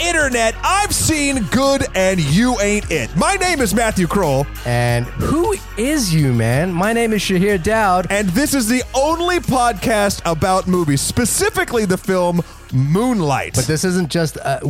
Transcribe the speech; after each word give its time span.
internet, 0.00 0.54
I've 0.64 0.94
seen 0.94 1.44
good 1.50 1.86
and 1.94 2.18
you 2.20 2.58
ain't 2.60 2.90
it. 2.90 3.14
My 3.16 3.34
name 3.36 3.60
is 3.60 3.74
Matthew 3.74 4.06
Kroll, 4.06 4.46
And 4.64 5.04
who 5.06 5.54
is 5.76 6.14
you, 6.14 6.32
man? 6.32 6.72
My 6.72 6.92
name 6.92 7.12
is 7.12 7.22
Shahir 7.22 7.62
Dowd. 7.62 8.06
and 8.10 8.28
this 8.30 8.54
is 8.54 8.68
the 8.68 8.82
only 8.94 9.38
podcast 9.40 10.22
about 10.24 10.66
movies, 10.66 11.00
specifically 11.00 11.84
the 11.84 11.98
film 11.98 12.42
Moonlight. 12.72 13.54
But 13.54 13.66
this 13.66 13.84
isn't 13.84 14.10
just 14.10 14.36
a, 14.36 14.60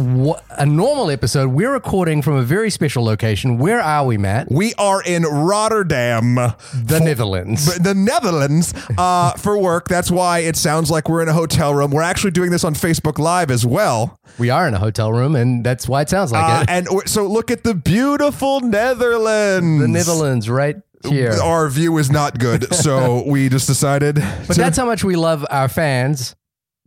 a 0.59 0.67
normal 0.67 1.11
episode. 1.11 1.49
We're 1.51 1.73
recording 1.73 2.23
from 2.23 2.35
a 2.37 2.43
very 2.43 2.71
special 2.71 3.05
location. 3.05 3.59
Where 3.59 3.81
are 3.81 4.05
we, 4.05 4.17
Matt? 4.19 4.51
we 4.51 4.75
are 4.75 5.03
in 5.03 5.23
Rotterdam, 5.25 6.35
The 6.35 7.01
Netherlands. 7.03 7.79
the 7.83 7.95
Netherlands, 7.95 8.73
uh, 8.99 9.33
for 9.33 9.59
work. 9.59 9.89
That's 9.89 10.11
why 10.11 10.41
it 10.41 10.57
sounds 10.57 10.91
like 10.91 11.09
we're 11.09 11.23
in 11.23 11.29
a 11.29 11.33
hotel 11.33 11.75
room. 11.75 11.91
We're 11.91 12.03
actually 12.03 12.31
doing 12.33 12.51
this 12.51 12.65
on 12.65 12.75
Facebook 12.75 13.19
Live 13.19 13.51
as 13.51 13.67
well. 13.67 14.19
We 14.39 14.51
are 14.51 14.67
in 14.67 14.75
a 14.75 14.79
hotel 14.79 15.13
room, 15.13 15.37
and 15.37 15.65
that's 15.65 15.89
why 15.89 16.03
it 16.03 16.09
sounds 16.09 16.33
like 16.33 16.45
Uh, 16.45 16.63
it. 16.63 16.71
and 16.71 17.09
so 17.09 17.27
look 17.27 17.51
at 17.51 17.65
the 17.65 17.75
beautiful 17.75 18.61
Netherlands. 18.61 19.81
The 19.83 19.89
Netherlands, 19.89 20.49
right 20.49 20.77
here. 21.07 21.33
Our 21.43 21.69
view 21.69 21.97
is 21.99 22.11
not 22.11 22.39
good, 22.39 22.73
so 22.75 23.23
we 23.27 23.49
just 23.49 23.67
decided. 23.67 24.17
But 24.47 24.57
that's 24.57 24.77
how 24.77 24.87
much 24.87 25.03
we 25.05 25.17
love 25.17 25.47
our 25.51 25.69
fans. 25.69 26.37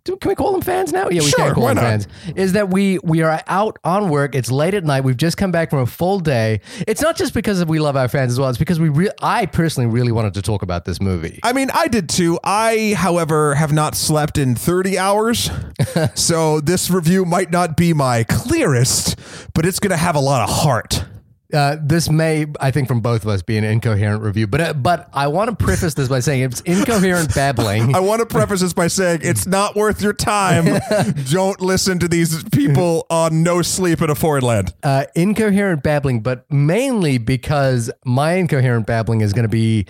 Do- 0.05 0.17
Can 0.17 0.27
we 0.29 0.35
call 0.35 0.51
them 0.51 0.61
fans 0.61 0.91
now? 0.91 1.07
Yeah, 1.09 1.21
we 1.21 1.29
Sure, 1.29 1.45
can 1.45 1.53
call 1.55 1.67
them 1.67 1.75
not? 1.75 1.81
fans. 1.83 2.07
Is 2.35 2.51
that 2.53 2.69
we 2.69 2.99
we 3.03 3.21
are 3.21 3.41
out 3.47 3.79
on 3.85 4.09
work. 4.09 4.35
It's 4.35 4.51
late 4.51 4.73
at 4.73 4.83
night. 4.83 5.05
We've 5.05 5.15
just 5.15 5.37
come 5.37 5.51
back 5.51 5.69
from 5.69 5.79
a 5.79 5.85
full 5.85 6.19
day. 6.19 6.59
It's 6.85 7.01
not 7.01 7.15
just 7.15 7.33
because 7.33 7.63
we 7.65 7.79
love 7.79 7.95
our 7.95 8.09
fans 8.09 8.33
as 8.33 8.39
well. 8.39 8.49
It's 8.49 8.57
because 8.57 8.81
we 8.81 8.89
re- 8.89 9.11
I 9.21 9.45
personally 9.45 9.89
really 9.89 10.11
wanted 10.11 10.33
to 10.33 10.41
talk 10.41 10.61
about 10.61 10.83
this 10.83 10.99
movie. 11.01 11.39
I 11.41 11.53
mean, 11.53 11.69
I 11.73 11.87
did 11.87 12.09
too. 12.09 12.37
I, 12.43 12.95
however, 12.97 13.55
have 13.55 13.71
not 13.71 13.95
slept 13.95 14.37
in 14.37 14.55
30 14.55 14.97
hours. 14.97 15.49
so 16.15 16.59
this 16.59 16.89
review 16.89 17.23
might 17.23 17.51
not 17.51 17.77
be 17.77 17.93
my 17.93 18.23
clearest, 18.25 19.15
but 19.53 19.65
it's 19.65 19.79
going 19.79 19.91
to 19.91 19.97
have 19.97 20.15
a 20.15 20.19
lot 20.19 20.41
of 20.47 20.53
heart. 20.53 21.05
Uh, 21.53 21.77
this 21.81 22.09
may, 22.09 22.47
I 22.59 22.71
think, 22.71 22.87
from 22.87 23.01
both 23.01 23.21
of 23.23 23.29
us, 23.29 23.41
be 23.43 23.57
an 23.57 23.63
incoherent 23.63 24.23
review. 24.23 24.47
But 24.47 24.61
uh, 24.61 24.73
but 24.73 25.09
I 25.13 25.27
want 25.27 25.49
to 25.51 25.55
preface 25.63 25.93
this 25.93 26.07
by 26.09 26.19
saying 26.19 26.41
it's 26.41 26.61
incoherent 26.61 27.33
babbling. 27.35 27.95
I 27.95 27.99
want 27.99 28.21
to 28.21 28.25
preface 28.25 28.61
this 28.61 28.73
by 28.73 28.87
saying 28.87 29.19
it's 29.23 29.45
not 29.45 29.75
worth 29.75 30.01
your 30.01 30.13
time. 30.13 30.65
Don't 31.29 31.61
listen 31.61 31.99
to 31.99 32.07
these 32.07 32.43
people 32.45 33.05
on 33.09 33.43
no 33.43 33.61
sleep 33.61 34.01
in 34.01 34.09
a 34.09 34.15
foreign 34.15 34.43
land. 34.43 34.73
uh, 34.83 35.05
incoherent 35.15 35.83
babbling, 35.83 36.21
but 36.21 36.51
mainly 36.51 37.17
because 37.19 37.91
my 38.03 38.33
incoherent 38.33 38.87
babbling 38.87 39.21
is 39.21 39.31
going 39.33 39.43
to 39.43 39.49
be 39.49 39.85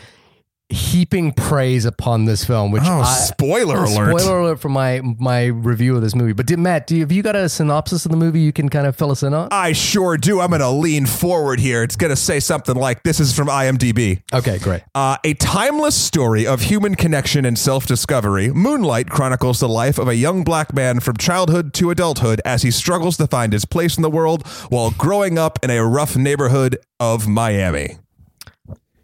heaping 0.74 1.32
praise 1.32 1.86
upon 1.86 2.26
this 2.26 2.44
film. 2.44 2.72
Which 2.72 2.84
Oh, 2.86 3.02
I, 3.02 3.14
spoiler 3.14 3.78
Oh, 3.78 3.86
alert. 3.86 4.20
Spoiler 4.20 4.40
alert 4.40 4.60
for 4.60 4.70
my 4.70 5.02
my 5.02 5.46
review 5.46 5.96
of 5.96 6.02
this 6.02 6.16
movie. 6.16 6.34
But 6.34 6.46
did, 6.48 6.60
Matt, 6.60 6.88
do 6.88 6.96
you, 6.96 7.02
have 7.02 7.12
you 7.12 7.24
got 7.24 7.36
a 7.36 7.48
synopsis 7.48 8.06
of 8.06 8.12
the 8.12 8.18
movie 8.18 8.42
you 8.42 8.52
can 8.52 8.70
kind 8.70 8.86
of 8.88 8.96
fill 8.96 9.12
us 9.12 9.24
in 9.24 9.34
on? 9.34 9.48
I 9.52 9.72
sure 9.74 10.18
do. 10.18 10.42
I'm 10.42 10.50
going 10.50 10.62
to 10.62 10.70
lean 10.70 11.06
forward 11.06 11.60
here. 11.60 11.84
It's 11.84 11.96
going 11.96 12.10
to 12.10 12.16
say 12.16 12.40
something 12.40 12.76
like 12.76 13.04
this 13.04 13.20
is 13.20 13.34
from 13.34 13.48
IMDb. 13.48 14.22
Okay, 14.34 14.58
great. 14.60 14.84
Uh, 14.94 15.18
a 15.24 15.34
timeless 15.36 15.96
story 15.96 16.46
of 16.46 16.62
human 16.62 16.96
connection 16.96 17.46
and 17.46 17.58
self 17.58 17.86
discovery, 17.86 18.50
Moonlight 18.52 19.10
chronicles 19.10 19.60
the 19.60 19.70
life 19.70 19.98
of 19.98 20.08
a 20.08 20.16
young 20.16 20.44
black 20.44 20.74
man 20.74 21.00
from 21.00 21.18
childhood 21.18 21.74
to 21.76 21.90
adulthood 21.92 22.42
as 22.46 22.64
he 22.64 22.72
struggles 22.72 23.18
to 23.18 23.28
find 23.28 23.54
his 23.54 23.66
place 23.66 23.96
in 23.98 24.02
the 24.04 24.10
world 24.10 24.46
while 24.70 24.92
growing 24.92 25.38
up 25.38 25.60
in 25.64 25.70
a 25.70 25.86
rough 25.86 26.16
neighborhood 26.18 26.78
of 27.00 27.28
Miami. 27.28 27.98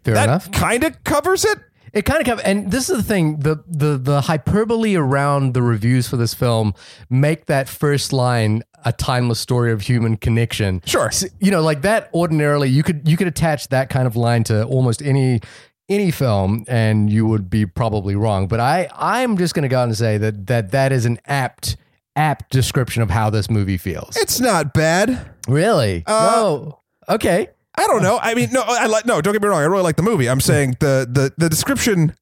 Fair 0.04 0.14
That 0.16 0.30
enough. 0.30 0.52
kind 0.52 0.84
of 0.84 1.04
covers 1.04 1.46
it. 1.46 1.60
It 1.92 2.06
kind 2.06 2.20
of 2.22 2.26
covers, 2.28 2.44
and 2.46 2.70
this 2.72 2.88
is 2.90 2.98
the 2.98 3.04
thing: 3.04 3.40
the 3.40 3.64
the 3.68 3.98
the 3.98 4.22
hyperbole 4.22 4.96
around 4.96 5.54
the 5.56 5.64
reviews 5.64 6.08
for 6.08 6.18
this 6.18 6.34
film 6.36 6.76
make 7.10 7.48
that 7.48 7.68
first 7.68 8.14
line 8.14 8.62
a 8.86 8.94
timeless 8.94 9.40
story 9.40 9.72
of 9.72 9.82
human 9.82 10.16
connection. 10.16 10.82
Sure. 10.86 11.08
S- 11.08 11.26
you 11.40 11.50
know, 11.50 11.62
like 11.62 11.82
that. 11.82 12.10
Ordinarily, 12.14 12.70
you 12.70 12.84
could 12.84 13.08
you 13.08 13.18
could 13.18 13.28
attach 13.28 13.70
that 13.70 13.90
kind 13.90 14.06
of 14.06 14.16
line 14.16 14.44
to 14.46 14.64
almost 14.66 15.02
any 15.02 15.40
any 15.90 16.12
film, 16.12 16.64
and 16.68 17.12
you 17.12 17.26
would 17.26 17.50
be 17.50 17.66
probably 17.66 18.16
wrong. 18.16 18.48
But 18.48 18.60
I 18.60 18.88
I'm 18.96 19.36
just 19.36 19.56
going 19.56 19.64
to 19.64 19.70
go 19.70 19.80
out 19.80 19.86
and 19.86 19.98
say 19.98 20.20
that 20.20 20.46
that 20.46 20.70
that 20.72 20.92
is 20.92 21.06
an 21.08 21.18
apt 21.26 21.76
apt 22.16 22.52
description 22.52 23.02
of 23.02 23.10
how 23.10 23.32
this 23.32 23.50
movie 23.50 23.78
feels. 23.78 24.16
It's 24.16 24.40
not 24.40 24.76
bad. 24.76 25.32
Really? 25.48 26.04
Uh, 26.06 26.32
no. 26.36 26.80
Okay. 27.10 27.48
I 27.80 27.88
don't 27.88 28.02
know. 28.02 28.20
I 28.22 28.36
mean, 28.36 28.52
no, 28.52 28.62
I 28.66 28.88
like 28.88 29.06
no. 29.06 29.22
Don't 29.22 29.34
get 29.34 29.42
me 29.42 29.48
wrong. 29.48 29.62
I 29.62 29.66
really 29.66 29.84
like 29.84 29.96
the 29.96 30.04
movie. 30.04 30.30
I'm 30.30 30.42
saying 30.42 30.78
the 30.80 31.08
the 31.10 31.34
the 31.38 31.50
description. 31.50 32.14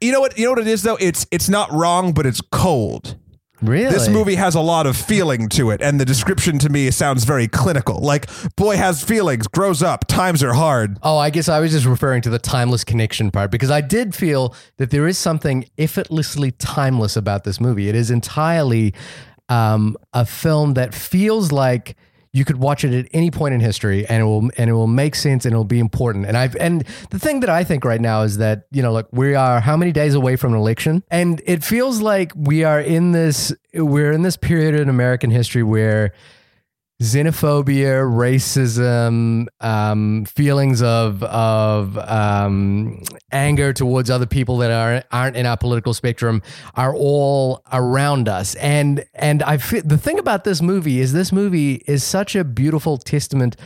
You 0.00 0.10
know 0.10 0.20
what? 0.20 0.36
You 0.36 0.46
know 0.46 0.52
what 0.52 0.58
it 0.58 0.66
is 0.66 0.82
though. 0.82 0.96
It's 0.96 1.26
it's 1.30 1.48
not 1.48 1.70
wrong, 1.70 2.12
but 2.12 2.26
it's 2.26 2.40
cold. 2.40 3.16
Really? 3.60 3.92
This 3.92 4.08
movie 4.08 4.34
has 4.34 4.56
a 4.56 4.60
lot 4.60 4.88
of 4.88 4.96
feeling 4.96 5.48
to 5.50 5.70
it, 5.70 5.80
and 5.80 6.00
the 6.00 6.04
description 6.04 6.58
to 6.58 6.68
me 6.68 6.90
sounds 6.90 7.22
very 7.22 7.46
clinical. 7.46 8.00
Like, 8.00 8.28
boy 8.56 8.76
has 8.76 9.04
feelings, 9.04 9.46
grows 9.46 9.84
up, 9.84 10.08
times 10.08 10.42
are 10.42 10.54
hard. 10.54 10.98
Oh, 11.04 11.16
I 11.16 11.30
guess 11.30 11.48
I 11.48 11.60
was 11.60 11.70
just 11.70 11.86
referring 11.86 12.22
to 12.22 12.30
the 12.30 12.40
timeless 12.40 12.82
connection 12.82 13.30
part 13.30 13.52
because 13.52 13.70
I 13.70 13.80
did 13.80 14.16
feel 14.16 14.56
that 14.78 14.90
there 14.90 15.06
is 15.06 15.16
something 15.16 15.66
effortlessly 15.78 16.50
timeless 16.50 17.16
about 17.16 17.44
this 17.44 17.60
movie. 17.60 17.88
It 17.88 17.94
is 17.94 18.10
entirely 18.10 18.94
um, 19.48 19.96
a 20.12 20.26
film 20.26 20.74
that 20.74 20.92
feels 20.92 21.52
like 21.52 21.94
you 22.32 22.46
could 22.46 22.56
watch 22.56 22.82
it 22.82 22.94
at 22.94 23.10
any 23.12 23.30
point 23.30 23.52
in 23.52 23.60
history 23.60 24.06
and 24.06 24.22
it 24.22 24.24
will 24.24 24.50
and 24.56 24.70
it 24.70 24.72
will 24.72 24.86
make 24.86 25.14
sense 25.14 25.44
and 25.44 25.54
it 25.54 25.56
will 25.56 25.64
be 25.64 25.78
important. 25.78 26.24
And 26.26 26.36
I've 26.36 26.56
and 26.56 26.82
the 27.10 27.18
thing 27.18 27.40
that 27.40 27.50
I 27.50 27.62
think 27.62 27.84
right 27.84 28.00
now 28.00 28.22
is 28.22 28.38
that, 28.38 28.66
you 28.70 28.82
know, 28.82 28.92
like 28.92 29.06
we 29.12 29.34
are 29.34 29.60
how 29.60 29.76
many 29.76 29.92
days 29.92 30.14
away 30.14 30.36
from 30.36 30.54
an 30.54 30.58
election? 30.58 31.02
And 31.10 31.42
it 31.44 31.62
feels 31.62 32.00
like 32.00 32.32
we 32.34 32.64
are 32.64 32.80
in 32.80 33.12
this 33.12 33.52
we're 33.74 34.12
in 34.12 34.22
this 34.22 34.38
period 34.38 34.74
in 34.74 34.88
American 34.88 35.30
history 35.30 35.62
where 35.62 36.14
xenophobia, 37.02 38.02
racism, 38.06 39.46
um, 39.60 40.24
feelings 40.24 40.82
of 40.82 41.22
of 41.24 41.98
um, 41.98 43.02
anger 43.32 43.72
towards 43.72 44.08
other 44.08 44.26
people 44.26 44.58
that 44.58 44.70
are 44.70 45.02
aren't 45.10 45.36
in 45.36 45.44
our 45.44 45.56
political 45.56 45.94
spectrum 45.94 46.42
are 46.74 46.94
all 46.94 47.62
around 47.72 48.28
us. 48.28 48.54
And 48.56 49.04
and 49.14 49.42
I 49.42 49.56
feel 49.58 49.82
the 49.84 49.98
thing 49.98 50.18
about 50.18 50.44
this 50.44 50.62
movie 50.62 51.00
is 51.00 51.12
this 51.12 51.32
movie 51.32 51.82
is 51.86 52.04
such 52.04 52.36
a 52.36 52.44
beautiful 52.44 52.98
testament 52.98 53.56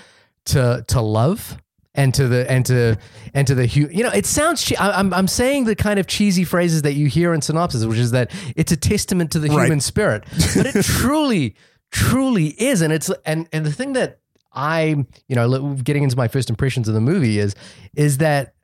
to 0.46 0.84
to 0.88 1.00
love. 1.00 1.58
And 1.98 2.12
to 2.12 2.28
the 2.28 2.50
and 2.50 2.66
to 2.66 2.98
and 3.32 3.46
to 3.46 3.54
the 3.54 3.66
you 3.66 4.02
know 4.02 4.10
it 4.10 4.26
sounds 4.26 4.62
che- 4.62 4.76
I- 4.76 4.98
I'm 5.00 5.14
I'm 5.14 5.26
saying 5.26 5.64
the 5.64 5.74
kind 5.74 5.98
of 5.98 6.06
cheesy 6.06 6.44
phrases 6.44 6.82
that 6.82 6.92
you 6.92 7.06
hear 7.06 7.32
in 7.32 7.40
synopsis, 7.40 7.86
which 7.86 7.96
is 7.96 8.10
that 8.10 8.30
it's 8.54 8.70
a 8.70 8.76
testament 8.76 9.30
to 9.30 9.38
the 9.38 9.48
Right. 9.48 9.64
human 9.64 9.80
spirit, 9.80 10.24
but 10.54 10.66
it 10.66 10.84
truly 11.00 11.54
truly 11.96 12.48
is. 12.60 12.82
And 12.82 12.92
it's 12.92 13.10
and 13.24 13.48
and 13.52 13.64
the 13.64 13.72
thing 13.72 13.94
that 13.94 14.20
i 14.52 14.96
you 15.28 15.36
know 15.36 15.74
getting 15.84 16.02
into 16.02 16.16
my 16.16 16.28
first 16.28 16.48
impressions 16.48 16.88
of 16.88 16.94
the 16.94 17.00
movie 17.00 17.38
is 17.38 17.54
is 17.94 18.18
that 18.18 18.54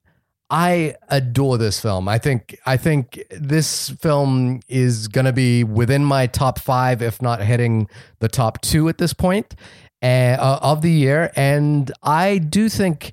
i 0.51 0.95
adore 1.09 1.59
this 1.59 1.81
film. 1.81 2.09
I 2.09 2.19
think 2.19 2.59
i 2.67 2.77
think 2.77 3.23
this 3.31 3.89
film 3.89 4.61
is 4.69 5.09
going 5.09 5.25
to 5.25 5.33
be 5.33 5.65
within 5.65 6.05
my 6.05 6.27
top 6.27 6.59
5 6.59 7.03
if 7.03 7.21
not 7.23 7.43
hitting 7.43 7.89
the 8.21 8.29
top 8.29 8.61
2 8.63 8.89
at 8.89 8.99
this 8.99 9.15
point 9.15 9.55
uh, 10.03 10.59
of 10.61 10.83
the 10.83 10.91
year. 10.91 11.31
And 11.37 11.91
i 12.03 12.39
do 12.39 12.69
think 12.69 13.13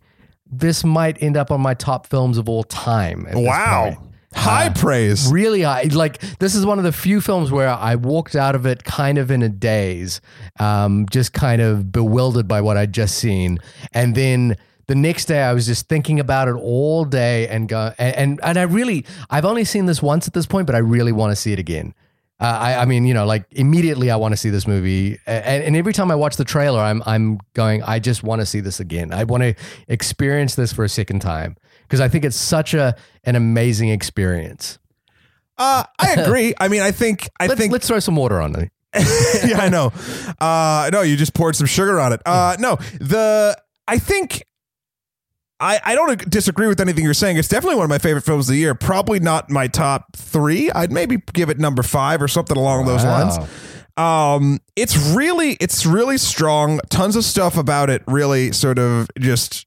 this 0.52 0.84
might 0.84 1.22
end 1.22 1.38
up 1.38 1.52
on 1.52 1.62
my 1.62 1.75
top 1.75 2.08
films 2.08 2.38
of 2.38 2.50
all 2.50 2.63
time 2.63 3.25
Wow. 3.34 4.09
High 4.34 4.69
praise. 4.69 5.31
really 5.31 5.63
high. 5.63 5.84
Like 5.84 6.22
this 6.38 6.53
is 6.53 6.66
one 6.66 6.78
of 6.78 6.84
the 6.84 6.91
few 6.91 7.19
films 7.19 7.51
where 7.51 7.69
I 7.69 7.95
walked 7.95 8.35
out 8.35 8.56
of 8.56 8.66
it 8.66 8.84
kind 8.84 9.17
of 9.17 9.31
in 9.31 9.41
a 9.41 9.50
daze, 9.50 10.22
um, 10.59 11.07
just 11.09 11.34
kind 11.34 11.62
of 11.62 11.91
bewildered 11.91 12.47
by 12.47 12.61
what 12.61 12.78
I'd 12.78 12.93
just 12.93 13.17
seen, 13.17 13.59
and 13.91 14.16
then 14.16 14.55
the 14.87 14.96
next 14.96 15.26
day 15.26 15.41
I 15.41 15.53
was 15.53 15.66
just 15.66 15.87
thinking 15.87 16.20
about 16.20 16.47
it 16.47 16.53
all 16.53 17.05
day 17.05 17.47
and 17.47 17.67
go 17.67 17.93
and 17.97 18.16
and, 18.16 18.40
and 18.43 18.58
I 18.58 18.64
really 18.64 19.05
I've 19.29 19.46
only 19.46 19.66
seen 19.66 19.87
this 19.87 20.02
once 20.02 20.28
at 20.28 20.34
this 20.34 20.46
point, 20.46 20.67
but 20.67 20.75
I 20.75 20.79
really 20.79 21.11
want 21.11 21.32
to 21.32 21.35
see 21.35 21.52
it 21.52 21.59
again. 21.59 21.96
Uh, 22.40 22.46
I, 22.46 22.75
I 22.75 22.85
mean, 22.85 23.05
you 23.05 23.14
know, 23.14 23.25
like 23.25 23.46
immediately 23.52 24.09
I 24.09 24.16
want 24.16 24.32
to 24.32 24.37
see 24.37 24.49
this 24.49 24.66
movie, 24.66 25.20
and, 25.25 25.64
and 25.64 25.75
every 25.75 25.91
time 25.91 26.09
I 26.09 26.16
watch 26.16 26.37
the 26.37 26.46
trailer, 26.46 26.79
I'm 26.79 27.03
I'm 27.05 27.40
going, 27.53 27.84
I 27.84 27.99
just 27.99 28.23
want 28.23 28.41
to 28.41 28.46
see 28.46 28.61
this 28.61 28.79
again. 28.79 29.11
I 29.11 29.25
want 29.25 29.43
to 29.43 29.55
experience 29.87 30.55
this 30.55 30.72
for 30.72 30.85
a 30.85 30.90
second 30.90 31.20
time 31.20 31.58
because 31.90 32.00
I 32.00 32.08
think 32.08 32.24
it's 32.24 32.38
such 32.38 32.76
a 32.76 32.96
an 33.24 33.36
amazing 33.36 33.90
experience. 33.90 34.78
Uh, 35.58 35.84
I 36.00 36.14
agree. 36.18 36.53
I 36.59 36.68
mean, 36.68 36.82
I 36.82 36.91
think 36.91 37.28
I 37.40 37.47
Let's, 37.47 37.59
think 37.59 37.74
let's 37.74 37.88
throw 37.88 38.00
some 38.00 38.16
water 38.16 38.40
on 38.40 38.56
it. 38.56 38.72
yeah, 39.46 39.59
I 39.59 39.70
know. 39.70 39.91
Uh, 40.40 40.90
no, 40.94 41.02
you 41.02 41.16
just 41.18 41.34
poured 41.34 41.56
some 41.56 41.68
sugar 41.68 42.00
on 42.00 42.14
it. 42.14 42.22
Uh, 42.26 42.56
no, 42.59 42.76
the 43.00 43.59
I 43.88 43.97
think 43.97 44.44
I 45.59 45.80
I 45.84 45.96
don't 45.96 46.30
disagree 46.30 46.68
with 46.68 46.80
anything 46.80 47.03
you're 47.03 47.14
saying. 47.14 47.38
It's 47.38 47.47
definitely 47.47 47.76
one 47.76 47.86
of 47.86 47.90
my 47.90 47.97
favorite 47.97 48.24
films 48.24 48.47
of 48.47 48.53
the 48.53 48.59
year. 48.59 48.76
Probably 48.76 49.20
not 49.20 49.50
my 49.50 49.68
top 49.68 50.16
three. 50.16 50.72
I'd 50.72 50.92
maybe 50.92 51.18
give 51.34 51.50
it 51.50 51.59
number 51.59 51.84
five 51.84 52.22
or 52.22 52.28
something 52.28 52.56
along 52.58 52.85
those 52.85 53.03
lines. 53.03 53.38
Um, 53.97 54.59
it's 54.76 54.96
really 55.14 55.58
it's 55.59 55.85
really 55.85 56.18
strong. 56.18 56.80
Tons 56.90 57.16
of 57.16 57.26
stuff 57.26 57.58
about 57.58 57.90
it. 57.90 58.03
Really, 58.08 58.52
sort 58.53 58.80
of 58.80 59.09
just. 59.20 59.66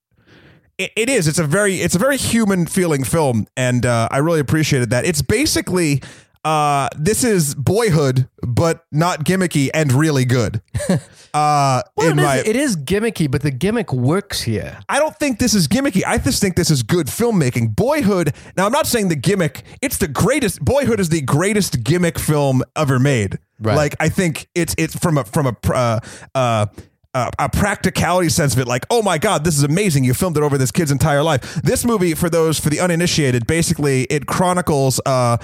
It, 0.79 0.93
it 0.97 1.09
is. 1.09 1.29
It's 1.29 1.39
a 1.39 1.45
very. 1.45 1.77
It's 1.77 1.95
a 1.95 1.99
very 1.99 2.17
human 2.17 2.67
feeling 2.67 3.05
film, 3.05 3.47
and 3.57 3.85
uh, 3.85 4.09
I 4.11 4.19
really 4.19 4.41
appreciated 4.41 4.91
that. 4.91 5.05
It's 5.05 5.23
basically 5.23 6.03
uh, 6.45 6.89
this 6.97 7.23
is 7.23 7.55
Boyhood, 7.55 8.29
but 8.43 8.85
not 8.91 9.25
gimmicky 9.25 9.71
and 9.73 9.93
really 9.93 10.25
good. 10.25 10.63
Uh, 11.35 11.81
Well, 11.97 12.09
it, 12.09 12.11
is, 12.11 12.17
my, 12.17 12.37
it 12.45 12.57
is 12.57 12.77
gimmicky, 12.77 13.31
but 13.31 13.41
the 13.41 13.51
gimmick 13.51 13.91
works 13.91 14.43
here. 14.43 14.79
I 14.91 14.99
don't 14.99 15.17
think 15.17 15.39
this 15.39 15.55
is 15.55 15.67
gimmicky. 15.67 16.03
I 16.07 16.19
just 16.19 16.43
think 16.43 16.57
this 16.57 16.71
is 16.71 16.83
good 16.83 17.07
filmmaking. 17.07 17.75
Boyhood. 17.75 18.35
Now, 18.55 18.67
I'm 18.67 18.73
not 18.73 18.87
saying 18.87 19.09
the 19.09 19.17
gimmick. 19.17 19.63
It's 19.81 19.97
the 19.97 20.09
greatest. 20.09 20.63
Boyhood 20.63 21.01
is 21.01 21.09
the 21.09 21.23
greatest 21.23 21.85
gimmick 21.85 22.19
film 22.19 22.63
ever 22.77 22.99
made. 22.99 23.39
Right. 23.59 23.77
Like 23.77 23.97
I 23.99 24.11
think 24.11 24.47
it's 24.55 24.75
it's 24.77 24.95
from 24.95 25.17
a 25.17 25.25
from 25.25 25.47
a 25.47 25.57
uh, 25.73 26.01
uh, 26.35 26.67
a 27.15 27.49
practicality 27.49 28.31
sense 28.31 28.55
of 28.55 28.61
it. 28.61 28.67
Like, 28.67 28.87
oh 28.89 29.03
my 29.03 29.19
god, 29.19 29.45
this 29.45 29.57
is 29.57 29.63
amazing. 29.63 30.05
You 30.05 30.15
filmed 30.15 30.37
it 30.39 30.43
over 30.43 30.57
this 30.57 30.71
kid's 30.71 30.91
entire 30.91 31.23
life. 31.23 31.61
This 31.63 31.85
movie, 31.85 32.15
for 32.15 32.31
those 32.31 32.59
for 32.59 32.71
the 32.71 32.81
uninitiated, 32.81 33.47
basically 33.47 34.05
it 34.05 34.27
chronicles 34.27 34.99
uh, 35.05 35.37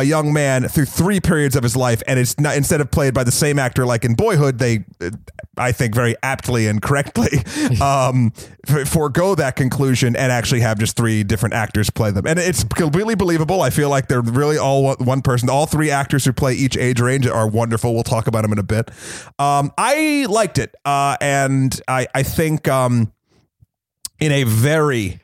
a 0.00 0.04
young 0.04 0.32
man 0.32 0.68
through 0.68 0.84
three 0.86 1.20
periods 1.20 1.56
of 1.56 1.62
his 1.62 1.76
life, 1.76 2.02
and 2.06 2.18
it's 2.18 2.38
not 2.38 2.56
instead 2.56 2.80
of 2.80 2.90
played 2.90 3.14
by 3.14 3.24
the 3.24 3.30
same 3.30 3.58
actor 3.58 3.84
like 3.86 4.04
in 4.04 4.14
Boyhood, 4.14 4.58
they. 4.58 4.84
I 5.58 5.72
think 5.72 5.94
very 5.94 6.14
aptly 6.22 6.66
and 6.66 6.82
correctly 6.82 7.38
um, 7.80 8.30
f- 8.68 8.86
forego 8.86 9.34
that 9.36 9.56
conclusion 9.56 10.14
and 10.14 10.30
actually 10.30 10.60
have 10.60 10.78
just 10.78 10.98
three 10.98 11.22
different 11.24 11.54
actors 11.54 11.88
play 11.88 12.10
them, 12.10 12.26
and 12.26 12.38
it's 12.38 12.62
completely 12.62 13.14
believable. 13.14 13.62
I 13.62 13.70
feel 13.70 13.88
like 13.88 14.08
they're 14.08 14.20
really 14.20 14.58
all 14.58 14.82
one- 14.84 14.96
one 14.98 15.22
person. 15.22 15.48
All 15.48 15.64
three 15.66 15.90
actors 15.90 16.26
who 16.26 16.32
play 16.34 16.52
each 16.52 16.76
age 16.76 17.00
range 17.00 17.26
are 17.26 17.48
wonderful. 17.48 17.94
We'll 17.94 18.02
talk 18.02 18.26
about 18.26 18.42
them 18.42 18.52
in 18.52 18.58
a 18.58 18.62
bit. 18.62 18.90
Um, 19.38 19.72
I 19.78 20.26
liked 20.28 20.58
it, 20.58 20.74
uh, 20.84 21.16
and 21.22 21.80
I 21.88 22.06
I 22.14 22.22
think 22.22 22.68
um, 22.68 23.10
in 24.20 24.32
a 24.32 24.44
very 24.44 25.20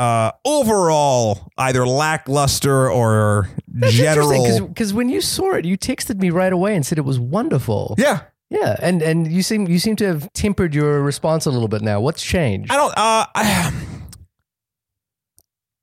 uh, 0.00 0.32
overall 0.46 1.50
either 1.58 1.86
lackluster 1.86 2.90
or 2.90 3.50
general. 3.88 4.66
because 4.66 4.94
when 4.94 5.10
you 5.10 5.20
saw 5.20 5.52
it, 5.52 5.66
you 5.66 5.76
texted 5.76 6.18
me 6.18 6.30
right 6.30 6.52
away 6.52 6.74
and 6.74 6.84
said 6.86 6.96
it 6.96 7.04
was 7.04 7.20
wonderful. 7.20 7.94
Yeah, 7.98 8.22
Yeah, 8.48 8.76
and 8.80 9.02
and 9.02 9.30
you 9.30 9.42
seem 9.42 9.68
you 9.68 9.78
seem 9.78 9.96
to 9.96 10.06
have 10.06 10.32
tempered 10.32 10.74
your 10.74 11.02
response 11.02 11.44
a 11.44 11.50
little 11.50 11.68
bit 11.68 11.82
now. 11.82 12.00
What's 12.00 12.24
changed? 12.24 12.72
I 12.72 12.76
don't. 12.76 12.92
Uh, 12.96 13.26
I, 13.34 13.72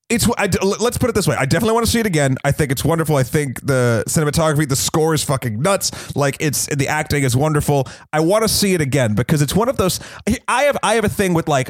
it's. 0.10 0.28
I, 0.38 0.50
let's 0.64 0.98
put 0.98 1.10
it 1.10 1.14
this 1.16 1.28
way. 1.28 1.36
I 1.38 1.46
definitely 1.46 1.74
want 1.74 1.86
to 1.86 1.92
see 1.92 2.00
it 2.00 2.06
again. 2.06 2.38
I 2.44 2.52
think 2.52 2.72
it's 2.72 2.84
wonderful. 2.84 3.18
I 3.18 3.24
think 3.24 3.60
the 3.66 4.04
cinematography, 4.08 4.68
the 4.68 4.76
score 4.76 5.14
is 5.14 5.24
fucking 5.24 5.62
nuts. 5.62 6.16
Like 6.16 6.38
it's 6.40 6.66
the 6.76 6.88
acting 6.88 7.24
is 7.24 7.36
wonderful. 7.36 7.88
I 8.12 8.22
want 8.22 8.44
to 8.44 8.50
see 8.50 8.74
it 8.74 8.82
again 8.82 9.16
because 9.16 9.42
it's 9.44 9.54
one 9.54 9.70
of 9.70 9.78
those. 9.78 10.00
I 10.48 10.64
have. 10.64 10.78
I 10.82 10.96
have 10.96 11.06
a 11.06 11.10
thing 11.10 11.34
with 11.34 11.48
like. 11.48 11.70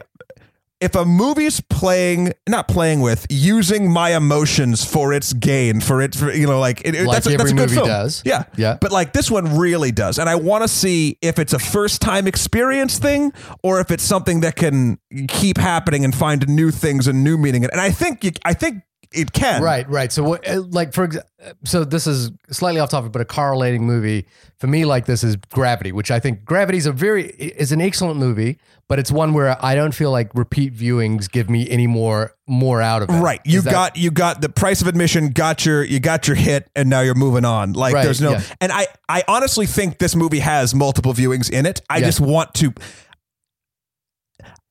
If 0.79 0.93
a 0.93 1.05
movie's 1.05 1.59
playing, 1.59 2.33
not 2.47 2.67
playing 2.67 3.01
with, 3.01 3.25
using 3.31 3.91
my 3.91 4.15
emotions 4.15 4.85
for 4.85 5.11
its 5.11 5.33
gain, 5.33 5.81
for 5.81 6.01
it, 6.03 6.13
for, 6.13 6.31
you 6.31 6.45
know, 6.45 6.59
like, 6.59 6.81
it, 6.85 6.93
Like 6.93 7.15
that's, 7.23 7.25
a, 7.25 7.29
that's 7.29 7.41
every 7.41 7.51
a 7.51 7.53
good 7.55 7.61
movie 7.61 7.75
film. 7.75 7.87
does. 7.87 8.21
Yeah, 8.23 8.43
Yeah. 8.55 8.77
But 8.79 8.91
like 8.91 9.11
this 9.11 9.31
one 9.31 9.57
really 9.57 9.91
does, 9.91 10.19
and 10.19 10.29
I 10.29 10.35
want 10.35 10.63
to 10.63 10.67
see 10.67 11.17
if 11.23 11.39
it's 11.39 11.53
a 11.53 11.59
first 11.59 11.99
time 12.01 12.27
experience 12.27 12.99
thing 12.99 13.33
or 13.63 13.79
if 13.79 13.89
it's 13.89 14.03
something 14.03 14.41
that 14.41 14.55
can 14.55 14.99
keep 15.27 15.57
happening 15.57 16.05
and 16.05 16.13
find 16.13 16.47
new 16.47 16.69
things 16.69 17.07
and 17.07 17.23
new 17.23 17.37
meaning. 17.39 17.65
And 17.65 17.81
I 17.81 17.89
think 17.89 18.23
you, 18.23 18.31
I 18.45 18.53
think 18.53 18.83
it 19.13 19.31
can. 19.33 19.61
Right, 19.61 19.89
right. 19.89 20.11
So, 20.11 20.23
what, 20.23 20.47
uh, 20.47 20.61
like 20.69 20.93
for 20.93 21.09
so 21.63 21.83
this 21.83 22.07
is 22.07 22.31
slightly 22.51 22.79
off 22.79 22.89
topic, 22.89 23.11
but 23.11 23.21
a 23.21 23.25
correlating 23.25 23.85
movie 23.85 24.25
for 24.59 24.67
me 24.67 24.85
like 24.85 25.05
this 25.05 25.23
is 25.23 25.35
Gravity, 25.35 25.91
which 25.91 26.11
I 26.11 26.19
think 26.19 26.43
Gravity 26.45 26.77
is 26.77 26.85
a 26.85 26.91
very 26.91 27.27
is 27.29 27.71
an 27.71 27.79
excellent 27.81 28.19
movie, 28.19 28.59
but 28.87 28.99
it's 28.99 29.11
one 29.11 29.33
where 29.33 29.57
I 29.63 29.75
don't 29.75 29.93
feel 29.93 30.11
like 30.11 30.33
repeat 30.33 30.73
viewings 30.75 31.31
give 31.31 31.49
me 31.49 31.69
any 31.69 31.87
more 31.87 32.33
more 32.47 32.81
out 32.81 33.01
of 33.01 33.09
it. 33.09 33.13
Right, 33.13 33.39
you 33.45 33.61
that- 33.61 33.71
got 33.71 33.97
you 33.97 34.11
got 34.11 34.41
the 34.41 34.49
price 34.49 34.81
of 34.81 34.87
admission, 34.87 35.29
got 35.29 35.65
your 35.65 35.83
you 35.83 35.99
got 35.99 36.27
your 36.27 36.35
hit, 36.35 36.69
and 36.75 36.89
now 36.89 37.01
you're 37.01 37.15
moving 37.15 37.45
on. 37.45 37.73
Like 37.73 37.93
Right, 37.93 38.03
there's 38.03 38.21
no, 38.21 38.31
yeah. 38.31 38.41
and 38.61 38.71
I 38.71 38.87
I 39.07 39.23
honestly 39.27 39.65
think 39.67 39.99
this 39.99 40.15
movie 40.15 40.39
has 40.39 40.73
multiple 40.75 41.13
viewings 41.13 41.49
in 41.49 41.65
it. 41.65 41.81
I 41.89 41.97
Yeah. 41.99 42.05
just 42.07 42.19
want 42.19 42.53
to. 42.55 42.73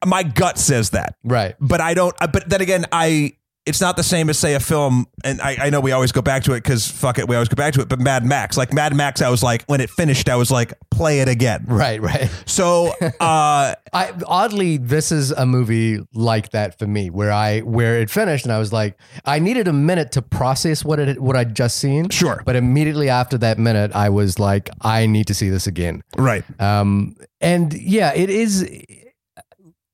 My 0.04 0.22
gut 0.22 0.58
says 0.58 0.90
that, 0.90 1.16
right. 1.24 1.56
but 1.58 1.80
I 1.80 1.94
don't. 1.94 2.14
uh, 2.20 2.26
But 2.26 2.48
then 2.48 2.60
again, 2.60 2.84
I 2.92 3.32
it's 3.66 3.80
not 3.80 3.96
the 3.96 4.02
same 4.02 4.30
as 4.30 4.38
say 4.38 4.54
a 4.54 4.60
film, 4.60 5.06
and 5.24 5.40
I, 5.40 5.56
I 5.62 5.70
know 5.70 5.80
we 5.80 5.92
always 5.92 6.12
go 6.12 6.22
back 6.22 6.44
to 6.44 6.52
it 6.52 6.62
because 6.62 6.88
fuck 6.90 7.18
it, 7.18 7.28
we 7.28 7.34
always 7.34 7.48
go 7.48 7.56
back 7.56 7.74
to 7.74 7.80
it. 7.80 7.88
But 7.88 7.98
Mad 7.98 8.24
Max, 8.24 8.56
like 8.56 8.72
Mad 8.72 8.94
Max, 8.94 9.20
I 9.20 9.28
was 9.28 9.42
like 9.42 9.64
when 9.66 9.80
it 9.80 9.90
finished, 9.90 10.28
I 10.28 10.36
was 10.36 10.50
like 10.50 10.72
play 10.90 11.20
it 11.20 11.28
again. 11.28 11.64
Right, 11.76 12.00
right. 12.00 12.30
So 12.46 12.94
uh, 13.20 13.74
I 13.92 14.12
oddly, 14.26 14.76
this 14.78 15.12
is 15.12 15.30
a 15.32 15.44
movie 15.44 15.98
like 16.14 16.50
that 16.50 16.78
for 16.78 16.86
me, 16.86 17.10
where 17.10 17.30
I 17.32 17.60
where 17.60 18.00
it 18.00 18.08
finished 18.08 18.44
and 18.46 18.52
I 18.52 18.58
was 18.58 18.72
like, 18.72 18.96
I 19.24 19.38
needed 19.40 19.68
a 19.68 19.72
minute 19.72 20.12
to 20.12 20.22
process 20.22 20.84
what 20.84 20.98
it 20.98 21.20
what 21.20 21.36
I'd 21.36 21.54
just 21.54 21.78
seen. 21.78 22.08
Sure. 22.08 22.42
but 22.46 22.56
immediately 22.56 23.08
after 23.10 23.36
that 23.38 23.58
minute, 23.58 23.90
I 23.94 24.08
was 24.10 24.38
like, 24.38 24.70
I 24.80 25.06
need 25.06 25.26
to 25.26 25.34
see 25.34 25.50
this 25.50 25.66
again. 25.66 26.02
right, 26.16 26.44
Um, 26.60 27.16
and 27.40 27.74
yeah, 27.74 28.12
it 28.14 28.30
is. 28.30 28.68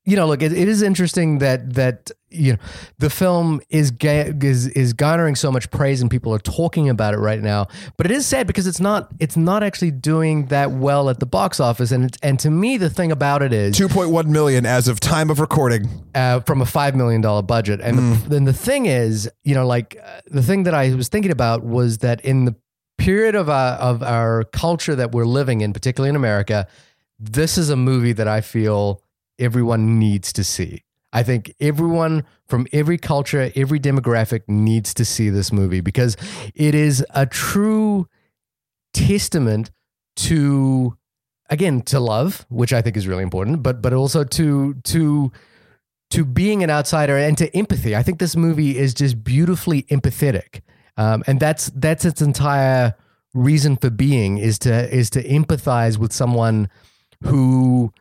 You 0.05 0.17
know, 0.17 0.27
look, 0.27 0.43
it, 0.43 0.53
it 0.53 0.67
is 0.67 0.83
interesting 0.83 1.39
that 1.39 1.75
that 1.75 2.11
you 2.29 2.55
know 2.55 2.59
the 2.99 3.09
film 3.09 3.61
is 3.71 3.93
ga- 3.93 4.33
is 4.43 4.67
is 4.69 4.93
garnering 4.95 5.37
so 5.37 5.53
much 5.53 5.71
praise 5.71 6.01
and 6.03 6.11
people 6.11 6.35
are 6.35 6.41
talking 6.41 6.89
about 6.89 7.15
it 7.15 7.19
right 7.19 7.41
now. 7.41 7.69
But 7.97 8.07
it 8.07 8.13
is 8.13 8.27
sad 8.27 8.49
because 8.49 8.67
it's 8.67 8.81
not 8.81 9.13
it's 9.21 9.37
not 9.37 9.63
actually 9.63 9.93
doing 9.93 10.47
that 10.47 10.73
well 10.73 11.09
at 11.09 11.21
the 11.21 11.27
box 11.27 11.61
office. 11.61 11.93
And 11.93 12.17
and 12.21 12.37
to 12.41 12.51
me, 12.51 12.79
the 12.79 12.91
thing 12.91 13.13
about 13.13 13.43
it 13.43 13.53
is 13.53 13.77
two 13.77 13.87
point 13.89 14.11
one 14.11 14.33
million 14.33 14.67
as 14.67 14.89
of 14.89 14.99
time 14.99 15.31
of 15.31 15.39
recording. 15.39 15.89
uh, 16.17 16.41
from 16.41 16.61
a 16.61 16.67
five 16.67 16.97
million 16.97 17.21
dollar 17.21 17.43
budget. 17.43 17.81
And 17.81 17.97
Mm. 17.99 18.23
the, 18.25 18.29
then 18.31 18.45
the 18.45 18.53
thing 18.53 18.87
is, 18.87 19.31
you 19.45 19.55
know, 19.55 19.67
like 19.67 19.97
uh, 20.05 20.21
the 20.27 20.43
thing 20.43 20.65
that 20.65 20.75
I 20.75 20.93
was 20.97 21.09
thinking 21.09 21.31
about 21.31 21.63
was 21.63 21.99
that 21.99 22.21
in 22.25 22.45
the 22.45 22.57
period 22.99 23.37
of 23.37 23.49
our, 23.49 23.75
of 23.79 24.03
our 24.03 24.43
culture 24.53 24.97
that 24.97 25.13
we're 25.13 25.27
living 25.27 25.61
in, 25.61 25.73
particularly 25.73 26.11
in 26.11 26.17
America, 26.17 26.67
this 27.21 27.57
is 27.57 27.71
a 27.71 27.77
movie 27.77 28.13
that 28.13 28.27
I 28.29 28.41
feel 28.41 29.01
everyone 29.39 29.99
needs 29.99 30.33
to 30.35 30.45
see. 30.45 30.85
I 31.13 31.23
think 31.23 31.55
everyone 31.61 32.25
from 32.49 32.67
every 32.73 32.99
culture, 32.99 33.53
every 33.55 33.79
demographic 33.79 34.43
needs 34.49 34.95
to 34.95 35.05
see 35.05 35.29
this 35.29 35.53
movie 35.53 35.81
because 35.81 36.17
it 36.55 36.75
is 36.75 37.05
a 37.11 37.27
true 37.27 38.07
testament 38.95 39.71
to 40.17 40.97
again 41.51 41.83
to 41.83 42.01
love, 42.01 42.47
which 42.49 42.73
I 42.73 42.81
think 42.81 42.97
is 42.97 43.07
really 43.07 43.23
important, 43.23 43.63
but 43.63 43.83
but 43.83 43.93
also 43.93 44.25
to 44.25 44.75
to 44.75 45.33
to 46.11 46.25
being 46.25 46.63
an 46.63 46.71
outsider 46.71 47.17
and 47.17 47.37
to 47.39 47.55
empathy. 47.57 47.95
I 47.95 48.03
think 48.03 48.19
this 48.19 48.37
movie 48.37 48.77
is 48.79 48.95
just 48.95 49.23
beautifully 49.23 49.83
empathetic, 49.85 50.63
um, 50.97 51.23
and 51.27 51.39
that's 51.39 51.71
that's 51.75 52.05
its 52.05 52.23
entire 52.23 52.95
reason 53.35 53.77
for 53.77 53.91
being 53.91 54.39
is 54.39 54.59
to 54.61 54.95
is 54.95 55.11
to 55.11 55.23
empathize 55.25 55.99
with 55.99 56.13
someone 56.13 56.69
who 57.25 57.93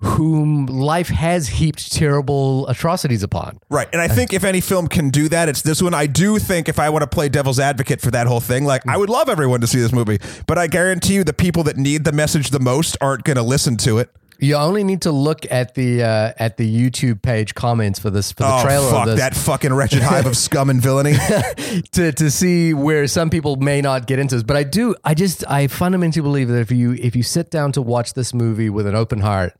whom 0.00 0.66
life 0.66 1.08
has 1.08 1.48
heaped 1.48 1.92
terrible 1.92 2.68
atrocities 2.68 3.22
upon. 3.22 3.58
Right. 3.68 3.88
And 3.92 4.00
I 4.00 4.06
think 4.06 4.32
if 4.32 4.44
any 4.44 4.60
film 4.60 4.86
can 4.86 5.10
do 5.10 5.28
that, 5.28 5.48
it's 5.48 5.62
this 5.62 5.82
one. 5.82 5.92
I 5.92 6.06
do 6.06 6.38
think 6.38 6.68
if 6.68 6.78
I 6.78 6.88
want 6.90 7.02
to 7.02 7.08
play 7.08 7.28
devil's 7.28 7.58
advocate 7.58 8.00
for 8.00 8.12
that 8.12 8.28
whole 8.28 8.40
thing, 8.40 8.64
like 8.64 8.86
I 8.86 8.96
would 8.96 9.10
love 9.10 9.28
everyone 9.28 9.60
to 9.60 9.66
see 9.66 9.80
this 9.80 9.92
movie, 9.92 10.18
but 10.46 10.56
I 10.56 10.68
guarantee 10.68 11.14
you 11.14 11.24
the 11.24 11.32
people 11.32 11.64
that 11.64 11.76
need 11.76 12.04
the 12.04 12.12
message 12.12 12.50
the 12.50 12.60
most 12.60 12.96
aren't 13.00 13.24
going 13.24 13.36
to 13.36 13.42
listen 13.42 13.76
to 13.78 13.98
it. 13.98 14.10
You 14.40 14.54
only 14.54 14.84
need 14.84 15.02
to 15.02 15.10
look 15.10 15.50
at 15.50 15.74
the 15.74 16.04
uh, 16.04 16.32
at 16.38 16.58
the 16.58 16.90
YouTube 16.90 17.22
page 17.22 17.56
comments 17.56 17.98
for 17.98 18.08
this 18.08 18.30
for 18.30 18.44
the 18.44 18.54
oh, 18.54 18.62
trailer 18.62 18.88
fuck 18.88 19.00
of 19.00 19.16
this 19.16 19.18
that 19.18 19.34
fucking 19.34 19.74
wretched 19.74 20.00
hive 20.00 20.26
of 20.26 20.36
scum 20.36 20.70
and 20.70 20.80
villainy. 20.80 21.14
to 21.92 22.12
to 22.12 22.30
see 22.30 22.72
where 22.72 23.08
some 23.08 23.30
people 23.30 23.56
may 23.56 23.80
not 23.80 24.06
get 24.06 24.20
into 24.20 24.36
this. 24.36 24.44
But 24.44 24.56
I 24.56 24.62
do. 24.62 24.94
I 25.04 25.14
just 25.14 25.44
I 25.50 25.66
fundamentally 25.66 26.22
believe 26.22 26.46
that 26.48 26.60
if 26.60 26.70
you 26.70 26.92
if 26.92 27.16
you 27.16 27.24
sit 27.24 27.50
down 27.50 27.72
to 27.72 27.82
watch 27.82 28.14
this 28.14 28.32
movie 28.32 28.70
with 28.70 28.86
an 28.86 28.94
open 28.94 29.18
heart, 29.18 29.54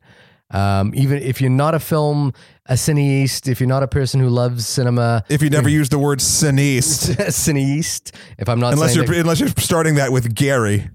um, 0.50 0.93
even 0.95 1.23
if 1.23 1.40
you're 1.40 1.50
not 1.50 1.75
a 1.75 1.81
film 1.81 2.33
a 2.67 2.75
cineast, 2.75 3.49
if 3.49 3.61
you're 3.61 3.69
not 3.69 3.83
a 3.83 3.88
person 3.88 4.21
who 4.21 4.28
loves 4.28 4.67
cinema, 4.67 5.25
if 5.28 5.43
you 5.43 5.50
never 5.50 5.69
use 5.69 5.88
the 5.88 5.99
word 5.99 6.19
cineast, 6.19 7.17
cineast. 7.28 8.14
If 8.38 8.49
I'm 8.49 8.61
not 8.61 8.73
unless 8.73 8.95
you're 8.95 9.11
unless 9.12 9.40
you're 9.40 9.49
starting 9.49 9.97
that 9.97 10.12
with 10.12 10.35
Gary. 10.35 10.90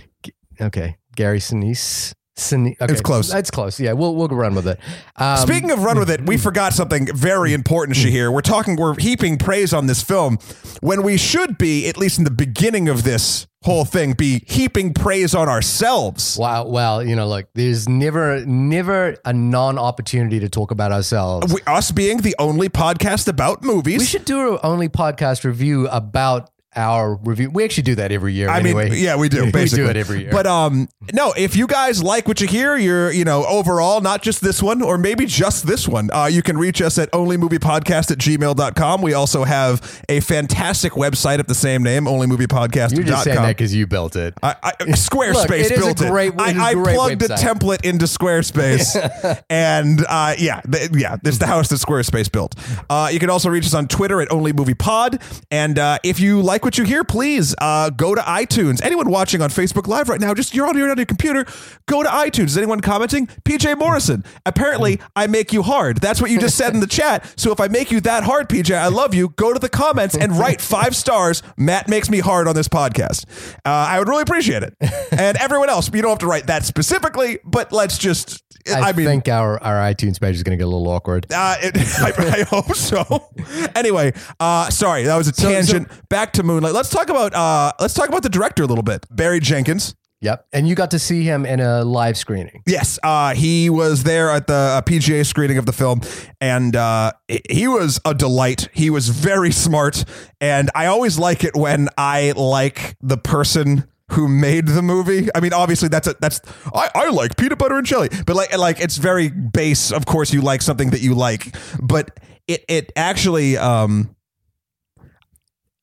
okay, 0.60 0.96
Gary 1.16 1.38
Sinise. 1.38 2.12
Okay. 2.38 2.74
It's 2.80 3.00
close. 3.00 3.32
It's 3.32 3.50
close. 3.50 3.78
Yeah, 3.78 3.92
we'll 3.92 4.14
we'll 4.14 4.28
run 4.28 4.54
with 4.54 4.66
it. 4.66 4.78
Um, 5.16 5.36
Speaking 5.36 5.70
of 5.70 5.84
run 5.84 5.98
with 5.98 6.10
it, 6.10 6.26
we 6.26 6.36
forgot 6.38 6.72
something 6.72 7.06
very 7.14 7.52
important, 7.52 7.98
Shahir. 7.98 8.32
We're 8.32 8.40
talking, 8.40 8.76
we're 8.76 8.98
heaping 8.98 9.36
praise 9.36 9.74
on 9.74 9.86
this 9.86 10.02
film 10.02 10.38
when 10.80 11.02
we 11.02 11.18
should 11.18 11.58
be, 11.58 11.88
at 11.88 11.98
least 11.98 12.18
in 12.18 12.24
the 12.24 12.30
beginning 12.30 12.88
of 12.88 13.04
this 13.04 13.46
whole 13.64 13.84
thing, 13.84 14.14
be 14.14 14.42
heaping 14.46 14.92
praise 14.92 15.34
on 15.34 15.48
ourselves. 15.48 16.36
Wow. 16.38 16.66
Well, 16.66 17.04
you 17.04 17.14
know, 17.14 17.28
look, 17.28 17.48
there's 17.54 17.88
never, 17.88 18.44
never 18.44 19.16
a 19.24 19.32
non-opportunity 19.32 20.40
to 20.40 20.48
talk 20.48 20.70
about 20.70 20.90
ourselves. 20.90 21.52
We, 21.52 21.60
us 21.66 21.92
being 21.92 22.18
the 22.22 22.34
only 22.38 22.68
podcast 22.68 23.28
about 23.28 23.62
movies. 23.62 24.00
We 24.00 24.06
should 24.06 24.24
do 24.24 24.38
our 24.38 24.66
only 24.66 24.88
podcast 24.88 25.44
review 25.44 25.86
about 25.88 26.50
our 26.74 27.14
review. 27.16 27.50
We 27.50 27.64
actually 27.64 27.82
do 27.84 27.94
that 27.96 28.12
every 28.12 28.32
year. 28.32 28.48
I 28.48 28.58
anyway. 28.60 28.90
mean, 28.90 29.02
yeah, 29.02 29.16
we 29.16 29.28
do. 29.28 29.44
we 29.52 29.64
do 29.66 29.86
it 29.88 29.96
every 29.96 30.22
year. 30.22 30.30
But 30.30 30.46
um, 30.46 30.88
no, 31.12 31.32
if 31.36 31.56
you 31.56 31.66
guys 31.66 32.02
like 32.02 32.26
what 32.26 32.40
you 32.40 32.46
hear, 32.48 32.76
you're 32.76 33.10
you 33.10 33.24
know 33.24 33.44
overall, 33.46 34.00
not 34.00 34.22
just 34.22 34.40
this 34.40 34.62
one, 34.62 34.82
or 34.82 34.98
maybe 34.98 35.26
just 35.26 35.66
this 35.66 35.86
one, 35.86 36.10
uh, 36.12 36.26
you 36.26 36.42
can 36.42 36.56
reach 36.56 36.80
us 36.80 36.98
at 36.98 37.10
onlymoviepodcast 37.12 38.10
at 38.10 38.18
gmail.com. 38.18 39.02
We 39.02 39.14
also 39.14 39.44
have 39.44 40.02
a 40.08 40.20
fantastic 40.20 40.92
website 40.92 41.40
of 41.40 41.46
the 41.46 41.54
same 41.54 41.82
name, 41.82 42.04
onlymoviepodcast.com. 42.04 42.96
you're 42.96 43.04
just 43.04 43.24
saying 43.24 43.36
that 43.36 43.48
because 43.48 43.74
you 43.74 43.86
built 43.86 44.16
it. 44.16 44.34
I, 44.42 44.56
I, 44.62 44.72
Squarespace 44.92 45.34
Look, 45.34 45.72
it 45.72 45.78
built 45.78 45.96
great- 45.98 46.34
it. 46.34 46.40
it 46.40 46.56
I, 46.56 46.70
I 46.70 46.74
plugged 46.74 47.22
a 47.22 47.28
template 47.28 47.84
into 47.84 48.06
Squarespace, 48.06 49.42
and 49.50 50.04
uh, 50.08 50.34
yeah, 50.38 50.60
th- 50.60 50.90
yeah, 50.94 51.16
this 51.22 51.34
is 51.34 51.38
the 51.38 51.46
house 51.46 51.68
that 51.68 51.76
Squarespace 51.76 52.30
built. 52.30 52.54
Uh, 52.88 53.10
you 53.12 53.18
can 53.18 53.30
also 53.30 53.50
reach 53.50 53.66
us 53.66 53.74
on 53.74 53.88
Twitter 53.88 54.20
at 54.20 54.28
onlymoviepod, 54.28 55.20
and 55.50 55.78
uh, 55.78 55.98
if 56.02 56.20
you 56.20 56.40
like 56.40 56.61
what 56.64 56.78
you 56.78 56.84
hear, 56.84 57.04
please 57.04 57.54
uh, 57.58 57.90
go 57.90 58.14
to 58.14 58.20
iTunes. 58.22 58.82
Anyone 58.82 59.10
watching 59.10 59.42
on 59.42 59.50
Facebook 59.50 59.86
Live 59.86 60.08
right 60.08 60.20
now, 60.20 60.34
just 60.34 60.54
you're 60.54 60.66
on 60.66 60.76
your 60.76 60.90
on 60.90 60.96
your 60.96 61.06
computer, 61.06 61.44
go 61.86 62.02
to 62.02 62.08
iTunes. 62.08 62.46
Is 62.46 62.58
anyone 62.58 62.80
commenting? 62.80 63.26
PJ 63.44 63.78
Morrison. 63.78 64.24
Apparently, 64.46 65.00
I 65.16 65.26
make 65.26 65.52
you 65.52 65.62
hard. 65.62 65.98
That's 65.98 66.20
what 66.20 66.30
you 66.30 66.38
just 66.38 66.56
said 66.56 66.74
in 66.74 66.80
the 66.80 66.86
chat. 66.86 67.32
So 67.36 67.52
if 67.52 67.60
I 67.60 67.68
make 67.68 67.90
you 67.90 68.00
that 68.02 68.24
hard, 68.24 68.48
PJ, 68.48 68.74
I 68.76 68.88
love 68.88 69.14
you. 69.14 69.30
Go 69.30 69.52
to 69.52 69.58
the 69.58 69.68
comments 69.68 70.16
and 70.16 70.32
write 70.38 70.60
five 70.60 70.94
stars. 70.96 71.42
Matt 71.56 71.88
makes 71.88 72.10
me 72.10 72.20
hard 72.20 72.48
on 72.48 72.54
this 72.54 72.68
podcast. 72.68 73.26
Uh, 73.64 73.70
I 73.70 73.98
would 73.98 74.08
really 74.08 74.22
appreciate 74.22 74.62
it. 74.62 74.74
And 75.12 75.36
everyone 75.38 75.68
else, 75.68 75.92
you 75.92 76.00
don't 76.02 76.10
have 76.10 76.18
to 76.20 76.26
write 76.26 76.46
that 76.46 76.64
specifically, 76.64 77.38
but 77.44 77.72
let's 77.72 77.98
just. 77.98 78.42
I, 78.68 78.90
I, 78.90 78.92
mean, 78.92 79.06
think 79.06 79.28
our, 79.28 79.60
our 79.62 79.74
iTunes 79.92 80.20
page 80.20 80.36
is 80.36 80.44
going 80.44 80.56
to 80.56 80.62
get 80.62 80.64
a 80.64 80.70
little 80.70 80.88
awkward. 80.88 81.26
uh, 81.34 81.56
it, 81.60 81.76
I, 82.00 82.40
I 82.40 82.42
hope 82.44 82.74
so. 82.76 83.28
anyway, 83.74 84.12
uh, 84.38 84.70
sorry, 84.70 85.02
that 85.04 85.16
was 85.16 85.26
a 85.28 85.32
so- 85.32 85.50
tangent. 85.50 85.88
Back 86.08 86.34
to 86.34 86.42
Moonlight. 86.52 86.74
Let's 86.74 86.90
talk 86.90 87.08
about 87.08 87.34
uh, 87.34 87.72
let's 87.80 87.94
talk 87.94 88.08
about 88.08 88.22
the 88.22 88.28
director 88.28 88.62
a 88.62 88.66
little 88.66 88.82
bit, 88.84 89.06
Barry 89.10 89.40
Jenkins. 89.40 89.94
Yep. 90.20 90.46
And 90.52 90.68
you 90.68 90.76
got 90.76 90.92
to 90.92 91.00
see 91.00 91.24
him 91.24 91.44
in 91.44 91.58
a 91.58 91.82
live 91.82 92.16
screening. 92.16 92.62
Yes, 92.64 92.96
uh, 93.02 93.34
he 93.34 93.68
was 93.68 94.04
there 94.04 94.30
at 94.30 94.46
the 94.46 94.54
uh, 94.54 94.82
PGA 94.82 95.26
screening 95.26 95.58
of 95.58 95.66
the 95.66 95.72
film, 95.72 96.00
and 96.40 96.76
uh, 96.76 97.12
he 97.50 97.66
was 97.66 98.00
a 98.04 98.14
delight. 98.14 98.68
He 98.72 98.88
was 98.88 99.08
very 99.08 99.50
smart, 99.50 100.04
and 100.40 100.70
I 100.76 100.86
always 100.86 101.18
like 101.18 101.42
it 101.42 101.56
when 101.56 101.88
I 101.98 102.34
like 102.36 102.96
the 103.00 103.18
person 103.18 103.88
who 104.12 104.28
made 104.28 104.68
the 104.68 104.82
movie. 104.82 105.28
I 105.34 105.40
mean, 105.40 105.52
obviously 105.52 105.88
that's 105.88 106.06
a, 106.06 106.14
that's 106.20 106.40
I, 106.72 106.88
I 106.94 107.08
like 107.08 107.36
peanut 107.36 107.58
butter 107.58 107.76
and 107.76 107.86
jelly, 107.86 108.10
but 108.24 108.36
like 108.36 108.56
like 108.56 108.78
it's 108.80 108.98
very 108.98 109.28
base. 109.28 109.90
Of 109.90 110.06
course, 110.06 110.32
you 110.32 110.40
like 110.40 110.62
something 110.62 110.90
that 110.90 111.00
you 111.00 111.14
like, 111.14 111.56
but 111.82 112.20
it 112.46 112.64
it 112.68 112.92
actually. 112.94 113.56
Um, 113.56 114.14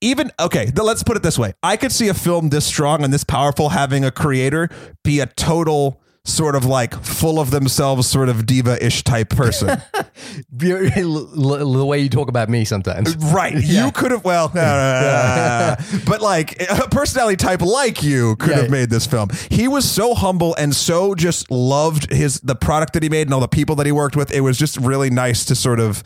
even 0.02 0.32
okay, 0.40 0.72
let's 0.76 1.04
put 1.04 1.18
it 1.18 1.24
this 1.24 1.38
way. 1.38 1.54
I 1.62 1.78
could 1.78 1.92
see 1.92 2.08
a 2.08 2.14
film 2.14 2.50
this 2.50 2.66
strong 2.66 3.04
and 3.04 3.14
this 3.14 3.24
powerful 3.24 3.70
having 3.70 4.06
a 4.06 4.12
creator 4.12 4.70
be 5.04 5.20
a 5.20 5.26
total 5.26 6.02
sort 6.26 6.56
of 6.56 6.66
like 6.66 6.94
full 7.04 7.40
of 7.40 7.50
themselves 7.50 8.08
sort 8.08 8.30
of 8.30 8.46
diva-ish 8.46 9.04
type 9.04 9.30
person. 9.30 9.82
The 10.52 11.86
way 11.88 12.00
you 12.00 12.10
talk 12.10 12.28
about 12.30 12.50
me 12.50 12.66
sometimes. 12.66 13.16
right. 13.18 13.56
You 13.64 13.92
could 13.92 14.12
have 14.12 14.24
well 14.26 14.52
uh, 14.56 15.76
but 16.06 16.22
like 16.22 16.62
a 16.70 16.88
personality 16.90 17.38
type 17.38 17.62
like 17.62 18.04
you 18.04 18.36
could 18.36 18.50
Yeah. 18.52 18.62
have 18.62 18.70
made 18.70 18.90
this 18.90 19.06
film. 19.08 19.30
He 19.50 19.68
was 19.68 19.90
so 19.90 20.14
humble 20.14 20.56
and 20.58 20.76
so 20.76 21.16
just 21.16 21.50
loved 21.50 22.12
his 22.12 22.40
the 22.42 22.56
product 22.56 22.94
that 22.94 23.04
he 23.04 23.10
made 23.10 23.28
and 23.28 23.34
all 23.34 23.40
the 23.40 23.48
people 23.48 23.76
that 23.78 23.86
he 23.86 23.92
worked 23.92 24.16
with. 24.16 24.32
It 24.32 24.42
was 24.42 24.58
just 24.58 24.78
really 24.78 25.10
nice 25.10 25.46
to 25.46 25.56
sort 25.56 25.80
of 25.80 26.04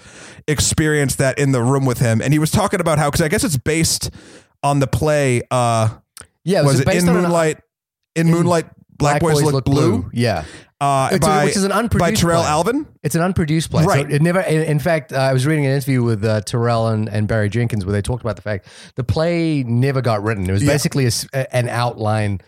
experience 0.48 1.16
that 1.16 1.40
in 1.40 1.52
the 1.52 1.62
room 1.62 1.86
with 1.86 2.00
him. 2.00 2.22
And 2.22 2.34
he 2.34 2.40
was 2.40 2.52
talking 2.52 2.80
about 2.80 3.00
how 3.00 3.10
cuz 3.10 3.22
I 3.22 3.28
guess 3.30 3.44
it's 3.44 3.58
based 3.58 4.10
on 4.62 4.80
the 4.80 4.88
play 4.88 5.42
uh 5.52 5.90
Yeah. 6.44 6.62
was 6.64 6.80
it 6.80 6.86
based 6.86 7.04
in 7.04 7.10
on 7.10 7.16
an- 7.18 7.24
Moonlight? 7.24 7.58
In 8.16 8.30
Moonlight, 8.30 8.68
Black, 8.98 9.22
Boys, 9.22 9.42
Look, 9.42 9.66
Blue. 9.66 10.10
Yeah. 10.14 10.46
Uh, 10.82 11.10
It's 11.14 11.26
a- 11.26 11.44
which 11.46 11.56
is 11.56 11.64
an 11.64 11.72
unproduced 11.72 12.00
by 12.00 12.12
Tarell 12.28 12.42
play. 12.42 12.50
Alvin. 12.52 12.86
It's 13.04 13.16
an 13.16 13.22
unproduced 13.22 13.72
play. 13.72 13.86
Right. 13.86 14.08
So 14.10 14.16
it 14.16 14.22
never. 14.22 14.42
In, 14.42 14.64
in 14.64 14.80
fact, 14.80 15.14
uh, 15.14 15.18
I 15.18 15.34
was 15.34 15.46
reading 15.46 15.66
an 15.66 15.72
interview 15.74 16.04
with 16.04 16.24
uh, 16.26 16.42
Tarell 16.42 16.90
and, 16.90 17.08
and 17.10 17.28
Barry 17.28 17.50
Jenkins 17.50 17.86
where 17.86 17.94
they 17.94 18.02
talked 18.02 18.22
about 18.22 18.36
the 18.36 18.42
fact 18.42 18.68
the 18.96 19.04
play 19.04 19.64
never 19.64 20.02
got 20.02 20.22
written. 20.24 20.50
It 20.50 20.52
was 20.52 20.64
Yeah. 20.64 20.74
basically 20.74 21.08
a 21.34 21.56
an 21.56 21.70
outline 21.70 22.42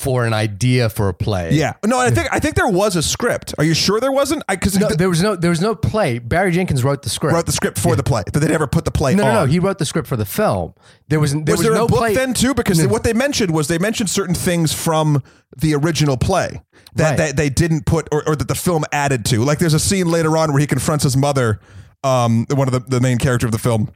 for 0.00 0.24
an 0.24 0.32
idea 0.32 0.88
for 0.88 1.10
a 1.10 1.14
play. 1.14 1.52
Yeah, 1.52 1.74
no, 1.84 1.98
I 1.98 2.10
think 2.10 2.28
I 2.32 2.38
think 2.40 2.54
there 2.54 2.66
was 2.68 2.96
a 2.96 3.02
script. 3.02 3.52
Are 3.58 3.64
you 3.64 3.74
sure 3.74 4.00
there 4.00 4.10
wasn't? 4.10 4.42
Because 4.48 4.78
No, 4.78 4.88
there 4.88 5.10
was 5.10 5.22
no. 5.22 5.36
There 5.36 5.50
was 5.50 5.60
no 5.60 5.74
play. 5.74 6.18
Barry 6.18 6.52
Jenkins 6.52 6.82
wrote 6.82 7.02
the 7.02 7.10
script. 7.10 7.34
wrote 7.34 7.44
the 7.44 7.52
script 7.52 7.78
for 7.78 7.94
the 7.96 8.02
play, 8.02 8.22
but 8.32 8.40
they 8.40 8.48
never 8.48 8.66
put 8.66 8.86
the 8.86 8.90
play 8.90 9.14
no, 9.14 9.24
on. 9.24 9.34
no, 9.34 9.40
no. 9.40 9.46
He 9.46 9.58
wrote 9.58 9.76
the 9.76 9.84
script 9.84 10.08
for 10.08 10.16
the 10.16 10.24
film. 10.24 10.72
There 11.08 11.20
was. 11.20 11.32
There 11.32 11.42
was, 11.42 11.58
was 11.58 11.62
there 11.62 11.74
no 11.74 11.84
a 11.84 11.88
book 11.88 11.98
play. 11.98 12.14
then 12.14 12.32
too? 12.32 12.54
Because 12.54 12.84
what 12.86 13.04
they 13.04 13.12
mentioned 13.12 13.52
was 13.52 13.68
they 13.68 13.78
mentioned 13.78 14.08
certain 14.08 14.34
things 14.34 14.72
from 14.72 15.22
the 15.58 15.74
original 15.74 16.16
play 16.16 16.62
that, 16.94 17.10
Right. 17.10 17.16
that 17.18 17.36
they 17.36 17.50
didn't 17.50 17.84
put 17.84 18.08
or, 18.10 18.26
or 18.26 18.36
that 18.36 18.48
the 18.48 18.54
film 18.54 18.84
added 18.92 19.26
to. 19.26 19.44
Like 19.44 19.58
there's 19.58 19.74
a 19.74 19.80
scene 19.80 20.10
later 20.10 20.36
on 20.38 20.52
where 20.52 20.60
he 20.60 20.66
confronts 20.66 21.04
his 21.04 21.16
mother, 21.16 21.60
um, 22.02 22.46
one 22.50 22.68
of 22.68 22.72
the, 22.72 22.80
the 22.80 23.00
main 23.02 23.18
character 23.18 23.44
of 23.46 23.52
the 23.52 23.58
film, 23.58 23.90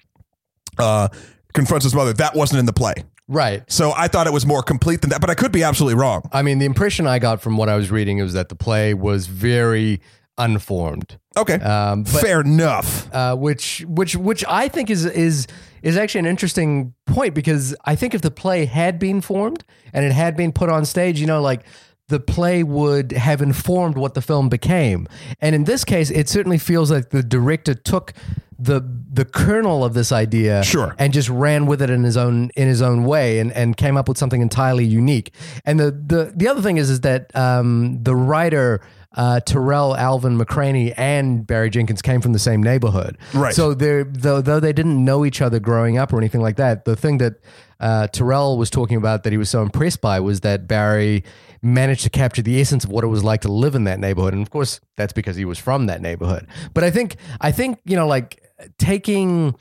uh, 0.79 1.09
confronts 1.55 1.85
his 1.85 1.95
mother. 1.95 2.13
That 2.13 2.35
wasn't 2.35 2.61
in 2.61 2.67
the 2.67 2.73
play. 2.73 2.95
Right. 3.27 3.63
So 3.73 3.93
I 3.97 4.09
thought 4.09 4.27
it 4.27 4.33
was 4.35 4.45
more 4.45 4.63
complete 4.63 5.01
than 5.01 5.09
that, 5.11 5.21
but 5.23 5.31
I 5.31 5.35
could 5.35 5.51
be 5.53 5.63
absolutely 5.63 5.99
wrong. 5.99 6.29
I 6.33 6.43
mean, 6.43 6.59
the 6.59 6.67
impression 6.67 7.07
I 7.07 7.19
got 7.19 7.41
from 7.41 7.57
what 7.57 7.71
I 7.71 7.77
was 7.77 7.91
reading 7.91 8.19
was 8.19 8.35
that 8.35 8.51
the 8.51 8.55
play 8.55 8.93
was 8.93 9.27
very 9.29 10.01
unformed. 10.37 11.19
Okay, 11.37 11.55
Um, 11.55 12.03
but 12.03 12.21
fair 12.21 12.41
enough. 12.41 13.09
uh, 13.15 13.35
which 13.37 13.85
which 13.89 14.15
which 14.17 14.45
I 14.49 14.69
think 14.69 14.91
is 14.91 15.05
is 15.07 15.47
is 15.83 15.97
actually 15.97 16.21
an 16.21 16.27
interesting 16.27 16.95
point 17.07 17.35
because 17.35 17.75
I 17.85 17.95
think 17.95 18.15
if 18.15 18.21
the 18.23 18.31
play 18.31 18.67
had 18.67 18.99
been 18.99 19.21
formed 19.21 19.65
and 19.93 20.05
it 20.05 20.13
had 20.13 20.37
been 20.37 20.53
put 20.53 20.69
on 20.71 20.85
stage, 20.85 21.21
you 21.21 21.27
know, 21.27 21.41
like 21.41 21.63
the 22.09 22.21
play 22.21 22.63
would 22.63 23.13
have 23.13 23.41
informed 23.41 23.97
what 23.97 24.15
the 24.15 24.21
film 24.23 24.49
became. 24.49 25.09
And 25.41 25.55
in 25.55 25.65
this 25.65 25.85
case, 25.85 26.11
it 26.11 26.29
certainly 26.29 26.59
feels 26.59 26.91
like 26.91 27.11
the 27.11 27.23
director 27.23 27.75
took 27.75 28.13
the 28.57 28.81
the 29.13 29.25
kernel 29.25 29.85
of 29.85 29.95
this 29.95 30.13
idea 30.13 30.63
Sure. 30.63 30.95
and 30.99 31.13
just 31.13 31.29
ran 31.29 31.67
with 31.67 31.83
it 31.83 31.91
in 31.91 32.05
his 32.05 32.17
own 32.17 32.51
in 32.55 32.69
his 32.69 32.83
own 32.83 33.05
way 33.05 33.41
and, 33.41 33.51
and 33.53 33.77
came 33.77 33.97
up 33.97 34.09
with 34.09 34.17
something 34.17 34.41
entirely 34.41 34.85
unique. 34.85 35.33
And 35.65 35.81
the 35.81 35.91
the 35.91 36.33
the 36.37 36.47
other 36.47 36.63
thing 36.63 36.77
is 36.77 36.89
is 36.89 37.01
that 37.01 37.35
um, 37.35 38.01
the 38.03 38.15
writer 38.15 38.81
uh, 39.17 39.41
Tarell 39.41 39.97
Alvin 39.97 40.37
McCraney 40.39 40.93
and 40.97 41.47
Barry 41.47 41.71
Jenkins 41.71 42.03
came 42.03 42.21
from 42.21 42.33
the 42.33 42.39
same 42.39 42.63
neighborhood. 42.63 43.17
Right. 43.33 43.55
So 43.55 43.75
they're 43.75 44.05
though 44.05 44.41
though 44.41 44.61
they 44.61 44.73
didn't 44.73 45.05
know 45.05 45.25
each 45.25 45.41
other 45.41 45.59
growing 45.59 45.99
up 45.99 46.13
or 46.13 46.19
anything 46.19 46.41
like 46.41 46.57
that. 46.57 46.85
The 46.85 46.97
thing 46.97 47.19
that 47.19 47.35
uh, 47.81 48.07
Tarell 48.09 48.57
was 48.57 48.71
talking 48.71 48.97
about 48.97 49.25
that 49.25 49.33
he 49.33 49.37
was 49.37 49.51
so 49.51 49.63
impressed 49.63 50.01
by 50.01 50.21
was 50.21 50.41
that 50.41 50.69
Barry 50.69 51.25
managed 51.65 52.03
to 52.03 52.11
capture 52.11 52.43
the 52.43 52.61
essence 52.61 52.85
of 52.85 52.91
what 52.91 53.05
it 53.05 53.09
was 53.09 53.25
like 53.25 53.41
to 53.43 53.49
live 53.53 53.75
in 53.75 53.85
that 53.85 53.99
neighborhood. 53.99 54.33
And 54.35 54.43
of 54.43 54.51
course, 54.51 54.81
that's 54.97 55.13
because 55.13 55.37
he 55.37 55.45
was 55.45 55.59
from 55.59 55.87
that 55.87 56.01
neighborhood. 56.01 56.47
But 56.75 56.85
I 56.85 56.91
think 56.91 57.17
I 57.41 57.51
think 57.53 57.79
you 57.85 57.97
know 57.97 58.07
like 58.07 58.41
taking 58.79 59.55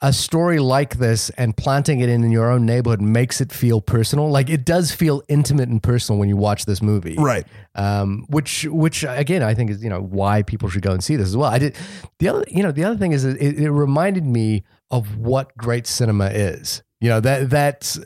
a 0.00 0.12
story 0.12 0.60
like 0.60 0.98
this 0.98 1.28
and 1.30 1.56
planting 1.56 1.98
it 1.98 2.08
in, 2.08 2.22
in 2.22 2.30
your 2.30 2.52
own 2.52 2.64
neighborhood 2.64 3.00
makes 3.00 3.40
it 3.40 3.50
feel 3.50 3.80
personal. 3.80 4.30
Like 4.30 4.48
it 4.48 4.64
does 4.64 4.92
feel 4.92 5.24
intimate 5.26 5.68
and 5.68 5.82
personal 5.82 6.20
when 6.20 6.28
you 6.28 6.36
watch 6.36 6.66
this 6.66 6.80
movie 6.80 7.16
Right. 7.18 7.44
um, 7.74 8.24
which 8.28 8.64
which 8.70 9.04
again 9.08 9.42
I 9.42 9.54
think 9.54 9.70
is 9.70 9.82
you 9.82 9.90
know 9.90 10.00
why 10.00 10.42
people 10.42 10.68
should 10.68 10.82
go 10.82 10.92
and 10.92 11.02
see 11.02 11.16
this 11.16 11.26
as 11.26 11.36
well. 11.36 11.50
I 11.50 11.58
did 11.58 11.74
the 12.20 12.28
other 12.28 12.44
you 12.46 12.62
know 12.62 12.70
the 12.70 12.84
other 12.84 12.96
thing 12.96 13.10
is 13.10 13.24
it, 13.24 13.36
it 13.40 13.70
reminded 13.72 14.24
me 14.24 14.62
of 14.90 15.16
what 15.16 15.56
great 15.56 15.86
cinema 15.86 16.26
is. 16.26 16.82
You 17.00 17.08
know 17.08 17.20
that 17.20 17.50
that's. 17.50 17.98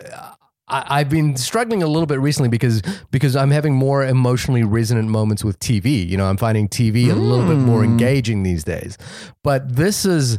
I, 0.73 1.00
I've 1.00 1.09
been 1.09 1.37
struggling 1.37 1.83
a 1.83 1.87
little 1.87 2.07
bit 2.07 2.21
recently 2.21 2.49
because 2.49 2.83
because 3.11 3.37
I'm 3.37 3.50
having 3.50 3.75
more 3.75 4.05
emotionally 4.05 4.62
resonant 4.62 5.09
moments 5.09 5.45
with 5.45 5.59
TV. 5.59 6.09
You 6.09 6.17
know, 6.17 6.26
I'm 6.26 6.37
finding 6.37 6.69
TV 6.69 7.11
a 7.11 7.14
little 7.14 7.47
bit 7.47 7.59
more 7.59 7.85
engaging 7.85 8.43
these 8.43 8.64
days. 8.64 8.97
But 9.45 9.76
this 9.76 10.05
is 10.05 10.38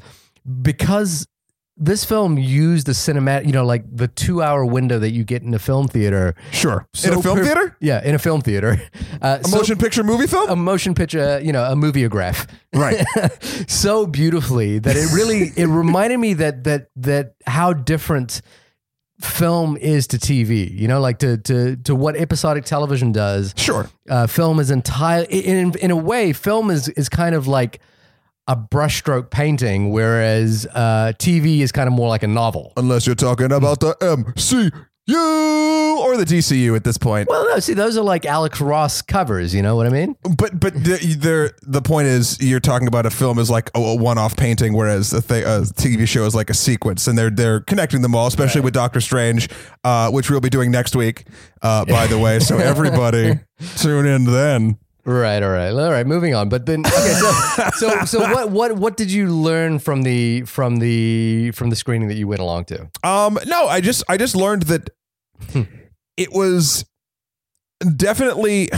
because 0.61 1.27
this 1.75 2.05
film 2.05 2.37
used 2.37 2.85
the 2.85 2.91
cinematic, 2.91 3.47
you 3.47 3.51
know, 3.51 3.65
like 3.65 3.83
the 3.91 4.07
two 4.07 4.43
hour 4.43 4.63
window 4.63 4.99
that 4.99 5.09
you 5.09 5.23
get 5.23 5.41
in 5.41 5.53
a 5.55 5.59
film 5.59 5.87
theater. 5.87 6.35
Sure. 6.51 6.87
So 6.93 7.11
in 7.13 7.17
a 7.17 7.21
film 7.21 7.37
per- 7.39 7.43
theater? 7.45 7.77
Yeah, 7.79 8.03
in 8.03 8.13
a 8.15 8.19
film 8.19 8.41
theater. 8.41 8.81
Uh, 9.21 9.39
A 9.41 9.47
so- 9.47 9.55
motion 9.57 9.77
picture 9.77 10.03
movie 10.03 10.27
film? 10.27 10.49
a 10.49 10.55
motion 10.55 10.93
picture, 10.93 11.39
you 11.41 11.53
know, 11.53 11.63
a 11.63 11.75
movieograph, 11.75 12.45
right. 12.73 13.05
so 13.69 14.05
beautifully 14.05 14.79
that 14.79 14.97
it 14.97 15.13
really 15.13 15.53
it 15.55 15.67
reminded 15.67 16.17
me 16.17 16.33
that 16.33 16.65
that 16.65 16.89
that 16.97 17.35
how 17.47 17.71
different 17.71 18.41
film 19.23 19.77
is 19.77 20.07
to 20.07 20.17
TV. 20.17 20.69
You 20.77 20.87
know, 20.87 20.99
like 20.99 21.19
to 21.19 21.37
to 21.37 21.75
to 21.77 21.95
what 21.95 22.15
episodic 22.15 22.65
television 22.65 23.11
does. 23.11 23.53
Sure. 23.57 23.89
Uh, 24.09 24.27
film 24.27 24.59
is 24.59 24.71
entirely 24.71 25.39
in 25.39 25.77
in 25.79 25.91
a 25.91 25.95
way. 25.95 26.33
Film 26.33 26.69
is 26.69 26.89
is 26.89 27.09
kind 27.09 27.35
of 27.35 27.47
like 27.47 27.79
a 28.47 28.55
brushstroke 28.57 29.29
painting, 29.29 29.91
whereas 29.91 30.67
uh, 30.73 31.13
TV 31.17 31.59
is 31.59 31.71
kind 31.71 31.87
of 31.87 31.93
more 31.93 32.09
like 32.09 32.23
a 32.23 32.27
novel. 32.27 32.73
Unless 32.75 33.05
you're 33.05 33.15
talking 33.15 33.51
about 33.51 33.79
the 33.79 33.95
MCU 35.09 35.97
or 35.97 36.17
the 36.17 36.25
DCU 36.25 36.75
at 36.75 36.83
this 36.83 36.97
point. 36.97 37.29
Well, 37.29 37.45
no, 37.47 37.59
see, 37.59 37.73
those 37.73 37.97
are 37.97 38.03
like 38.03 38.25
Alex 38.25 38.61
Ross 38.61 39.01
covers. 39.01 39.53
You 39.53 39.61
know 39.61 39.75
what 39.75 39.85
I 39.85 39.89
mean? 39.89 40.15
But 40.23 40.59
but 40.59 40.73
the 40.73 40.97
the, 41.19 41.53
the 41.63 41.81
point 41.81 42.07
is 42.07 42.41
you're 42.41 42.59
talking 42.59 42.87
about 42.87 43.05
a 43.05 43.09
film 43.09 43.39
as 43.39 43.49
like 43.49 43.69
a, 43.75 43.79
a 43.79 43.95
one-off 43.95 44.35
painting, 44.35 44.73
whereas 44.73 45.13
a, 45.13 45.21
th- 45.21 45.43
a 45.43 45.61
TV 45.73 46.07
show 46.07 46.25
is 46.25 46.35
like 46.35 46.49
a 46.49 46.53
sequence, 46.53 47.07
and 47.07 47.17
they're 47.17 47.29
they're 47.29 47.61
connecting 47.61 48.01
them 48.01 48.15
all, 48.15 48.27
especially 48.27 48.61
with 48.61 48.73
Doctor 48.73 49.01
Strange, 49.01 49.49
uh, 49.83 50.09
which 50.11 50.29
we'll 50.29 50.41
be 50.41 50.49
doing 50.49 50.71
next 50.71 50.95
week, 50.95 51.25
uh, 51.61 51.85
by 51.85 52.07
the 52.07 52.17
way. 52.17 52.39
So 52.39 52.57
everybody 52.59 53.39
tune 53.77 54.05
in 54.05 54.25
then. 54.25 54.77
Right, 55.05 55.43
all 55.43 55.49
right, 55.49 55.71
all 55.71 55.91
right. 55.91 56.07
Moving 56.07 56.33
on, 56.33 56.47
but 56.47 56.65
then 56.65 56.85
okay. 56.85 57.13
So, 57.13 57.31
so, 57.75 58.05
so 58.05 58.19
what, 58.21 58.51
what, 58.51 58.75
what 58.77 58.95
did 58.95 59.11
you 59.11 59.27
learn 59.27 59.79
from 59.79 60.03
the 60.03 60.43
from 60.43 60.77
the 60.77 61.51
from 61.51 61.69
the 61.69 61.75
screening 61.75 62.07
that 62.07 62.15
you 62.15 62.27
went 62.27 62.39
along 62.39 62.65
to? 62.65 62.89
Um, 63.03 63.37
no, 63.45 63.67
I 63.67 63.81
just 63.81 64.03
I 64.07 64.15
just 64.15 64.33
learned 64.33 64.63
that 64.63 64.89
it 66.15 66.31
was 66.31 66.85
definitely 67.97 68.69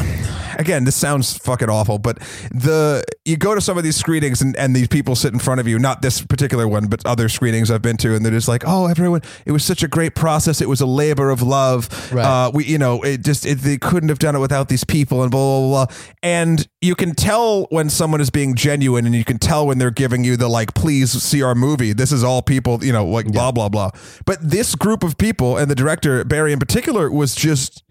again 0.60 0.84
this 0.84 0.96
sounds 0.96 1.38
fucking 1.38 1.70
awful 1.70 1.98
but 1.98 2.20
the 2.52 3.04
you 3.24 3.38
go 3.38 3.56
to 3.56 3.62
some 3.62 3.78
of 3.78 3.84
these 3.84 3.96
screenings 3.96 4.42
and, 4.42 4.56
and 4.56 4.76
these 4.76 4.88
people 4.88 5.16
sit 5.16 5.34
in 5.34 5.40
front 5.40 5.60
of 5.60 5.68
you 5.68 5.80
not 5.80 6.02
this 6.02 6.22
particular 6.22 6.68
one 6.68 6.88
but 6.88 7.06
other 7.06 7.30
screenings 7.30 7.72
i've 7.72 7.82
been 7.82 7.98
to 7.98 8.16
and 8.16 8.26
they're 8.26 8.32
just 8.32 8.48
like 8.48 8.64
oh 8.66 8.88
everyone 8.88 9.22
it 9.46 9.52
was 9.52 9.64
such 9.64 9.84
a 9.84 9.88
great 9.88 10.16
process. 10.16 10.62
It 10.62 10.70
was 10.70 10.82
a 10.82 10.86
labor 10.86 11.30
of 11.30 11.42
love. 11.42 11.90
Right. 12.12 12.26
uh, 12.26 12.52
we 12.54 12.66
you 12.66 12.78
know 12.78 13.02
it 13.02 13.24
just 13.24 13.46
it, 13.46 13.60
they 13.60 13.78
couldn't 13.78 14.10
have 14.10 14.20
done 14.20 14.36
it 14.36 14.40
without 14.40 14.70
these 14.70 14.84
people 14.84 15.22
and 15.22 15.32
blah 15.32 15.40
blah 15.60 15.68
blah 15.68 15.86
blah. 15.86 15.96
and 16.24 16.68
you 16.82 16.96
can 16.96 17.16
tell 17.16 17.66
when 17.70 17.90
someone 17.90 18.22
is 18.22 18.30
being 18.30 18.56
genuine 18.56 19.06
and 19.06 19.16
you 19.16 19.24
can 19.24 19.38
tell 19.38 19.68
when 19.68 19.78
they're 19.78 19.92
giving 19.92 20.24
you 20.24 20.38
the 20.38 20.48
like 20.48 20.74
please 20.74 21.12
see 21.12 21.42
our 21.42 21.56
movie. 21.56 21.94
This 21.94 22.12
is 22.12 22.24
all 22.24 22.42
people 22.42 22.84
you 22.84 22.94
know 22.94 23.06
like 23.06 23.28
blah 23.32 23.52
blah 23.52 23.70
blah. 23.70 23.92
But 24.26 24.38
this 24.42 24.76
group 24.76 25.04
of 25.04 25.18
people 25.18 25.58
and 25.58 25.70
the 25.70 25.76
director 25.76 26.24
barry 26.24 26.54
in 26.54 26.60
particular 26.60 27.12
was 27.12 27.36
just 27.36 27.84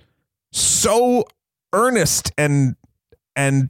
so 0.53 1.25
earnest 1.75 2.33
and 2.39 2.77
and 3.37 3.69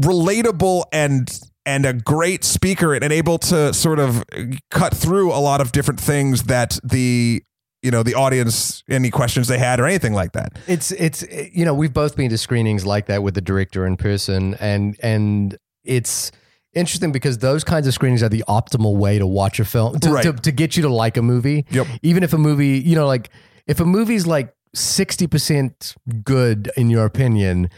relatable 0.00 0.84
and 0.92 1.40
and 1.66 1.84
a 1.84 1.92
great 1.92 2.44
speaker 2.44 2.94
and 2.94 3.12
able 3.12 3.38
to 3.38 3.74
sort 3.74 3.98
of 3.98 4.24
cut 4.70 4.94
through 4.94 5.30
a 5.32 5.40
lot 5.40 5.60
of 5.60 5.72
different 5.72 6.00
things 6.00 6.44
that 6.44 6.78
the 6.84 7.42
you 7.82 7.90
know 7.90 8.02
the 8.02 8.14
audience 8.14 8.82
any 8.88 9.10
questions 9.10 9.48
they 9.48 9.58
had 9.58 9.78
or 9.80 9.86
anything 9.86 10.12
like 10.14 10.32
that 10.32 10.52
It's 10.66 10.92
it's 10.92 11.24
you 11.52 11.64
know 11.64 11.74
we've 11.74 11.92
both 11.92 12.16
been 12.16 12.30
to 12.30 12.38
screenings 12.38 12.86
like 12.86 13.06
that 13.06 13.22
with 13.22 13.34
the 13.34 13.40
director 13.40 13.86
in 13.86 13.96
person, 13.96 14.54
and 14.60 14.96
and 15.02 15.56
it's 15.84 16.30
interesting 16.74 17.10
because 17.12 17.38
those 17.38 17.64
kinds 17.64 17.86
of 17.86 17.94
screenings 17.94 18.22
are 18.22 18.28
the 18.28 18.44
optimal 18.48 18.96
way 18.96 19.18
to 19.18 19.26
watch 19.26 19.58
a 19.58 19.64
film 19.64 19.98
to, 19.98 20.10
Right. 20.10 20.22
to, 20.22 20.32
to 20.32 20.52
get 20.52 20.76
you 20.76 20.82
to 20.84 20.88
like 20.88 21.16
a 21.16 21.22
movie. 21.22 21.64
Yep. 21.70 21.86
Even 22.02 22.22
if 22.22 22.32
a 22.32 22.38
movie, 22.38 22.78
you 22.78 22.94
know, 22.94 23.06
like 23.06 23.30
if 23.66 23.80
a 23.80 23.84
movie's 23.84 24.26
like 24.26 24.54
sixty 24.74 25.26
percent 25.26 25.94
good 26.24 26.70
in 26.76 26.90
your 26.90 27.04
opinion. 27.04 27.70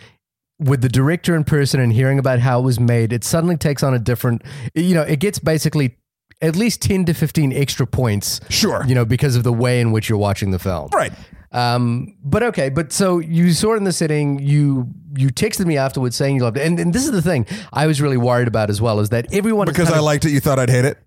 With 0.59 0.82
the 0.82 0.90
director 0.90 1.35
in 1.35 1.44
person 1.44 1.80
and 1.80 1.90
hearing 1.90 2.18
about 2.18 2.40
how 2.40 2.61
it 2.61 2.64
was 2.64 2.78
made, 2.78 3.14
it 3.14 3.25
suddenly 3.25 3.56
takes 3.56 3.82
on 3.82 3.94
a 3.94 3.99
different, 3.99 4.42
you 4.75 4.94
know, 4.94 5.00
it 5.00 5.18
gets 5.18 5.38
basically 5.38 5.97
at 6.42 6.54
least 6.54 6.82
10 6.82 7.06
to 7.06 7.14
15 7.14 7.52
extra 7.52 7.87
points 7.87 8.40
sure 8.49 8.82
you 8.87 8.94
know, 8.94 9.04
because 9.04 9.37
of 9.37 9.42
the 9.44 9.52
way 9.52 9.80
in 9.80 9.92
which 9.92 10.09
you're 10.09 10.18
watching 10.18 10.50
the 10.50 10.59
film. 10.59 10.88
right 10.92 11.12
Um, 11.52 12.16
but 12.23 12.45
okay, 12.45 12.69
but 12.69 12.92
so 12.92 13.19
you 13.19 13.50
saw 13.52 13.75
it 13.75 13.78
in 13.78 13.85
the 13.85 13.92
sitting, 13.92 14.38
you 14.38 14.88
you 15.16 15.30
texted 15.30 15.66
me 15.66 15.76
afterwards 15.76 16.14
saying 16.14 16.37
you 16.37 16.42
loved 16.42 16.57
it, 16.57 16.64
and, 16.64 16.78
and 16.78 16.92
this 16.92 17.04
is 17.04 17.11
the 17.11 17.23
thing 17.23 17.45
I 17.73 17.88
was 17.88 18.00
really 18.00 18.16
worried 18.16 18.47
about 18.47 18.71
as 18.71 18.80
well 18.80 19.00
is 19.00 19.09
that 19.09 19.26
everyone 19.35 19.66
because 19.66 19.90
i 19.90 19.99
of- 19.99 20.04
liked 20.04 20.25
it 20.25 20.30
you 20.30 20.38
thought 20.38 20.61
i'd 20.61 20.71
hate 20.71 20.85
it? 20.85 20.99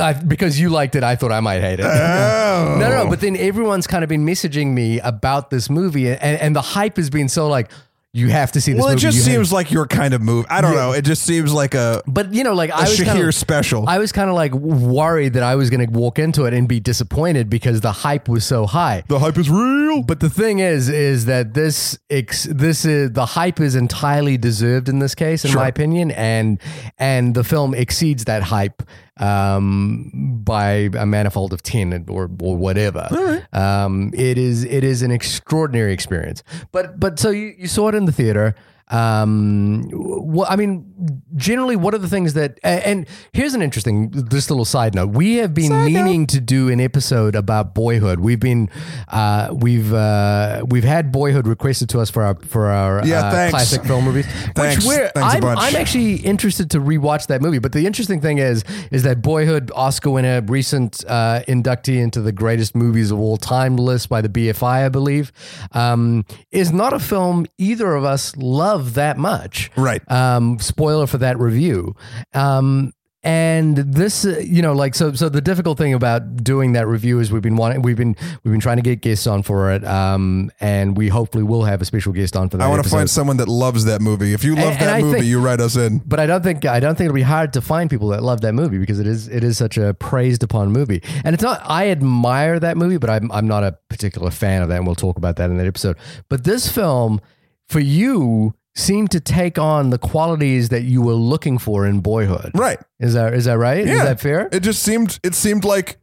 I, 0.00 0.14
because 0.14 0.58
you 0.58 0.70
liked 0.70 0.96
it, 0.96 1.04
I 1.04 1.14
thought 1.14 1.30
I 1.30 1.40
might 1.40 1.60
hate 1.60 1.78
it. 1.78 1.84
oh. 1.86 2.76
No, 2.80 2.88
no, 2.88 3.04
no, 3.04 3.10
but 3.10 3.20
then 3.20 3.36
everyone's 3.36 3.86
kind 3.86 4.02
of 4.02 4.08
been 4.08 4.24
messaging 4.24 4.68
me 4.72 4.98
about 5.00 5.50
this 5.50 5.68
movie, 5.68 6.08
and, 6.08 6.18
and 6.40 6.56
the 6.56 6.62
hype 6.62 6.96
has 6.96 7.10
been 7.10 7.28
so 7.28 7.46
like 7.48 7.70
you 8.14 8.28
have 8.28 8.52
to 8.52 8.60
see 8.60 8.72
this 8.74 8.80
well 8.80 8.88
it 8.90 8.92
movie. 8.92 9.00
just 9.00 9.16
you 9.16 9.22
have- 9.22 9.32
seems 9.32 9.52
like 9.52 9.70
your 9.70 9.86
kind 9.86 10.12
of 10.12 10.20
move 10.20 10.44
i 10.50 10.60
don't 10.60 10.74
know 10.74 10.92
it 10.92 11.02
just 11.02 11.22
seems 11.22 11.50
like 11.50 11.74
a, 11.74 12.02
but 12.06 12.34
you 12.34 12.44
know, 12.44 12.52
like 12.52 12.70
I 12.70 12.82
was 12.82 13.00
kinda, 13.00 13.32
special 13.32 13.88
I 13.88 13.98
was 13.98 14.12
kind 14.12 14.28
of 14.28 14.34
like 14.36 14.52
worried 14.52 15.32
that 15.34 15.42
I 15.42 15.54
was 15.54 15.70
going 15.70 15.86
to 15.86 15.90
walk 15.98 16.18
into 16.18 16.44
it 16.44 16.52
and 16.52 16.68
be 16.68 16.78
disappointed 16.80 17.48
because 17.48 17.80
the 17.80 17.92
hype 17.92 18.28
was 18.28 18.44
so 18.44 18.66
high. 18.66 19.02
the 19.08 19.18
hype 19.18 19.38
is 19.38 19.48
real 19.48 20.02
But 20.02 20.20
the 20.20 20.28
thing 20.30 20.58
is, 20.58 20.88
is 20.88 21.24
that 21.26 21.54
this 21.54 21.98
ex, 22.10 22.44
this 22.44 22.84
is 22.84 23.12
the 23.12 23.26
hype 23.26 23.60
is 23.60 23.74
entirely 23.74 24.36
deserved 24.36 24.88
in 24.88 24.98
this 24.98 25.14
case, 25.14 25.44
in 25.44 25.54
my 25.54 25.68
opinion, 25.68 26.10
and 26.10 26.58
and 26.98 27.34
the 27.34 27.44
film 27.44 27.74
exceeds 27.74 28.24
that 28.24 28.42
hype 28.44 28.82
um, 29.18 30.40
by 30.44 30.88
a 30.98 31.04
manifold 31.06 31.52
of 31.52 31.62
ten 31.62 32.06
or 32.08 32.30
or 32.40 32.56
whatever. 32.56 33.42
Um, 33.52 34.12
it 34.14 34.38
is 34.38 34.64
it 34.64 34.82
is 34.84 35.02
an 35.02 35.10
extraordinary 35.10 35.92
experience. 35.92 36.42
But 36.72 36.98
but 36.98 37.18
so 37.18 37.30
you, 37.30 37.54
you 37.58 37.68
saw 37.68 37.88
it 37.88 37.94
in 37.94 38.01
the 38.06 38.12
theater. 38.12 38.54
Um, 38.88 39.88
what 39.90 40.50
I 40.50 40.56
mean, 40.56 41.22
generally, 41.36 41.76
what 41.76 41.94
are 41.94 41.98
the 41.98 42.08
things 42.08 42.34
that? 42.34 42.58
And 42.62 43.06
here's 43.32 43.54
an 43.54 43.62
interesting, 43.62 44.10
this 44.10 44.50
little 44.50 44.64
side 44.64 44.94
note. 44.94 45.10
We 45.10 45.36
have 45.36 45.54
been 45.54 45.84
meaning 45.84 46.26
to 46.28 46.40
do 46.40 46.68
an 46.68 46.80
episode 46.80 47.34
about 47.34 47.74
Boyhood. 47.74 48.20
We've 48.20 48.40
been, 48.40 48.68
uh, 49.08 49.48
we've 49.52 49.92
uh, 49.92 50.64
we've 50.68 50.84
had 50.84 51.10
Boyhood 51.12 51.46
requested 51.46 51.88
to 51.90 52.00
us 52.00 52.10
for 52.10 52.22
our 52.22 52.34
for 52.46 52.66
our 52.66 53.06
Yeah, 53.06 53.26
uh, 53.26 53.30
thanks. 53.30 53.50
classic 53.52 53.84
film 53.84 54.06
reviews. 54.06 54.26
Thanks. 54.54 54.84
Which 54.84 54.86
we're, 54.86 55.08
Thanks 55.14 55.34
a 55.34 55.36
I'm, 55.36 55.40
bunch. 55.40 55.60
I'm 55.62 55.76
actually 55.76 56.16
interested 56.16 56.70
to 56.72 56.78
rewatch 56.80 57.28
that 57.28 57.40
movie. 57.40 57.58
But 57.58 57.72
the 57.72 57.86
interesting 57.86 58.20
thing 58.20 58.38
is, 58.38 58.64
is 58.90 59.02
that 59.04 59.22
Boyhood, 59.22 59.70
Oscar 59.74 60.10
winner, 60.10 60.42
recent 60.42 61.04
uh, 61.08 61.42
inductee 61.48 62.00
into 62.02 62.20
the 62.20 62.32
greatest 62.32 62.74
movies 62.74 63.10
of 63.10 63.18
all 63.18 63.36
time 63.36 63.76
list 63.76 64.08
by 64.08 64.20
the 64.20 64.28
BFI, 64.28 64.84
I 64.84 64.88
believe, 64.88 65.32
um, 65.72 66.24
is 66.50 66.72
not 66.72 66.92
a 66.92 66.98
film 66.98 67.46
either 67.58 67.94
of 67.94 68.04
us 68.04 68.36
love 68.36 68.81
that 68.82 69.18
much. 69.18 69.70
Right. 69.76 70.02
Um, 70.10 70.58
spoiler 70.58 71.06
for 71.06 71.18
that 71.18 71.38
review. 71.38 71.96
Um, 72.34 72.92
and 73.24 73.76
this, 73.76 74.24
uh, 74.24 74.40
you 74.44 74.62
know, 74.62 74.72
like 74.72 74.96
so. 74.96 75.12
So 75.12 75.28
the 75.28 75.40
difficult 75.40 75.78
thing 75.78 75.94
about 75.94 76.42
doing 76.42 76.72
that 76.72 76.88
review 76.88 77.20
is 77.20 77.30
we've 77.30 77.40
been 77.40 77.54
wanting, 77.54 77.80
we've 77.82 77.96
been, 77.96 78.16
we've 78.42 78.50
been 78.50 78.58
trying 78.60 78.78
to 78.78 78.82
get 78.82 79.00
guests 79.00 79.28
on 79.28 79.44
for 79.44 79.70
it, 79.70 79.84
um, 79.84 80.50
and 80.58 80.96
we 80.96 81.06
hopefully 81.06 81.44
will 81.44 81.62
have 81.62 81.80
a 81.80 81.84
special 81.84 82.12
guest 82.12 82.36
on 82.36 82.48
for 82.48 82.56
that. 82.56 82.64
I 82.64 82.68
want 82.68 82.82
to 82.82 82.90
find 82.90 83.08
someone 83.08 83.36
that 83.36 83.46
loves 83.46 83.84
that 83.84 84.00
movie. 84.00 84.32
If 84.32 84.42
you 84.42 84.56
love 84.56 84.72
And- 84.72 84.80
that 84.80 84.94
and 84.96 85.04
movie, 85.04 85.18
think- 85.20 85.26
you 85.26 85.40
write 85.40 85.60
us 85.60 85.76
in. 85.76 85.98
but 86.04 86.18
I 86.18 86.26
don't 86.26 86.42
think 86.42 86.64
I 86.64 86.80
don't 86.80 86.98
think 86.98 87.04
it'll 87.06 87.14
be 87.14 87.22
hard 87.22 87.52
to 87.52 87.60
find 87.60 87.88
people 87.88 88.08
that 88.08 88.24
love 88.24 88.40
that 88.40 88.54
movie 88.54 88.78
because 88.78 88.98
it 88.98 89.06
is 89.06 89.28
it 89.28 89.44
is 89.44 89.56
such 89.56 89.78
a 89.78 89.94
praised 89.94 90.42
upon 90.42 90.72
movie. 90.72 91.00
And 91.24 91.32
it's 91.32 91.44
not 91.44 91.60
I 91.64 91.90
admire 91.90 92.58
that 92.58 92.76
movie, 92.76 92.96
but 92.96 93.08
I'm 93.08 93.30
I'm 93.30 93.46
not 93.46 93.62
a 93.62 93.78
particular 93.88 94.32
fan 94.32 94.62
of 94.62 94.68
that, 94.70 94.78
and 94.78 94.84
we'll 94.86 94.96
talk 94.96 95.16
about 95.16 95.36
that 95.36 95.48
in 95.48 95.58
that 95.58 95.66
episode. 95.68 95.96
But 96.28 96.42
this 96.42 96.66
film, 96.68 97.20
for 97.68 97.78
you, 97.78 98.52
seemed 98.74 99.10
to 99.10 99.20
take 99.20 99.58
on 99.58 99.90
the 99.90 99.98
qualities 99.98 100.70
that 100.70 100.82
you 100.82 101.02
were 101.02 101.12
looking 101.14 101.58
for 101.58 101.86
in 101.86 102.00
Boyhood. 102.00 102.50
Right. 102.54 102.78
Is 102.98 103.14
that 103.14 103.34
is 103.34 103.44
that 103.44 103.58
right? 103.58 103.86
Is 103.86 104.02
that 104.02 104.20
fair? 104.20 104.48
It 104.52 104.60
just 104.60 104.82
seemed 104.82 105.18
it 105.22 105.34
seemed 105.34 105.64
like 105.64 105.98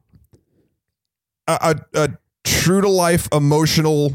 a, 1.47 1.75
a, 1.95 1.99
a 2.03 2.09
true 2.43 2.81
to 2.81 2.89
life 2.89 3.27
emotional 3.31 4.13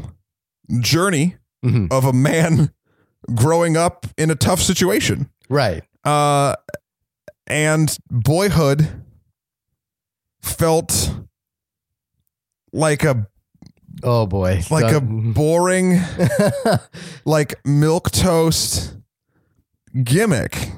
journey 0.79 1.35
Mhm. 1.63 1.91
of 1.91 2.05
a 2.05 2.13
man 2.13 2.71
growing 3.33 3.75
up 3.75 4.05
in 4.17 4.29
a 4.31 4.35
tough 4.35 4.61
situation. 4.61 5.29
Right. 5.49 5.83
Uh, 6.03 6.55
and 7.47 7.97
boyhood 8.09 8.87
felt 10.41 11.11
like 12.71 13.03
a 13.03 13.27
Oh 14.03 14.25
boy. 14.25 14.61
like 14.69 14.93
a 14.93 14.99
boring 15.01 15.99
like 17.25 17.55
milk 17.65 18.11
toast 18.11 18.95
gimmick 20.03 20.71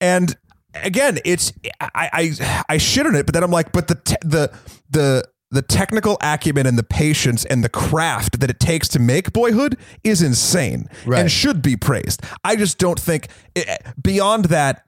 and 0.00 0.36
again 0.74 1.18
it's 1.24 1.52
i 1.80 2.08
i 2.12 2.64
i 2.70 2.78
shit 2.78 3.06
on 3.06 3.14
it 3.14 3.26
but 3.26 3.34
then 3.34 3.42
i'm 3.44 3.50
like 3.50 3.72
but 3.72 3.88
the 3.88 3.94
te- 3.96 4.16
the 4.22 4.50
the 4.90 5.22
the 5.50 5.62
technical 5.62 6.16
acumen 6.22 6.66
and 6.66 6.78
the 6.78 6.82
patience 6.82 7.44
and 7.46 7.62
the 7.64 7.68
craft 7.68 8.40
that 8.40 8.48
it 8.50 8.60
takes 8.60 8.88
to 8.88 8.98
make 8.98 9.32
boyhood 9.32 9.76
is 10.04 10.22
insane 10.22 10.88
Right. 11.06 11.20
and 11.20 11.30
should 11.30 11.60
be 11.62 11.76
praised 11.76 12.22
i 12.44 12.56
just 12.56 12.78
don't 12.78 12.98
think 13.00 13.28
it, 13.54 13.68
beyond 14.00 14.46
that 14.46 14.84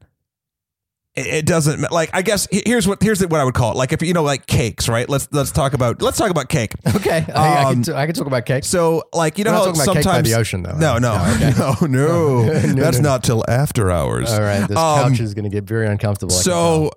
it 1.17 1.45
doesn't 1.45 1.91
like 1.91 2.09
i 2.13 2.23
guess 2.23 2.47
here's 2.53 2.87
what 2.87 3.03
here's 3.03 3.21
what 3.27 3.41
i 3.41 3.45
would 3.45 3.53
call 3.55 3.73
it 3.73 3.77
like 3.77 3.93
if 3.93 4.01
you 4.01 4.13
know 4.13 4.23
like 4.23 4.47
cakes 4.47 4.89
right 4.89 5.09
let's 5.09 5.27
let's 5.33 5.51
talk 5.51 5.73
about 5.73 6.01
let's 6.01 6.17
talk 6.17 6.31
about 6.31 6.49
cake 6.49 6.73
okay. 6.95 7.27
I, 7.35 7.63
I, 7.63 7.65
Um, 7.65 7.75
can 7.75 7.83
t- 7.83 7.93
I 7.93 8.07
can 8.07 8.15
talk 8.15 8.27
about 8.29 8.47
cake. 8.47 8.63
so, 8.65 9.03
like, 9.13 9.37
you 9.37 9.45
know 9.45 9.51
how 9.53 9.65
cake 9.67 9.75
by 9.75 9.85
sometimes 9.85 10.31
the 10.31 10.39
ocean, 10.39 10.63
though. 10.63 10.77
No, 10.79 10.99
no, 10.99 11.15
No, 11.17 11.33
okay. 11.35 11.53
no, 11.59 11.87
no, 11.87 12.43
No, 12.45 12.75
That's 12.83 12.99
no. 13.01 13.09
not 13.11 13.25
till 13.25 13.45
after 13.49 13.91
hours. 13.91 14.31
All 14.33 14.41
right. 14.41 14.67
This 14.69 14.79
Um, 14.79 15.11
couch 15.11 15.21
is 15.21 15.35
going 15.35 15.45
to 15.45 15.51
get 15.51 15.65
very 15.65 15.87
uncomfortable. 15.89 16.31
So, 16.33 16.91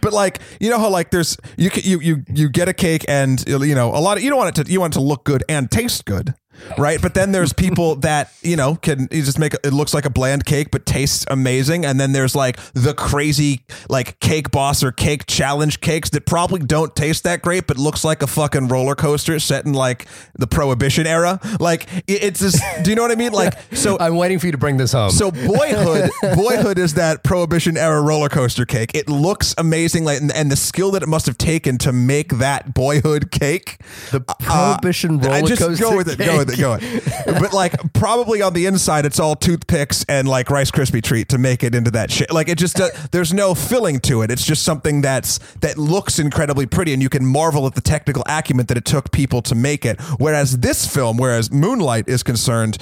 but 0.00 0.12
like, 0.12 0.40
you 0.60 0.70
know 0.70 0.78
how 0.78 0.88
like 0.88 1.10
there's 1.10 1.36
you 1.56 1.70
you 1.74 2.00
you 2.00 2.24
you 2.32 2.48
get 2.48 2.68
a 2.68 2.72
cake 2.72 3.04
and 3.08 3.44
you 3.46 3.74
know 3.74 3.90
a 3.90 4.00
lot 4.00 4.16
of 4.16 4.22
you 4.22 4.30
don't 4.30 4.38
want 4.38 4.58
it 4.58 4.64
to 4.64 4.72
you 4.72 4.80
want 4.80 4.94
it 4.94 4.98
to 4.98 5.04
look 5.04 5.24
good 5.24 5.44
and 5.48 5.70
taste 5.70 6.04
good. 6.06 6.34
Right? 6.78 7.00
But 7.00 7.14
then 7.14 7.32
there's 7.32 7.52
people 7.52 7.94
that 8.06 8.32
you 8.42 8.56
know 8.56 8.76
can 8.76 9.08
you 9.10 9.22
just 9.22 9.38
make 9.38 9.54
it 9.54 9.72
looks 9.72 9.94
like 9.94 10.04
a 10.04 10.10
bland 10.10 10.44
cake 10.44 10.70
but 10.70 10.86
tastes 10.86 11.24
amazing, 11.28 11.84
and 11.84 11.98
then 12.00 12.12
there's 12.12 12.34
like 12.34 12.58
the 12.74 12.94
crazy 12.94 13.60
like 13.88 14.18
cake 14.20 14.50
boss 14.50 14.82
or 14.82 14.92
cake 14.92 15.26
challenge 15.26 15.80
cakes 15.80 16.10
that 16.10 16.26
probably 16.26 16.60
don't 16.60 16.94
taste 16.96 17.24
that 17.24 17.42
great 17.42 17.66
but 17.66 17.78
looks 17.78 18.04
like 18.04 18.22
a 18.22 18.26
fucking 18.26 18.68
roller 18.68 18.94
coaster 18.94 19.38
set 19.38 19.64
in 19.64 19.72
like 19.72 20.06
the 20.38 20.46
prohibition 20.46 21.06
era. 21.06 21.40
Like 21.60 21.86
it's 22.06 22.40
just, 22.40 22.62
do 22.82 22.90
you 22.90 22.96
know 22.96 23.02
what 23.02 23.10
I 23.12 23.16
mean? 23.16 23.32
Like 23.32 23.54
so. 23.72 23.96
I'm 24.00 24.16
waiting 24.16 24.38
for 24.38 24.46
you 24.46 24.52
to 24.52 24.58
bring 24.58 24.76
this 24.76 24.92
home. 24.92 25.10
So 25.10 25.30
boyhood, 25.30 26.10
boyhood 26.34 26.78
is 26.78 26.94
that 26.94 27.22
prohibition 27.22 27.76
era 27.76 28.00
roller 28.02 28.28
coaster 28.28 28.64
cake. 28.66 28.90
It 28.94 29.08
looks 29.08 29.54
amazing, 29.58 30.04
like 30.04 30.20
and, 30.20 30.32
and 30.32 30.50
the 30.50 30.56
skill 30.56 30.90
that 30.92 31.02
it 31.02 31.08
must 31.08 31.26
have 31.26 31.38
taken 31.38 31.78
to 31.78 31.92
make 31.92 32.38
that 32.38 32.74
boyhood 32.74 33.30
cake. 33.30 33.78
the 34.10 34.20
prohibition 34.20 35.20
Uh, 35.24 35.28
roller 35.28 35.48
just 35.48 35.62
coaster. 35.62 35.82
go 35.84 35.96
with 35.96 36.08
it, 36.08 36.18
go 36.18 36.38
with 36.46 36.58
it, 36.58 36.60
go 36.60 36.72
with 36.72 36.82
it. 36.82 37.40
But 37.40 37.52
like 37.52 37.74
probably 37.92 38.42
on 38.42 38.52
the 38.52 38.66
inside, 38.66 39.06
it's 39.06 39.18
all 39.18 39.36
toothpicks 39.36 40.04
and 40.08 40.28
like 40.28 40.50
Rice 40.50 40.70
Krispie 40.70 41.02
treat 41.02 41.28
to 41.30 41.38
make 41.38 41.62
it 41.62 41.74
into 41.74 41.90
that 41.92 42.10
shit. 42.10 42.32
Like 42.32 42.48
it 42.48 42.58
just 42.58 42.80
uh, 42.80 42.88
there's 43.10 43.32
no 43.32 43.54
filling 43.54 44.00
to 44.00 44.22
it. 44.22 44.30
It's 44.30 44.44
just 44.44 44.62
something 44.62 45.00
that's 45.02 45.38
that 45.60 45.78
looks 45.78 46.18
incredibly 46.18 46.66
pretty, 46.66 46.92
and 46.92 47.02
you 47.02 47.08
can 47.08 47.24
marvel 47.24 47.66
at 47.66 47.74
the 47.74 47.80
technical 47.80 48.22
acumen 48.26 48.66
that 48.66 48.76
it 48.76 48.84
took 48.84 49.12
people 49.12 49.42
to 49.42 49.54
make 49.54 49.84
it. 49.84 50.00
Whereas 50.18 50.58
this 50.58 50.92
film, 50.92 51.16
whereas 51.16 51.50
Moonlight 51.50 52.08
is 52.08 52.22
concerned, 52.22 52.78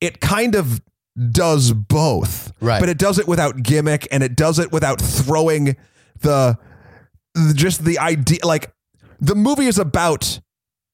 it 0.00 0.20
kind 0.20 0.54
of 0.54 0.80
does 1.32 1.72
both, 1.72 2.52
Right. 2.60 2.80
But 2.80 2.88
it 2.88 2.98
does 2.98 3.18
it 3.18 3.26
without 3.26 3.62
gimmick, 3.62 4.06
and 4.12 4.22
it 4.22 4.36
does 4.36 4.58
it 4.58 4.70
without 4.72 5.00
throwing 5.00 5.76
the 6.20 6.58
just 7.54 7.84
the 7.84 7.98
idea 7.98 8.38
like 8.44 8.72
the 9.20 9.34
movie 9.34 9.66
is 9.66 9.78
about 9.78 10.40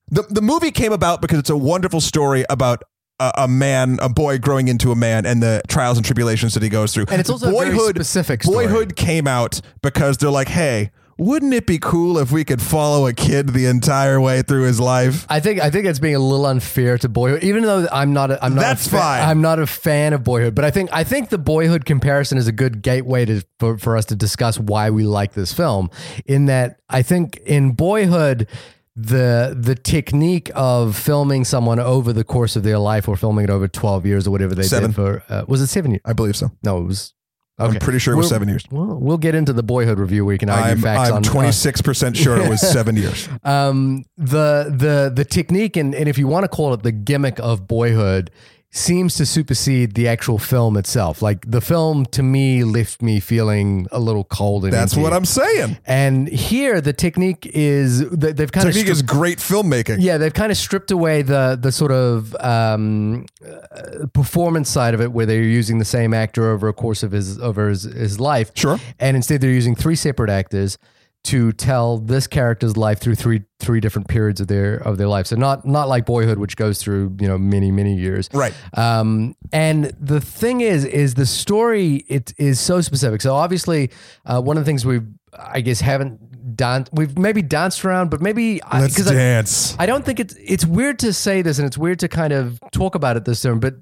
the 0.08 0.22
the 0.22 0.42
movie 0.42 0.70
came 0.70 0.92
about 0.92 1.20
because 1.20 1.38
it's 1.38 1.50
a 1.50 1.56
wonderful 1.56 2.00
story 2.00 2.44
about 2.50 2.82
a, 3.20 3.32
a 3.38 3.48
man, 3.48 3.98
a 4.02 4.08
boy 4.08 4.38
growing 4.38 4.68
into 4.68 4.92
a 4.92 4.96
man, 4.96 5.26
and 5.26 5.42
the 5.42 5.62
trials 5.68 5.96
and 5.96 6.04
tribulations 6.04 6.54
that 6.54 6.62
he 6.62 6.68
goes 6.68 6.92
through. 6.92 7.06
And 7.10 7.20
it's 7.20 7.30
also 7.30 7.48
a 7.48 7.52
very 7.52 7.76
specific 7.90 8.42
story. 8.42 8.66
Boyhood 8.66 8.96
came 8.96 9.26
out 9.26 9.60
because 9.82 10.18
they're 10.18 10.30
like, 10.30 10.48
hey. 10.48 10.90
Wouldn't 11.16 11.54
it 11.54 11.64
be 11.64 11.78
cool 11.78 12.18
if 12.18 12.32
we 12.32 12.44
could 12.44 12.60
follow 12.60 13.06
a 13.06 13.12
kid 13.12 13.50
the 13.50 13.66
entire 13.66 14.20
way 14.20 14.42
through 14.42 14.64
his 14.64 14.80
life? 14.80 15.26
I 15.28 15.38
think 15.38 15.60
I 15.60 15.70
think 15.70 15.86
it's 15.86 16.00
being 16.00 16.16
a 16.16 16.18
little 16.18 16.44
unfair 16.44 16.98
to 16.98 17.08
Boyhood, 17.08 17.44
even 17.44 17.62
though 17.62 17.86
I'm 17.92 18.12
not. 18.12 18.32
A, 18.32 18.44
I'm 18.44 18.56
not. 18.56 18.62
That's 18.62 18.88
a 18.88 18.90
fa- 18.90 18.96
fine. 18.96 19.22
I'm 19.22 19.40
not 19.40 19.60
a 19.60 19.66
fan 19.68 20.12
of 20.12 20.24
Boyhood, 20.24 20.56
but 20.56 20.64
I 20.64 20.72
think 20.72 20.90
I 20.92 21.04
think 21.04 21.28
the 21.28 21.38
Boyhood 21.38 21.84
comparison 21.84 22.36
is 22.36 22.48
a 22.48 22.52
good 22.52 22.82
gateway 22.82 23.26
to 23.26 23.42
for, 23.60 23.78
for 23.78 23.96
us 23.96 24.06
to 24.06 24.16
discuss 24.16 24.58
why 24.58 24.90
we 24.90 25.04
like 25.04 25.34
this 25.34 25.52
film. 25.52 25.88
In 26.26 26.46
that, 26.46 26.80
I 26.90 27.02
think 27.02 27.36
in 27.46 27.74
Boyhood. 27.74 28.48
The 28.96 29.57
the 29.61 29.74
technique 29.74 30.50
of 30.54 30.96
filming 30.96 31.44
someone 31.44 31.80
over 31.80 32.12
the 32.12 32.22
course 32.22 32.54
of 32.54 32.62
their 32.62 32.78
life, 32.78 33.09
or 33.09 33.16
filming 33.16 33.44
it 33.44 33.50
over 33.50 33.66
twelve 33.66 34.07
years, 34.07 34.26
or 34.26 34.30
whatever 34.30 34.54
they 34.54 34.62
Seven. 34.62 34.90
did 34.90 34.94
for, 34.94 35.22
uh, 35.28 35.44
was 35.48 35.61
it 35.61 35.66
seven 35.66 35.90
years? 35.90 36.02
I 36.04 36.12
believe 36.12 36.37
so. 36.37 36.52
No, 36.62 36.78
it 36.78 36.85
was. 36.85 37.12
Okay. 37.61 37.74
I'm 37.74 37.80
pretty 37.80 38.00
sure 38.00 38.14
it 38.14 38.16
was 38.16 38.26
We're- 38.26 38.35
seven 38.35 38.48
years. 38.48 38.64
Well, 38.70 38.98
we'll 39.00 39.16
get 39.18 39.35
into 39.37 39.52
the 39.52 39.62
Boyhood 39.62 39.98
review. 40.00 40.24
We 40.24 40.38
can 40.38 40.50
argue 40.50 40.72
I'm, 40.72 40.80
facts 40.80 41.09
I'm 41.11 41.14
on 41.16 41.22
26% 41.22 42.16
sure 42.16 42.37
it 42.37 42.48
was 42.48 42.61
seven 42.72 42.96
years. 42.96 43.28
um, 43.44 44.04
the 44.16 44.72
the 44.76 45.12
the 45.14 45.24
technique 45.24 45.76
and, 45.76 45.94
and 45.94 46.09
if 46.09 46.18
you 46.18 46.26
want 46.28 46.44
to 46.44 46.48
call 46.48 46.72
it 46.74 46.83
the 46.83 46.90
gimmick 46.92 47.38
of 47.40 47.68
boyhood 47.68 48.30
seems 48.76 49.14
to 49.14 49.24
supersede 49.24 49.94
the 49.94 50.08
actual 50.08 50.37
film 50.37 50.76
itself 50.76 51.22
like 51.22 51.48
the 51.48 51.60
film 51.60 52.04
to 52.04 52.24
me 52.24 52.64
left 52.64 53.00
me 53.00 53.20
feeling 53.20 53.87
a 53.92 54.00
little 54.00 54.24
cold 54.24 54.64
and 54.64 54.72
That's 54.72 54.94
empty. 54.94 55.02
what 55.04 55.12
I'm 55.12 55.24
saying. 55.24 55.78
and 55.87 56.26
here 56.28 56.80
the 56.80 56.92
technique 56.92 57.46
is 57.54 58.00
they- 58.10 58.32
they've 58.32 58.50
kind 58.50 58.66
Technique 58.66 58.87
of 58.87 58.90
is 58.92 59.02
great 59.02 59.38
filmmaking. 59.38 59.98
yeah, 60.00 60.18
they've 60.18 60.34
kind 60.34 60.50
of 60.50 60.58
stripped 60.58 60.90
away 60.90 61.22
the 61.22 61.56
the 61.60 61.70
sort 61.70 61.92
of 61.92 62.34
um, 62.40 63.26
uh, 63.46 64.06
performance 64.12 64.68
side 64.68 64.92
of 64.94 65.00
it, 65.00 65.12
where 65.12 65.24
they're 65.26 65.42
using 65.42 65.78
the 65.78 65.84
same 65.84 66.12
actor 66.12 66.50
over 66.50 66.66
a 66.66 66.72
course 66.72 67.04
of 67.04 67.12
his 67.12 67.38
over 67.38 67.68
his, 67.68 67.84
his 67.84 68.18
life. 68.18 68.50
Sure. 68.54 68.78
and 68.98 69.16
instead 69.16 69.40
they're 69.40 69.50
using 69.50 69.76
three 69.76 69.94
separate 69.96 70.30
actors 70.30 70.78
to 71.24 71.52
tell 71.52 71.98
this 71.98 72.26
character's 72.26 72.76
life 72.76 73.00
through 73.00 73.14
three 73.14 73.42
three 73.58 73.80
different 73.80 74.08
periods 74.08 74.40
of 74.40 74.46
their 74.48 74.76
of 74.76 74.98
their 74.98 75.08
life. 75.08 75.26
So 75.26 75.37
not 75.37 75.66
not 75.66 75.88
like 75.88 76.04
Boyhood, 76.06 76.38
which 76.38 76.56
goes 76.56 76.78
through 76.78 77.16
you 77.20 77.26
know 77.28 77.38
many 77.38 77.70
many 77.70 77.94
years. 77.94 78.28
Right. 78.32 78.54
Um, 78.74 79.34
and 79.52 79.92
the 79.98 80.20
thing 80.20 80.60
is, 80.60 80.84
is 80.84 81.14
the 81.14 81.26
story 81.26 82.04
it 82.08 82.32
is 82.38 82.60
so 82.60 82.80
specific. 82.80 83.20
So 83.22 83.34
obviously, 83.34 83.90
uh, 84.26 84.40
one 84.40 84.56
of 84.58 84.64
the 84.64 84.68
things 84.68 84.84
we've 84.84 85.06
I 85.38 85.60
guess 85.62 85.80
haven't 85.80 86.56
done 86.56 86.87
we've 86.92 87.16
maybe 87.18 87.42
danced 87.42 87.84
around, 87.84 88.10
but 88.10 88.20
maybe 88.20 88.62
I- 88.62 88.82
Let's 88.82 89.06
I- 89.06 89.12
dance. 89.14 89.74
I 89.78 89.87
don't 89.87 90.04
think 90.04 90.20
it's 90.20 90.34
it's 90.38 90.66
weird 90.66 90.98
to 91.00 91.12
say 91.12 91.42
this 91.42 91.58
and 91.58 91.66
it's 91.66 91.78
weird 91.78 91.98
to 92.00 92.08
kind 92.08 92.32
of 92.32 92.60
talk 92.70 92.94
about 92.94 93.16
it 93.16 93.24
this 93.24 93.40
term, 93.42 93.60
but 93.60 93.74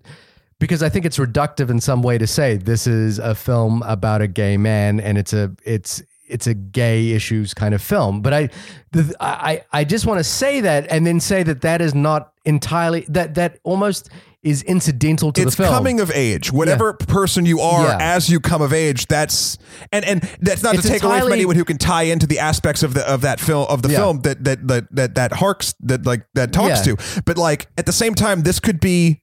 because 0.61 0.81
I 0.81 0.89
think 0.89 1.05
it's 1.05 1.19
reductive 1.19 1.71
in 1.71 1.81
some 1.81 2.03
way 2.03 2.19
to 2.19 2.27
say 2.29 2.57
this 2.57 2.87
is 2.87 3.19
a 3.19 3.35
film 3.35 3.83
about 3.83 4.23
a 4.23 4.29
gay 4.29 4.57
man 4.57 5.01
and 5.01 5.19
it's 5.19 5.33
a 5.33 5.51
it's 5.65 6.03
it's 6.33 6.47
a 6.47 6.55
gay 6.55 7.11
issues 7.11 7.55
kind 7.55 7.75
of 7.75 7.83
film. 7.83 8.23
But 8.23 8.33
I 8.33 8.49
the, 8.93 9.15
I 9.21 9.63
I 9.73 9.85
just 9.85 10.07
want 10.07 10.19
to 10.19 10.25
say 10.25 10.61
that 10.63 10.91
and 10.91 11.07
then 11.07 11.21
say 11.21 11.43
that 11.43 11.61
that 11.63 11.81
is 11.81 11.95
not 11.95 12.33
entirely 12.45 13.05
that 13.09 13.35
that 13.37 13.59
almost 13.63 14.09
is 14.43 14.65
incidental 14.65 15.31
to 15.31 15.41
it's 15.43 15.55
the 15.55 15.63
film. 15.63 15.73
coming 15.73 16.01
of 16.01 16.11
age. 16.11 16.51
Whatever 16.53 16.95
person 16.95 17.47
you 17.47 17.61
are 17.61 17.87
Yeah. 17.87 17.99
as 18.01 18.29
you 18.29 18.41
come 18.41 18.61
of 18.61 18.73
age, 18.73 19.07
that's 19.07 19.57
and 19.93 20.05
and 20.05 20.21
that's 20.41 20.65
not 20.65 20.75
It's 20.75 20.83
to 20.83 20.89
take 20.89 21.05
away 21.05 21.21
from 21.21 21.33
anyone 21.33 21.55
who 21.55 21.65
can 21.65 21.79
tie 21.79 22.03
into 22.05 22.27
the 22.27 22.41
aspects 22.41 22.83
of 22.83 22.95
the 22.95 23.09
of 23.09 23.21
that 23.21 23.39
film 23.39 23.67
of 23.69 23.83
the 23.83 23.91
Yeah. 23.91 23.99
film 23.99 24.21
that 24.23 24.43
that 24.43 24.67
that 24.67 24.97
that 24.97 25.15
that 25.15 25.33
harks 25.35 25.75
that 25.81 26.05
like 26.07 26.27
that 26.35 26.53
talks 26.53 26.85
Yeah. 26.85 26.97
to. 26.97 27.23
But 27.25 27.39
like 27.39 27.69
at 27.79 27.87
the 27.87 27.93
same 27.93 28.15
time, 28.15 28.43
this 28.43 28.59
could 28.59 28.81
be. 28.81 29.22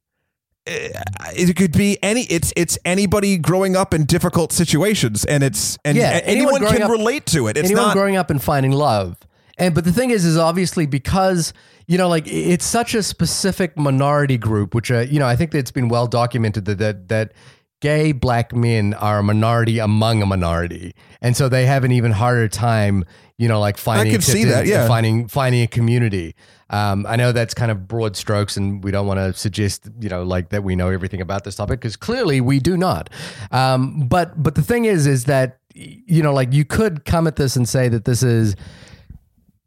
It 0.69 1.55
could 1.55 1.73
be 1.73 1.97
any. 2.03 2.23
It's 2.23 2.53
it's 2.55 2.77
anybody 2.86 3.38
growing 3.38 3.75
up 3.75 3.93
in 3.93 4.05
difficult 4.05 4.51
situations, 4.51 5.25
and 5.25 5.43
it's 5.43 5.77
and, 5.84 5.97
Yeah, 5.97 6.19
anyone 6.23 6.55
anyone, 6.55 6.73
can 6.73 6.84
up- 6.84 6.91
relate 6.91 7.25
to 7.27 7.47
it. 7.47 7.58
It's 7.58 7.67
anyone 7.67 7.88
not 7.88 7.93
growing 7.93 8.15
up 8.15 8.29
and 8.29 8.41
finding 8.41 8.71
love. 8.71 9.17
And 9.58 9.75
but 9.75 9.84
the 9.84 9.91
thing 9.91 10.10
is, 10.12 10.25
is 10.25 10.38
obviously 10.38 10.86
because 10.86 11.53
you 11.88 11.97
know, 11.97 12.08
like 12.08 12.25
it's 12.27 12.65
such 12.65 12.93
a 12.93 13.01
specific 13.01 13.75
minority 13.77 14.38
group, 14.38 14.75
which 14.75 14.91
uh, 14.91 14.99
you 14.99 15.19
know, 15.19 15.25
I 15.25 15.36
think 15.36 15.51
that 15.51 15.58
it's 15.58 15.71
been 15.71 15.89
well 15.89 16.08
documented 16.08 16.65
that 16.65 16.77
that 16.77 17.08
that 17.10 17.34
gay 17.82 18.12
black 18.12 18.53
men 18.53 18.93
are 18.93 19.19
a 19.19 19.23
minority 19.23 19.79
among 19.79 20.21
a 20.21 20.25
minority, 20.25 20.93
and 21.21 21.36
so 21.36 21.49
they 21.49 21.65
have 21.65 21.84
an 21.84 21.91
even 21.91 22.12
harder 22.12 22.47
time, 22.47 23.05
you 23.38 23.47
know, 23.47 23.60
like 23.60 23.77
finding 23.77 24.13
I 24.13 24.15
can 24.15 24.21
see 24.21 24.43
that, 24.45 24.67
yeah. 24.67 24.88
finding 24.88 25.27
finding 25.27 25.62
a 25.62 25.67
community. 25.67 26.36
Um, 26.69 27.05
I 27.08 27.15
know 27.15 27.32
that's 27.32 27.53
kind 27.53 27.71
of 27.71 27.88
broad 27.88 28.15
strokes, 28.15 28.58
and 28.58 28.84
we 28.84 28.91
don't 28.91 29.08
want 29.08 29.19
to 29.19 29.34
suggest, 29.34 29.89
you 29.99 30.10
know, 30.10 30.23
like 30.23 30.49
that 30.49 30.63
we 30.63 30.75
know 30.75 30.89
everything 30.89 31.21
about 31.21 31.43
this 31.43 31.55
topic 31.55 31.79
because 31.79 31.95
clearly 31.95 32.41
we 32.41 32.60
do 32.60 32.77
not. 32.77 33.10
Um, 33.51 34.08
but 34.08 34.41
but 34.41 34.55
the 34.55 34.62
thing 34.62 34.86
is, 34.86 35.08
is 35.08 35.25
that 35.25 35.58
you 35.73 36.21
know, 36.21 36.34
like 36.34 36.53
you 36.53 36.65
could 36.65 37.05
come 37.05 37.25
at 37.27 37.36
this 37.38 37.55
and 37.55 37.67
say 37.67 37.88
that 37.89 38.05
this 38.05 38.21
is 38.23 38.55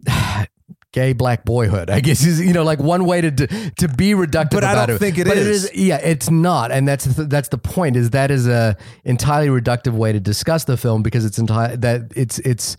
gay 0.93 1.13
black 1.13 1.45
boyhood. 1.45 1.91
I 1.91 2.01
guess 2.01 2.25
is 2.25 2.41
you 2.41 2.53
know 2.53 2.65
like 2.65 2.79
one 2.79 3.05
way 3.05 3.21
to 3.23 3.31
to 3.31 3.89
be 3.89 4.13
reductive 4.13 4.51
But 4.53 4.65
I 4.65 4.87
don't 4.87 4.97
it. 4.97 4.99
think 4.99 5.19
it 5.19 5.27
but 5.27 5.37
is. 5.37 5.65
it 5.65 5.75
is. 5.75 5.87
Yeah, 5.87 5.97
it's 5.99 6.31
not, 6.31 6.71
and 6.71 6.87
that's 6.87 7.05
the, 7.05 7.25
that's 7.25 7.49
the 7.49 7.59
point. 7.59 7.97
Is 7.97 8.11
that 8.11 8.31
is 8.31 8.47
a 8.47 8.77
entirely 9.05 9.49
reductive 9.49 9.93
way 9.93 10.13
to 10.13 10.21
discuss 10.21 10.65
the 10.65 10.77
film 10.77 11.03
because 11.03 11.25
it's 11.25 11.39
entire 11.39 11.77
that 11.79 12.13
it's 12.15 12.39
it's 12.41 12.77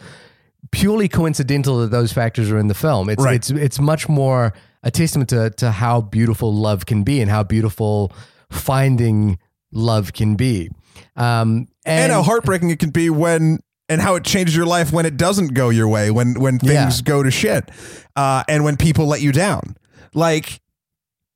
purely 0.74 1.08
coincidental 1.08 1.78
that 1.80 1.92
those 1.92 2.12
factors 2.12 2.50
are 2.52 2.58
in 2.58 2.68
the 2.68 2.74
film. 2.74 3.08
It's 3.10 3.24
Right. 3.24 3.36
it's 3.36 3.50
it's 3.52 3.80
much 3.80 4.10
more 4.10 4.54
a 4.82 4.92
testament 4.92 5.30
to 5.30 5.52
to 5.52 5.72
how 5.72 6.02
beautiful 6.02 6.54
love 6.54 6.86
can 6.86 7.04
be 7.04 7.22
and 7.22 7.30
how 7.32 7.44
beautiful 7.44 8.12
finding 8.52 9.38
love 9.72 10.14
can 10.14 10.36
be. 10.36 10.70
Um, 11.16 11.68
and 11.86 12.04
and, 12.06 12.12
how 12.12 12.24
heartbreaking 12.24 12.70
it 12.72 12.80
can 12.80 12.90
be 12.90 13.10
when 13.10 13.60
and 13.90 14.02
how 14.02 14.16
it 14.16 14.24
changes 14.24 14.56
your 14.56 14.66
life 14.66 14.92
when 14.92 15.06
it 15.06 15.18
doesn't 15.18 15.54
go 15.54 15.70
your 15.70 15.88
way 15.88 16.10
when 16.12 16.34
when 16.40 16.60
things 16.60 17.00
Yeah. 17.00 17.04
go 17.04 17.24
to 17.24 17.32
shit 17.32 17.70
uh, 18.16 18.44
and 18.48 18.64
when 18.64 18.78
people 18.78 19.06
let 19.08 19.22
you 19.22 19.32
down 19.32 19.76
like 20.14 20.62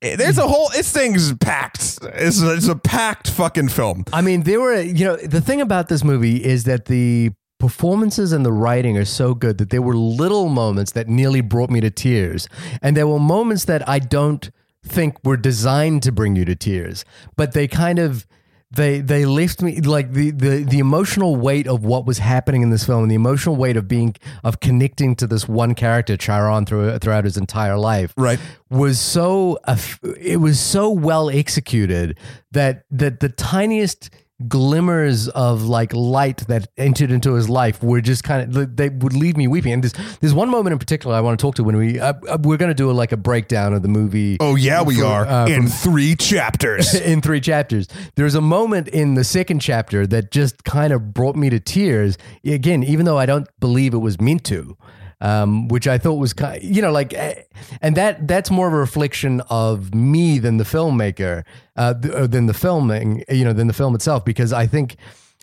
eh, 0.02 0.16
there's 0.16 0.38
a 0.38 0.46
whole 0.48 0.68
this 0.70 0.90
thing's 0.92 1.34
packed 1.34 1.98
it's 2.02 2.40
a, 2.40 2.54
it's 2.54 2.68
a 2.68 2.76
packed 2.76 3.30
fucking 3.30 3.68
film 3.68 4.04
I 4.12 4.22
mean, 4.22 4.42
there 4.44 4.60
were, 4.60 4.80
you 4.80 5.04
know, 5.04 5.16
the 5.16 5.40
thing 5.40 5.60
about 5.60 5.88
this 5.88 6.02
movie 6.04 6.42
is 6.42 6.64
that 6.64 6.86
the 6.86 7.30
performances 7.58 8.32
and 8.32 8.44
the 8.44 8.52
writing 8.52 8.96
are 8.96 9.04
so 9.04 9.34
good 9.34 9.58
that 9.58 9.70
there 9.70 9.82
were 9.82 9.96
little 9.96 10.48
moments 10.48 10.92
that 10.92 11.08
nearly 11.08 11.40
brought 11.40 11.70
me 11.70 11.80
to 11.80 11.90
tears. 11.90 12.48
And 12.80 12.96
there 12.96 13.06
were 13.06 13.18
moments 13.18 13.64
that 13.66 13.88
I 13.88 13.98
don't 13.98 14.50
think 14.84 15.16
were 15.24 15.36
designed 15.36 16.02
to 16.04 16.12
bring 16.12 16.36
you 16.36 16.44
to 16.44 16.54
tears, 16.54 17.04
but 17.36 17.52
they 17.52 17.66
kind 17.66 17.98
of 17.98 18.26
they 18.70 19.00
they 19.00 19.24
left 19.24 19.62
me 19.62 19.80
like 19.80 20.12
the 20.12 20.30
the 20.30 20.62
the 20.62 20.78
emotional 20.78 21.36
weight 21.36 21.66
of 21.66 21.84
what 21.84 22.04
was 22.04 22.18
happening 22.18 22.62
in 22.62 22.70
this 22.70 22.84
film 22.84 23.02
and 23.02 23.10
the 23.10 23.14
emotional 23.14 23.56
weight 23.56 23.78
of 23.78 23.88
being 23.88 24.14
of 24.44 24.60
connecting 24.60 25.16
to 25.16 25.26
this 25.26 25.48
one 25.48 25.74
character 25.74 26.18
Chiron 26.18 26.66
through, 26.66 26.98
throughout 26.98 27.24
his 27.24 27.38
entire 27.38 27.78
life 27.78 28.12
right 28.18 28.38
was 28.68 29.00
so 29.00 29.58
eff- 29.66 30.00
it 30.20 30.40
was 30.40 30.60
so 30.60 30.90
well 30.90 31.30
executed 31.30 32.18
that 32.52 32.84
that 32.90 33.20
the 33.20 33.30
tiniest 33.30 34.10
glimmers 34.46 35.28
of 35.28 35.64
like 35.64 35.92
light 35.92 36.38
that 36.46 36.68
entered 36.76 37.10
into 37.10 37.34
his 37.34 37.48
life 37.48 37.82
were 37.82 38.00
just 38.00 38.22
kind 38.22 38.56
of 38.56 38.76
they 38.76 38.88
would 38.88 39.12
leave 39.12 39.36
me 39.36 39.48
weeping. 39.48 39.72
And 39.72 39.82
there's 39.82 39.94
there's 40.20 40.34
one 40.34 40.48
moment 40.48 40.72
in 40.72 40.78
particular 40.78 41.16
I 41.16 41.20
want 41.20 41.38
to 41.38 41.42
talk 41.42 41.56
to 41.56 41.64
when 41.64 41.76
we 41.76 41.98
uh, 41.98 42.12
uh, 42.28 42.38
we're 42.42 42.56
going 42.56 42.70
to 42.70 42.74
do 42.74 42.90
a, 42.90 42.92
like 42.92 43.12
a 43.12 43.16
breakdown 43.16 43.72
of 43.74 43.82
the 43.82 43.88
movie. 43.88 44.36
Oh 44.40 44.54
yeah, 44.54 44.82
we 44.82 44.96
For- 44.96 45.04
are 45.06 45.26
uh, 45.26 45.46
in 45.48 45.62
from- 45.62 45.70
three 45.92 46.14
chapters. 46.14 46.94
in 47.00 47.20
three 47.20 47.40
chapters. 47.40 47.88
There's 48.14 48.34
a 48.34 48.40
moment 48.40 48.88
in 48.88 49.14
the 49.14 49.24
second 49.24 49.58
chapter 49.60 50.06
that 50.06 50.30
just 50.30 50.64
kind 50.64 50.92
of 50.92 51.12
brought 51.12 51.34
me 51.36 51.50
to 51.50 51.58
tears. 51.58 52.16
Again, 52.44 52.82
even 52.84 53.06
though 53.06 53.18
I 53.18 53.26
don't 53.26 53.48
believe 53.60 53.92
it 53.94 53.98
was 53.98 54.20
meant 54.20 54.44
to, 54.44 54.76
um, 55.20 55.68
which 55.68 55.88
I 55.88 55.98
thought 55.98 56.14
was 56.14 56.32
kind, 56.32 56.62
you 56.62 56.80
know, 56.82 56.92
like, 56.92 57.12
eh, 57.14 57.42
and 57.82 57.96
that 57.96 58.28
that's 58.28 58.50
more 58.50 58.68
of 58.68 58.72
a 58.72 58.76
reflection 58.76 59.40
of 59.50 59.94
me 59.94 60.38
than 60.38 60.58
the 60.58 60.64
filmmaker, 60.64 61.44
uh, 61.76 61.94
th- 61.94 62.14
uh, 62.14 62.26
than 62.26 62.46
the 62.46 62.54
filming, 62.54 63.24
you 63.28 63.44
know, 63.44 63.52
than 63.52 63.66
the 63.66 63.72
film 63.72 63.94
itself, 63.94 64.24
because 64.24 64.52
I 64.52 64.66
think 64.66 64.96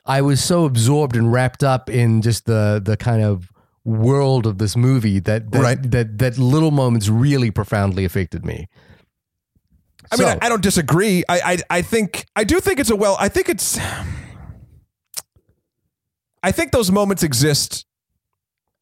I 0.05 0.21
was 0.21 0.43
so 0.43 0.65
absorbed 0.65 1.15
and 1.15 1.31
wrapped 1.31 1.63
up 1.63 1.89
in 1.89 2.21
just 2.21 2.45
the 2.45 2.81
the 2.83 2.95
kind 2.95 3.21
of 3.23 3.51
world 3.83 4.45
of 4.47 4.57
this 4.57 4.75
movie 4.75 5.19
that 5.19 5.51
that 5.51 5.61
Right. 5.61 5.91
that, 5.91 6.17
that 6.19 6.37
little 6.37 6.71
moments 6.71 7.09
really 7.09 7.51
profoundly 7.51 8.05
affected 8.05 8.45
me. 8.45 8.67
I 10.11 10.17
mean, 10.17 10.27
I, 10.27 10.37
I 10.45 10.49
don't 10.49 10.61
disagree. 10.63 11.23
I, 11.27 11.39
I 11.53 11.57
I 11.79 11.81
think 11.81 12.25
I 12.35 12.43
do 12.43 12.59
think 12.59 12.79
it's 12.79 12.91
a 12.91 12.95
well. 12.95 13.17
I 13.19 13.27
think 13.27 13.49
it's. 13.49 13.77
I 16.43 16.51
think 16.51 16.71
those 16.71 16.91
moments 16.91 17.23
exist. 17.23 17.85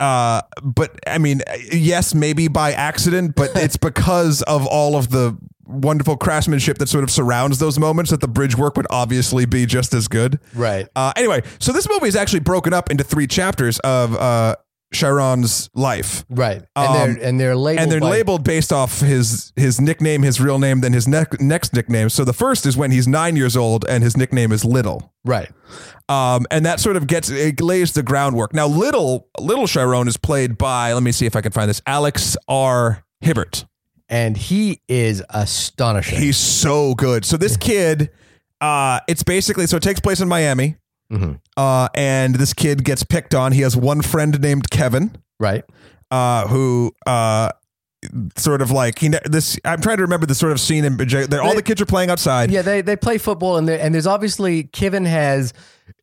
Uh, 0.03 0.41
but 0.61 0.99
I 1.07 1.17
mean, 1.17 1.41
yes, 1.71 2.13
maybe 2.13 2.49
by 2.49 2.73
accident, 2.73 3.35
but 3.35 3.51
it's 3.55 3.77
because 3.77 4.41
of 4.41 4.67
all 4.67 4.97
of 4.97 5.11
the 5.11 5.37
wonderful 5.65 6.17
craftsmanship 6.17 6.77
that 6.79 6.89
sort 6.89 7.05
of 7.05 7.09
surrounds 7.09 7.59
those 7.59 7.79
moments 7.79 8.11
that 8.11 8.19
the 8.19 8.27
bridge 8.27 8.57
work 8.57 8.75
would 8.75 8.85
obviously 8.89 9.45
be 9.45 9.65
just 9.65 9.93
as 9.93 10.09
good. 10.09 10.41
Right. 10.53 10.89
Uh, 10.93 11.13
anyway, 11.15 11.41
so 11.59 11.71
this 11.71 11.87
movie 11.89 12.07
is 12.07 12.17
actually 12.17 12.41
broken 12.41 12.73
up 12.73 12.91
into 12.91 13.05
three 13.05 13.27
chapters 13.27 13.79
of 13.79 14.13
uh, 14.15 14.57
Chiron's 14.93 15.69
life. 15.73 16.23
Right, 16.29 16.63
and 16.75 16.87
Um, 16.87 16.93
they're 17.15 17.27
and 17.27 17.39
they're 17.39 17.55
labeled 17.55 17.81
and 17.81 17.91
they're 17.91 17.99
by- 17.99 18.09
labeled 18.09 18.43
based 18.43 18.71
off 18.71 18.99
his 19.01 19.51
his 19.55 19.81
nickname, 19.81 20.21
his 20.23 20.39
real 20.39 20.59
name, 20.59 20.81
then 20.81 20.93
his 20.93 21.07
ne- 21.07 21.25
next 21.39 21.73
nickname. 21.73 22.09
So 22.09 22.23
the 22.23 22.33
first 22.33 22.65
is 22.65 22.77
when 22.77 22.91
he's 22.91 23.07
nine 23.07 23.35
years 23.35 23.57
old, 23.57 23.85
and 23.89 24.03
his 24.03 24.15
nickname 24.15 24.51
is 24.51 24.63
Little. 24.63 25.11
right. 25.25 25.49
Um, 26.09 26.45
and 26.51 26.65
that 26.65 26.79
sort 26.79 26.97
of 26.97 27.07
gets 27.07 27.29
it 27.29 27.61
lays 27.61 27.93
the 27.93 28.03
groundwork. 28.03 28.53
Now, 28.53 28.67
Little 28.67 29.27
Little 29.39 29.67
Chiron 29.67 30.07
is 30.07 30.17
played 30.17 30.57
by 30.57 30.93
let 30.93 31.01
me 31.03 31.11
see 31.11 31.25
if 31.25 31.35
I 31.35 31.41
can 31.41 31.51
find 31.51 31.69
this 31.69 31.81
Alex 31.87 32.35
R. 32.47 33.03
Hibbert. 33.21 33.65
And 34.09 34.35
he 34.37 34.81
is 34.87 35.23
astonishing. 35.29 36.19
He's 36.19 36.37
so 36.37 36.93
good. 36.93 37.23
So 37.25 37.37
this 37.37 37.55
kid, 37.57 38.09
uh, 38.61 38.99
it's 39.07 39.23
basically 39.23 39.65
so 39.65 39.77
it 39.77 39.83
takes 39.83 39.99
place 40.01 40.19
in 40.19 40.27
Miami, 40.27 40.75
Mhm. 41.11 41.39
uh, 41.57 41.89
and 41.95 42.35
this 42.35 42.53
kid 42.53 42.83
gets 42.83 43.03
picked 43.03 43.35
on. 43.35 43.51
He 43.51 43.61
has 43.61 43.75
one 43.75 44.01
friend 44.01 44.39
named 44.41 44.69
Kevin. 44.69 45.15
right. 45.39 45.63
uh, 46.11 46.47
who 46.47 46.91
uh, 47.05 47.49
sort 48.37 48.61
of 48.61 48.69
like 48.71 48.99
he 48.99 49.09
this. 49.25 49.57
I'm 49.65 49.81
trying 49.81 49.97
to 49.97 50.03
remember 50.03 50.25
the 50.25 50.35
sort 50.35 50.51
of 50.51 50.59
scene 50.59 50.85
in 50.85 50.97
they're, 50.97 51.41
all 51.41 51.55
the 51.55 51.61
kids 51.63 51.81
are 51.81 51.85
playing 51.85 52.09
outside. 52.09 52.51
Yeah, 52.51 52.61
they 52.61 52.81
they 52.81 52.95
play 52.95 53.17
football 53.17 53.57
and 53.57 53.69
and 53.69 53.93
there's 53.93 54.07
obviously 54.07 54.63
Kevin 54.63 55.05
has 55.05 55.53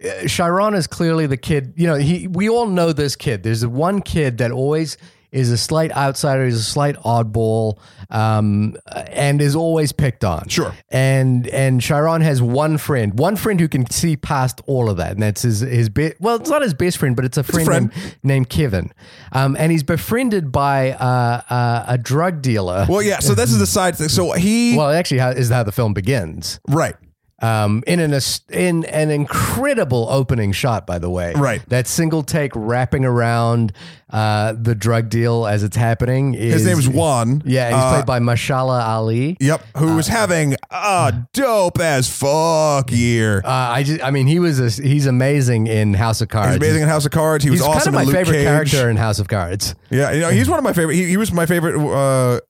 uh, 0.05 0.27
Chiron 0.27 0.75
is 0.75 0.87
clearly 0.87 1.27
the 1.27 1.37
kid. 1.37 1.75
You 1.77 1.87
know, 1.87 1.97
he 1.97 2.27
we 2.27 2.49
all 2.49 2.67
know 2.67 2.93
this 2.93 3.17
kid. 3.17 3.43
There's 3.43 3.67
one 3.67 4.01
kid 4.03 4.39
that 4.39 4.51
always 4.51 4.97
is 5.33 5.51
a 5.51 5.59
slight 5.59 5.93
outsider, 5.93 6.45
is 6.45 6.59
a 6.59 6.63
slight 6.63 6.97
oddball, 6.97 7.79
um, 8.11 8.77
and 9.13 9.41
is 9.41 9.55
always 9.55 9.93
picked 9.93 10.25
on. 10.25 10.49
Sure. 10.49 10.75
And 10.91 11.47
and 11.49 11.81
Chiron 11.81 12.21
has 12.23 12.43
one 12.43 12.79
friend, 12.79 13.19
one 13.19 13.37
friend 13.37 13.61
who 13.61 13.69
can 13.69 13.89
see 13.91 14.17
past 14.17 14.61
all 14.67 14.91
of 14.91 14.97
that, 14.97 15.13
and 15.13 15.23
that's 15.23 15.43
his 15.43 15.61
his 15.61 15.89
be- 15.89 16.15
well, 16.21 16.37
it's 16.37 16.51
not 16.51 16.63
his 16.63 16.75
best 16.75 16.99
friend, 16.99 17.15
but 17.17 17.25
it's 17.25 17.39
a 17.39 17.43
friend, 17.45 17.67
friend. 17.67 17.93
Named, 17.95 18.17
named 18.23 18.49
Kevin, 18.51 18.93
um, 19.33 19.57
and 19.59 19.71
he's 19.73 19.83
befriended 19.83 20.51
by 20.53 20.93
uh, 20.93 21.43
uh, 21.51 21.85
a 21.89 21.99
drug 21.99 22.43
dealer. 22.43 22.87
Well, 22.89 23.03
yeah. 23.03 23.19
So 23.21 23.35
this 23.35 23.53
is 23.53 23.59
the 23.59 23.67
side 23.67 23.97
thing. 23.97 24.09
So 24.09 24.33
he 24.33 24.77
Well, 24.77 24.91
actually, 24.91 25.19
how, 25.19 25.31
is 25.31 25.49
how 25.51 25.63
the 25.63 25.73
film 25.73 25.95
begins. 25.95 26.61
right. 26.69 26.95
Um, 27.43 27.83
in 27.87 28.01
an 28.01 28.13
in 28.51 28.85
an 28.85 29.11
incredible 29.11 30.07
opening 30.11 30.53
shot, 30.53 30.87
by 30.87 30.99
the 30.99 31.09
way. 31.09 31.33
Right. 31.35 31.67
That 31.71 31.87
single 31.87 32.23
take 32.23 32.53
wrapping 32.55 33.07
around 33.07 33.73
uh, 34.11 34.53
the 34.61 34.75
drug 34.75 35.09
deal 35.09 35.47
as 35.47 35.63
it's 35.63 35.77
happening. 35.77 36.35
Is, 36.35 36.53
His 36.53 36.67
name's 36.67 36.87
Juan. 36.89 37.43
yeah, 37.47 37.69
he's 37.69 37.77
Uh, 37.79 37.93
played 37.95 38.07
by 38.07 38.19
Mahershala 38.19 38.85
Ali. 38.85 39.39
Yep, 39.41 39.65
who 39.79 39.97
was 39.97 40.07
having 40.09 40.55
a 40.71 41.15
dope 41.33 41.81
as 41.81 42.11
fuck 42.11 42.91
year. 42.93 43.41
Uh, 43.43 43.49
I 43.49 43.85
just, 43.85 44.03
I 44.05 44.11
mean, 44.11 44.27
he 44.27 44.39
was 44.39 44.61
a, 44.61 44.83
he's 44.83 45.07
amazing 45.07 45.67
in 45.67 45.95
House 45.95 46.21
of 46.21 46.29
Cards. 46.29 46.49
He's 46.51 46.57
amazing 46.59 46.83
in 46.83 46.89
House 46.89 47.07
of 47.07 47.13
Cards. 47.13 47.43
He 47.43 47.49
was 47.51 47.61
He's 47.61 47.67
awesome 47.69 47.95
kind 47.95 48.07
of 48.09 48.13
my 48.15 48.19
favorite 48.21 48.35
Cage. 48.37 48.45
character 48.45 48.91
in 48.91 48.97
House 48.99 49.19
of 49.19 49.29
Cards. 49.29 49.75
Yeah, 49.89 50.13
you 50.13 50.21
know, 50.21 50.29
he's 50.31 50.49
one 50.51 50.59
of 50.59 50.65
my 50.65 50.73
favorite. 50.75 50.95
He, 50.97 51.07
he 51.07 51.17
was 51.17 51.33
my 51.33 51.47
favorite. 51.47 51.77
Uh, 51.81 52.41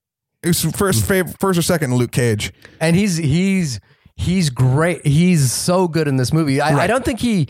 he 0.42 0.48
was 0.48 0.62
first, 0.64 1.04
favorite, 1.06 1.36
first 1.38 1.58
or 1.58 1.62
second 1.62 1.92
in 1.92 1.98
Luke 1.98 2.12
Cage. 2.12 2.52
and 2.80 2.96
he's 2.96 3.18
he's 3.18 3.78
he's 4.20 4.50
great. 4.50 5.06
He's 5.06 5.50
so 5.50 5.88
good 5.88 6.06
in 6.06 6.16
this 6.16 6.32
movie. 6.32 6.60
I, 6.60 6.84
I 6.84 6.86
don't 6.86 7.04
think 7.04 7.20
he 7.20 7.48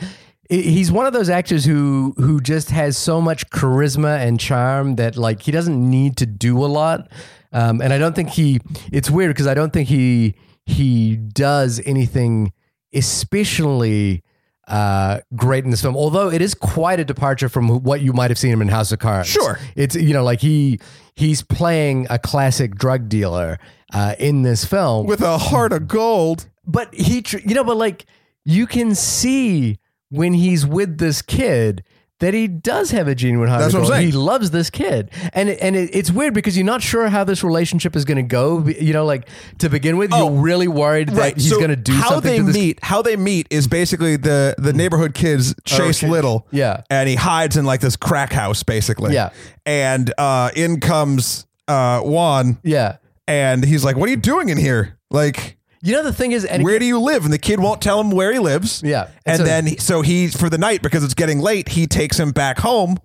he's 0.48 0.90
one 0.90 1.06
of 1.06 1.12
those 1.12 1.28
actors 1.28 1.64
who 1.64 2.14
who 2.16 2.40
just 2.40 2.70
has 2.70 2.96
so 2.96 3.20
much 3.20 3.48
charisma 3.50 4.18
and 4.18 4.38
charm 4.38 4.96
that 4.96 5.16
like 5.16 5.42
he 5.42 5.52
doesn't 5.52 5.90
need 5.90 6.16
to 6.18 6.26
do 6.26 6.64
a 6.64 6.66
lot. 6.66 7.10
Um, 7.52 7.80
and 7.80 7.92
I 7.92 7.98
don't 7.98 8.14
think 8.14 8.30
he. 8.30 8.60
It's 8.92 9.10
weird 9.10 9.30
because 9.30 9.46
I 9.46 9.54
don't 9.54 9.72
think 9.72 9.88
he 9.88 10.34
he 10.66 11.16
does 11.16 11.80
anything 11.84 12.52
especially. 12.94 14.22
Uh, 14.68 15.18
great 15.34 15.64
in 15.64 15.70
this 15.72 15.82
film, 15.82 15.96
although 15.96 16.30
it 16.30 16.40
is 16.40 16.54
quite 16.54 17.00
a 17.00 17.04
departure 17.04 17.48
from 17.48 17.82
what 17.82 18.02
you 18.02 18.12
might 18.12 18.30
have 18.30 18.38
seen 18.38 18.52
him 18.52 18.62
in 18.62 18.68
House 18.68 18.92
of 18.92 19.00
Cards. 19.00 19.28
Sure. 19.28 19.58
it's 19.74 19.96
you 19.96 20.12
know 20.12 20.22
like 20.22 20.40
he 20.40 20.78
he's 21.16 21.42
playing 21.42 22.06
a 22.08 22.20
classic 22.20 22.76
drug 22.76 23.08
dealer 23.08 23.58
uh, 23.92 24.14
in 24.20 24.42
this 24.42 24.64
film, 24.64 25.06
with 25.06 25.22
a 25.22 25.38
heart 25.38 25.72
of 25.72 25.88
gold. 25.88 26.48
But 26.66 26.94
he, 26.94 27.22
tr- 27.22 27.38
you 27.44 27.54
know, 27.54 27.64
but 27.64 27.76
like 27.76 28.06
you 28.44 28.66
can 28.66 28.94
see 28.94 29.78
when 30.10 30.32
he's 30.34 30.66
with 30.66 30.98
this 30.98 31.22
kid 31.22 31.84
that 32.18 32.34
he 32.34 32.46
does 32.46 32.90
have 32.90 33.08
a 33.08 33.14
genuine 33.14 33.48
heart. 33.48 33.62
That's 33.62 33.72
what 33.72 33.80
I'm 33.84 33.86
saying. 33.88 34.06
He 34.08 34.12
loves 34.12 34.50
this 34.50 34.68
kid, 34.68 35.10
and 35.32 35.48
it, 35.48 35.58
and 35.62 35.74
it, 35.74 35.88
it's 35.94 36.10
weird 36.10 36.34
because 36.34 36.54
you're 36.54 36.66
not 36.66 36.82
sure 36.82 37.08
how 37.08 37.24
this 37.24 37.42
relationship 37.42 37.96
is 37.96 38.04
going 38.04 38.16
to 38.18 38.22
go. 38.22 38.66
You 38.66 38.92
know, 38.92 39.06
like 39.06 39.26
to 39.60 39.70
begin 39.70 39.96
with, 39.96 40.10
Oh, 40.12 40.30
you're 40.30 40.42
really 40.42 40.68
worried 40.68 41.08
that 41.10 41.36
he's 41.38 41.48
so 41.48 41.56
going 41.56 41.70
to 41.70 41.76
do 41.76 41.92
how 41.94 42.10
something 42.10 42.30
they 42.30 42.36
to 42.38 42.42
this. 42.44 42.54
meet. 42.54 42.78
How 42.82 43.00
they 43.00 43.16
meet 43.16 43.46
is 43.48 43.66
basically 43.68 44.16
the 44.16 44.54
the 44.58 44.74
neighborhood 44.74 45.14
kids 45.14 45.54
chase 45.64 46.02
okay. 46.04 46.10
Little. 46.12 46.46
Yeah. 46.50 46.82
and 46.90 47.08
he 47.08 47.14
hides 47.14 47.56
in 47.56 47.64
like 47.64 47.80
this 47.80 47.96
crack 47.96 48.34
house, 48.34 48.62
basically. 48.64 49.14
Yeah. 49.14 49.30
and 49.64 50.12
uh, 50.18 50.50
in 50.54 50.80
comes 50.80 51.46
uh, 51.68 52.00
Juan, 52.00 52.58
Yeah, 52.62 52.96
and 53.28 53.64
he's 53.64 53.82
like, 53.82 53.96
"What 53.96 54.08
are 54.08 54.12
you 54.12 54.18
doing 54.18 54.50
in 54.50 54.58
here? 54.58 54.98
Like." 55.10 55.56
You 55.82 55.94
know 55.94 56.02
the 56.02 56.12
thing 56.12 56.32
is, 56.32 56.44
and 56.44 56.62
Where 56.62 56.78
do 56.78 56.84
you 56.84 57.00
live? 57.00 57.24
And 57.24 57.32
the 57.32 57.38
kid 57.38 57.58
won't 57.58 57.80
tell 57.80 57.98
him 58.00 58.10
where 58.10 58.32
he 58.32 58.38
lives. 58.38 58.82
Yeah. 58.84 59.08
And, 59.24 59.38
so- 59.38 59.44
then, 59.44 59.78
so 59.78 60.02
he, 60.02 60.28
for 60.28 60.50
the 60.50 60.58
night, 60.58 60.82
because 60.82 61.02
it's 61.04 61.14
getting 61.14 61.40
late, 61.40 61.68
he 61.70 61.86
takes 61.86 62.18
him 62.20 62.32
back 62.32 62.58
home 62.58 62.98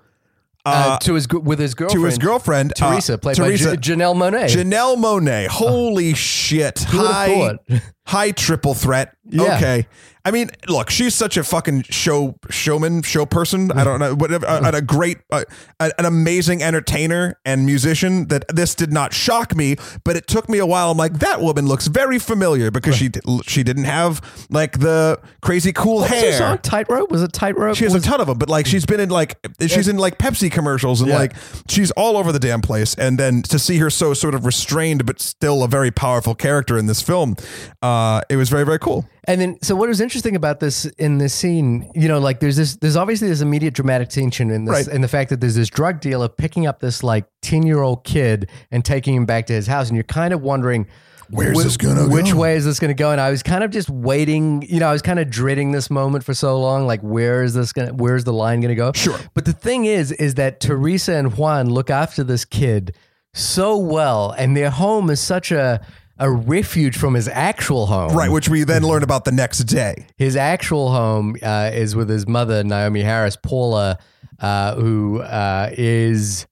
uh, 0.65 0.97
to 0.99 1.13
his 1.13 1.27
with 1.29 1.59
his 1.59 1.75
girlfriend, 1.75 2.01
to 2.01 2.05
his 2.05 2.17
girlfriend, 2.17 2.73
uh, 2.81 2.91
Teresa, 2.91 3.17
played 3.19 3.35
Teresa, 3.35 3.69
by 3.69 3.75
J- 3.75 3.93
Janelle 3.93 4.15
Monáe. 4.15 4.49
Janelle 4.49 4.97
Monáe. 4.97 5.47
Holy 5.47 6.15
shit. 6.15 6.79
High, 6.87 7.59
high 8.07 8.31
triple 8.31 8.73
threat. 8.73 9.14
Yeah. 9.27 9.55
Okay. 9.57 9.87
I 10.27 10.31
mean, 10.31 10.49
look, 10.67 10.89
she's 10.89 11.13
such 11.13 11.37
a 11.37 11.43
fucking 11.43 11.83
show 11.83 12.35
showman, 12.49 13.03
show 13.03 13.27
person. 13.27 13.71
I 13.71 13.83
don't 13.83 13.99
know, 13.99 14.15
whatever, 14.15 14.47
a, 14.47 14.71
a 14.77 14.81
great, 14.81 15.19
uh, 15.31 15.43
an 15.79 16.03
amazing 16.03 16.63
entertainer 16.63 17.39
and 17.45 17.63
musician. 17.63 18.27
That 18.29 18.45
this 18.47 18.73
did 18.73 18.91
not 18.91 19.13
shock 19.13 19.55
me, 19.55 19.75
but 20.03 20.15
it 20.15 20.25
took 20.25 20.49
me 20.49 20.57
a 20.57 20.65
while. 20.65 20.89
I'm 20.89 20.97
like, 20.97 21.19
that 21.19 21.41
woman 21.41 21.67
looks 21.67 21.85
very 21.85 22.17
familiar 22.17 22.71
because 22.71 22.95
she 22.95 23.11
she 23.45 23.61
didn't 23.61 23.83
have 23.83 24.47
like 24.49 24.79
the 24.79 25.19
crazy 25.43 25.71
cool 25.71 25.97
What's 25.97 26.09
her 26.09 26.15
hair. 26.15 26.33
song? 26.39 26.57
Tightrope 26.57 27.11
was 27.11 27.21
it 27.21 27.31
Tightrope? 27.31 27.75
She 27.77 27.83
has 27.83 27.93
a 27.93 28.01
ton 28.01 28.19
of 28.19 28.25
them, 28.25 28.39
but 28.39 28.49
like 28.49 28.65
she's 28.65 28.85
been 28.87 28.99
in 28.99 29.09
like 29.09 29.37
she's 29.61 29.87
in 29.87 29.97
like 29.97 30.17
Pepsi 30.17 30.51
commercials 30.51 31.01
and 31.01 31.09
Yeah. 31.11 31.17
like 31.19 31.33
she's 31.69 31.91
all 31.91 32.17
over 32.17 32.31
the 32.31 32.39
damn 32.39 32.61
place. 32.61 32.95
And 32.95 33.19
then 33.19 33.43
to 33.43 33.59
see 33.59 33.77
her 33.77 33.91
so 33.91 34.15
sort 34.15 34.33
of 34.33 34.43
restrained 34.43 35.05
but 35.05 35.21
still 35.21 35.61
a 35.61 35.67
very 35.67 35.91
powerful 35.91 36.33
character 36.33 36.79
in 36.79 36.87
this 36.87 37.03
film, 37.03 37.35
uh, 37.83 38.21
it 38.27 38.37
was 38.37 38.49
very 38.49 38.65
very 38.65 38.79
cool. 38.79 39.07
And 39.27 39.41
then, 39.41 39.57
so 39.61 39.75
what 39.75 39.89
was 39.89 40.01
interesting 40.01 40.35
about 40.35 40.59
this 40.59 40.85
in 40.85 41.17
this 41.17 41.33
scene, 41.33 41.89
you 41.95 42.07
know, 42.07 42.19
like 42.19 42.39
there's 42.39 42.55
this, 42.57 42.75
there's 42.77 42.95
obviously 42.95 43.27
this 43.27 43.41
immediate 43.41 43.73
dramatic 43.73 44.09
tension 44.09 44.51
in 44.51 44.65
this, 44.65 44.87
Right. 44.87 44.95
in 44.95 45.01
the 45.01 45.07
fact 45.07 45.29
that 45.31 45.41
there's 45.41 45.55
this 45.55 45.69
drug 45.69 45.99
dealer 45.99 46.29
picking 46.29 46.67
up 46.67 46.79
this 46.79 47.03
like 47.03 47.25
10 47.41 47.63
year 47.63 47.81
old 47.81 48.03
kid 48.03 48.49
and 48.71 48.85
taking 48.85 49.15
him 49.15 49.25
back 49.25 49.45
to 49.47 49.53
his 49.53 49.67
house. 49.67 49.87
And 49.89 49.95
you're 49.95 50.03
kind 50.03 50.33
of 50.33 50.41
wondering, 50.41 50.87
Where's 51.31 51.55
whi- 51.55 51.63
this 51.63 51.75
gonna 51.77 52.07
Which 52.07 52.33
go? 52.33 52.37
way 52.37 52.55
is 52.55 52.65
this 52.65 52.79
going 52.79 52.89
to 52.89 52.93
go? 52.93 53.09
And 53.11 53.19
I 53.19 53.31
was 53.31 53.41
kind 53.41 53.63
of 53.63 53.71
just 53.71 53.89
waiting, 53.89 54.61
you 54.69 54.79
know, 54.79 54.87
I 54.87 54.91
was 54.91 55.01
kind 55.01 55.17
of 55.19 55.27
dreading 55.31 55.71
this 55.71 55.89
moment 55.89 56.23
for 56.23 56.35
so 56.35 56.59
long. 56.61 56.85
Like, 56.85 57.01
where 57.01 57.41
is 57.41 57.55
this 57.55 57.73
going 57.73 57.87
to, 57.87 57.93
where's 57.95 58.25
the 58.25 58.33
line 58.33 58.61
going 58.61 58.69
to 58.69 58.75
go? 58.75 58.91
Sure. 58.93 59.17
But 59.33 59.45
the 59.45 59.53
thing 59.53 59.85
is, 59.85 60.11
is 60.11 60.35
that 60.35 60.59
Teresa 60.59 61.13
and 61.15 61.35
Juan 61.35 61.67
look 61.71 61.89
after 61.89 62.23
this 62.23 62.45
kid 62.45 62.95
so 63.33 63.75
well, 63.75 64.35
and 64.37 64.55
their 64.55 64.69
home 64.69 65.09
is 65.09 65.19
such 65.19 65.51
a 65.51 65.81
a 66.17 66.31
refuge 66.31 66.97
from 66.97 67.13
his 67.13 67.27
actual 67.27 67.87
home. 67.87 68.15
Right, 68.15 68.31
which 68.31 68.49
we 68.49 68.63
then 68.63 68.83
learn 68.83 69.03
about 69.03 69.25
the 69.25 69.31
next 69.31 69.59
day. 69.59 70.07
His 70.17 70.35
actual 70.35 70.91
home 70.91 71.35
uh, 71.41 71.71
is 71.73 71.95
with 71.95 72.09
his 72.09 72.27
mother, 72.27 72.63
Naomie 72.63 73.03
Harris, 73.03 73.35
Paula, 73.35 73.97
uh, 74.39 74.75
who 74.75 75.21
uh, 75.21 75.69
is 75.73 76.47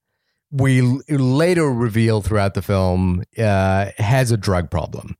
we 0.51 0.81
later 1.09 1.71
reveal 1.71 2.21
throughout 2.21 2.53
the 2.53 2.61
film 2.61 3.23
uh, 3.39 3.89
has 3.97 4.31
a 4.31 4.37
drug 4.37 4.69
problem. 4.69 5.17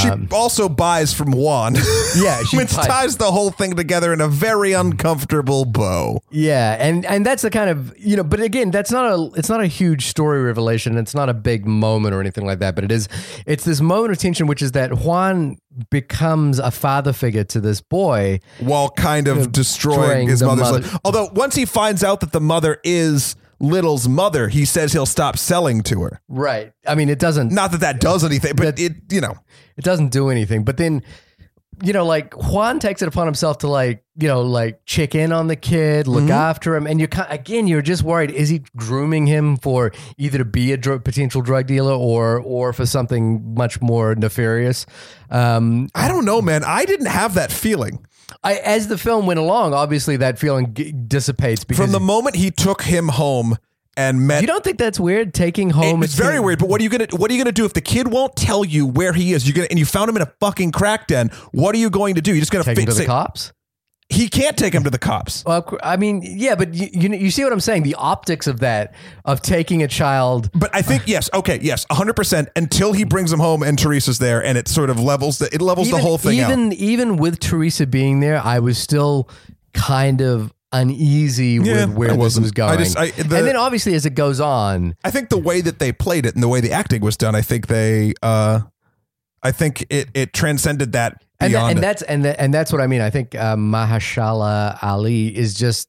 She 0.00 0.08
Um, 0.08 0.28
also 0.30 0.68
buys 0.68 1.12
from 1.12 1.32
Juan, 1.32 1.74
yeah, 2.16 2.44
she 2.44 2.56
which 2.58 2.74
buys- 2.76 2.86
ties 2.86 3.16
the 3.16 3.32
whole 3.32 3.50
thing 3.50 3.74
together 3.74 4.12
in 4.12 4.20
a 4.20 4.28
very 4.28 4.72
uncomfortable 4.72 5.64
bow. 5.64 6.20
Yeah, 6.30 6.76
and 6.78 7.04
and 7.06 7.26
that's 7.26 7.42
the 7.42 7.50
kind 7.50 7.68
of 7.68 7.92
you 7.98 8.16
know, 8.16 8.22
but 8.22 8.38
again, 8.40 8.70
that's 8.70 8.92
not 8.92 9.04
a 9.10 9.30
it's 9.34 9.48
not 9.48 9.60
a 9.60 9.66
huge 9.66 10.06
story 10.06 10.42
revelation. 10.44 10.96
It's 10.96 11.12
not 11.14 11.28
a 11.28 11.34
big 11.34 11.66
moment 11.66 12.14
or 12.14 12.20
anything 12.20 12.46
like 12.46 12.60
that. 12.60 12.76
But 12.76 12.84
it 12.84 12.92
is 12.92 13.08
it's 13.46 13.64
this 13.64 13.80
moment 13.80 14.12
of 14.12 14.18
tension, 14.18 14.46
which 14.46 14.62
is 14.62 14.72
that 14.72 14.98
Juan 14.98 15.56
becomes 15.90 16.60
a 16.60 16.70
father 16.70 17.12
figure 17.12 17.42
to 17.44 17.60
this 17.60 17.80
boy. 17.80 18.38
while 18.60 18.90
kind 18.90 19.26
of 19.26 19.50
destroying 19.50 19.96
destroying 20.26 20.28
his 20.28 20.40
mother's 20.42 20.70
mother- 20.70 20.80
life. 20.82 20.98
Although 21.04 21.30
once 21.34 21.56
he 21.56 21.64
finds 21.64 22.04
out 22.04 22.20
that 22.20 22.30
the 22.30 22.40
mother 22.40 22.78
is 22.84 23.34
Little's 23.60 24.08
mother, 24.08 24.48
he 24.48 24.64
says 24.64 24.92
he'll 24.92 25.06
stop 25.06 25.38
selling 25.38 25.82
to 25.84 26.02
her. 26.02 26.20
Right. 26.28 26.72
I 26.86 26.94
mean, 26.94 27.08
it 27.08 27.18
doesn't 27.18 27.52
Not 27.52 27.72
that 27.72 27.80
that 27.80 28.00
does 28.00 28.24
anything, 28.24 28.56
but 28.56 28.78
it, 28.78 28.92
you 29.10 29.20
know, 29.20 29.36
it 29.76 29.84
doesn't 29.84 30.08
do 30.08 30.30
anything. 30.30 30.64
But 30.64 30.76
then, 30.76 31.02
you 31.82 31.92
know, 31.92 32.06
like 32.06 32.34
Juan 32.34 32.78
takes 32.78 33.02
it 33.02 33.08
upon 33.08 33.26
himself 33.26 33.58
to 33.58 33.68
like, 33.68 34.04
you 34.16 34.28
know, 34.28 34.42
like 34.42 34.84
check 34.86 35.14
in 35.14 35.32
on 35.32 35.48
the 35.48 35.56
kid, 35.56 36.06
look 36.06 36.30
after 36.30 36.76
him, 36.76 36.86
and 36.86 37.00
you're 37.00 37.08
kind 37.08 37.26
again, 37.30 37.66
you're 37.66 37.82
just 37.82 38.04
worried: 38.04 38.30
is 38.30 38.48
he 38.48 38.62
grooming 38.76 39.26
him 39.26 39.56
for 39.56 39.90
either 40.16 40.38
to 40.38 40.44
be 40.44 40.72
a 40.72 40.78
potential 40.78 41.42
drug 41.42 41.66
dealer 41.66 41.92
or 41.92 42.38
or 42.38 42.72
for 42.72 42.86
something 42.86 43.54
much 43.54 43.80
more 43.80 44.14
nefarious? 44.14 44.86
Um, 45.30 45.88
I 45.96 46.06
don't 46.06 46.24
know, 46.24 46.40
man. 46.40 46.62
I 46.62 46.84
didn't 46.84 47.06
have 47.06 47.34
that 47.34 47.50
feeling 47.50 48.06
I, 48.42 48.54
as 48.56 48.88
the 48.88 48.98
film 48.98 49.26
went 49.26 49.40
along, 49.40 49.74
obviously 49.74 50.16
that 50.18 50.38
feeling 50.38 50.74
g- 50.74 50.92
dissipates 50.92 51.64
because 51.64 51.82
from 51.82 51.92
the 51.92 52.00
moment 52.00 52.36
he 52.36 52.50
took 52.50 52.82
him 52.82 53.08
home 53.08 53.56
and 53.96 54.26
met. 54.26 54.40
you 54.40 54.46
don't 54.46 54.64
think 54.64 54.76
that's 54.78 54.98
weird 54.98 55.32
taking 55.34 55.70
home. 55.70 56.02
it's 56.02 56.14
a 56.14 56.22
very 56.22 56.34
kid- 56.34 56.40
weird, 56.44 56.58
but 56.58 56.68
what 56.68 56.80
are 56.80 56.84
you 56.84 56.90
gonna 56.90 57.06
what 57.12 57.30
are 57.30 57.34
you 57.34 57.40
gonna 57.40 57.52
do 57.52 57.64
if 57.64 57.72
the 57.74 57.80
kid 57.80 58.08
won't 58.08 58.34
tell 58.36 58.64
you 58.64 58.86
where 58.86 59.12
he 59.12 59.32
is? 59.32 59.46
You 59.46 59.54
gonna 59.54 59.68
and 59.70 59.78
you 59.78 59.84
found 59.86 60.08
him 60.10 60.16
in 60.16 60.22
a 60.22 60.32
fucking 60.40 60.72
crack 60.72 61.06
den. 61.06 61.30
What 61.52 61.74
are 61.74 61.78
you 61.78 61.90
going 61.90 62.16
to 62.16 62.20
do? 62.20 62.34
You 62.34 62.40
just 62.40 62.50
gonna 62.52 62.64
Take 62.64 62.76
him 62.78 62.82
fi- 62.86 62.90
to 62.90 62.92
the 62.94 62.98
say- 62.98 63.06
cops. 63.06 63.52
He 64.14 64.28
can't 64.28 64.56
take 64.56 64.72
him 64.74 64.84
to 64.84 64.90
the 64.90 64.98
cops. 64.98 65.44
Well, 65.44 65.76
I 65.82 65.96
mean, 65.96 66.22
yeah, 66.24 66.54
but 66.54 66.72
you, 66.74 66.88
you 66.92 67.08
you 67.16 67.30
see 67.30 67.42
what 67.44 67.52
I'm 67.52 67.60
saying? 67.60 67.82
The 67.82 67.94
optics 67.96 68.46
of 68.46 68.60
that 68.60 68.94
of 69.24 69.42
taking 69.42 69.82
a 69.82 69.88
child. 69.88 70.50
But 70.54 70.74
I 70.74 70.82
think 70.82 71.02
yes, 71.06 71.28
okay, 71.34 71.58
yes, 71.62 71.84
hundred 71.90 72.14
percent. 72.14 72.48
Until 72.56 72.92
he 72.92 73.04
brings 73.04 73.32
him 73.32 73.40
home 73.40 73.62
and 73.62 73.78
Teresa's 73.78 74.18
there, 74.18 74.42
and 74.44 74.56
it 74.56 74.68
sort 74.68 74.90
of 74.90 74.98
levels 75.00 75.38
the 75.38 75.52
it 75.52 75.60
levels 75.60 75.90
the 75.90 75.98
whole 75.98 76.18
thing 76.18 76.40
out. 76.40 76.50
even 76.50 76.72
even 76.72 77.16
with 77.16 77.40
Teresa 77.40 77.86
being 77.86 78.20
there, 78.20 78.40
I 78.44 78.60
was 78.60 78.78
still 78.78 79.28
kind 79.72 80.20
of 80.20 80.52
uneasy 80.72 81.60
Yeah, 81.62 81.86
with 81.86 81.96
where 81.96 82.10
I 82.12 82.16
this 82.16 82.38
was 82.38 82.50
going. 82.50 82.70
I 82.70 82.76
just- 82.76 82.98
I- 82.98 83.10
the- 83.10 83.36
and 83.38 83.46
then 83.46 83.56
obviously 83.56 83.94
as 83.94 84.06
it 84.06 84.14
goes 84.14 84.40
on, 84.40 84.94
I 85.04 85.10
think 85.10 85.28
the 85.28 85.38
way 85.38 85.60
that 85.60 85.78
they 85.78 85.92
played 85.92 86.26
it 86.26 86.34
and 86.34 86.42
the 86.42 86.48
way 86.48 86.60
the 86.60 86.72
acting 86.72 87.00
was 87.00 87.16
done, 87.16 87.34
I 87.36 87.42
think 87.42 87.68
they, 87.68 88.12
uh, 88.22 88.60
I 89.42 89.52
think 89.52 89.86
it 89.90 90.08
it 90.14 90.32
transcended 90.32 90.92
that 90.92 91.22
and, 91.40 91.52
tha- 91.52 91.56
beyond. 91.58 91.70
and 91.72 91.82
that's 91.82 92.02
and 92.02 92.24
tha- 92.24 92.40
and 92.40 92.54
that's 92.54 92.72
what 92.72 92.80
I 92.80 92.86
mean. 92.86 93.00
I 93.00 93.10
think 93.10 93.34
uh, 93.34 93.56
Mahershala 93.56 94.78
Ali 94.82 95.36
is 95.36 95.54
just 95.54 95.88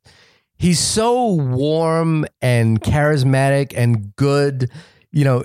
he's 0.58 0.80
so 0.80 1.32
warm 1.34 2.26
and 2.42 2.82
charismatic 2.82 3.74
and 3.76 4.16
good, 4.16 4.70
you 5.12 5.24
know, 5.24 5.44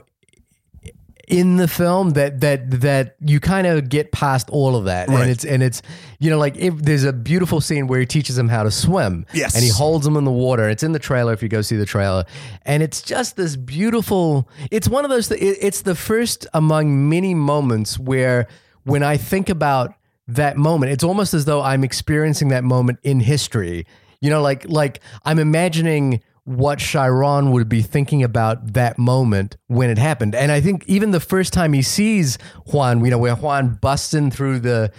in 1.28 1.58
the 1.58 1.68
film 1.68 2.10
that 2.10 2.40
that 2.40 2.80
that 2.80 3.14
you 3.20 3.38
kind 3.38 3.64
of 3.66 3.88
get 3.88 4.10
past 4.10 4.50
all 4.50 4.74
of 4.74 4.86
that, 4.86 5.08
Right. 5.08 5.20
and 5.22 5.30
it's 5.30 5.44
and 5.44 5.62
it's 5.62 5.80
you 6.18 6.28
know 6.28 6.38
like 6.38 6.56
if 6.56 6.74
there's 6.76 7.04
a 7.04 7.12
beautiful 7.12 7.60
scene 7.60 7.86
where 7.86 8.00
he 8.00 8.06
teaches 8.06 8.36
him 8.36 8.48
how 8.48 8.64
to 8.64 8.70
swim, 8.72 9.26
Yes. 9.32 9.54
and 9.54 9.62
he 9.62 9.70
holds 9.70 10.04
him 10.04 10.16
in 10.16 10.24
the 10.24 10.32
water. 10.32 10.68
It's 10.68 10.82
in 10.82 10.90
the 10.90 10.98
trailer 10.98 11.32
if 11.32 11.40
you 11.40 11.48
go 11.48 11.62
see 11.62 11.76
the 11.76 11.86
trailer, 11.86 12.24
and 12.66 12.82
it's 12.82 13.00
just 13.00 13.36
this 13.36 13.54
beautiful. 13.54 14.48
It's 14.72 14.88
one 14.88 15.04
of 15.04 15.10
those. 15.10 15.28
th- 15.28 15.40
It's 15.40 15.82
the 15.82 15.94
first 15.94 16.48
among 16.52 17.08
many 17.08 17.34
moments 17.34 17.96
where 17.96 18.48
when 18.90 19.03
I 19.03 19.16
think 19.16 19.48
about 19.48 19.94
that 20.26 20.57
moment, 20.57 20.92
it's 20.92 21.05
almost 21.05 21.35
as 21.35 21.44
though 21.44 21.62
I'm 21.62 21.85
experiencing 21.85 22.48
that 22.48 22.64
moment 22.64 22.98
in 23.03 23.20
history. 23.20 23.87
You 24.20 24.31
know, 24.31 24.42
like 24.42 24.68
like 24.68 25.00
I'm 25.24 25.38
imagining 25.38 26.22
what 26.44 26.79
Chiron 26.79 27.53
would 27.53 27.68
be 27.68 27.83
thinking 27.83 28.22
about 28.22 28.72
that 28.72 28.98
moment 28.98 29.57
when 29.68 29.90
it 29.90 29.98
happened. 29.98 30.35
And 30.35 30.50
I 30.50 30.61
think 30.61 30.85
even 30.88 31.12
the 31.12 31.20
first 31.20 31.53
time 31.53 31.72
he 31.72 31.83
sees 31.83 32.38
Juan, 32.66 33.05
you 33.05 33.11
know, 33.11 33.18
where 33.18 33.37
Juan 33.37 33.79
busts 33.81 34.14
in 34.14 34.31
through 34.31 34.61
the 34.61 34.92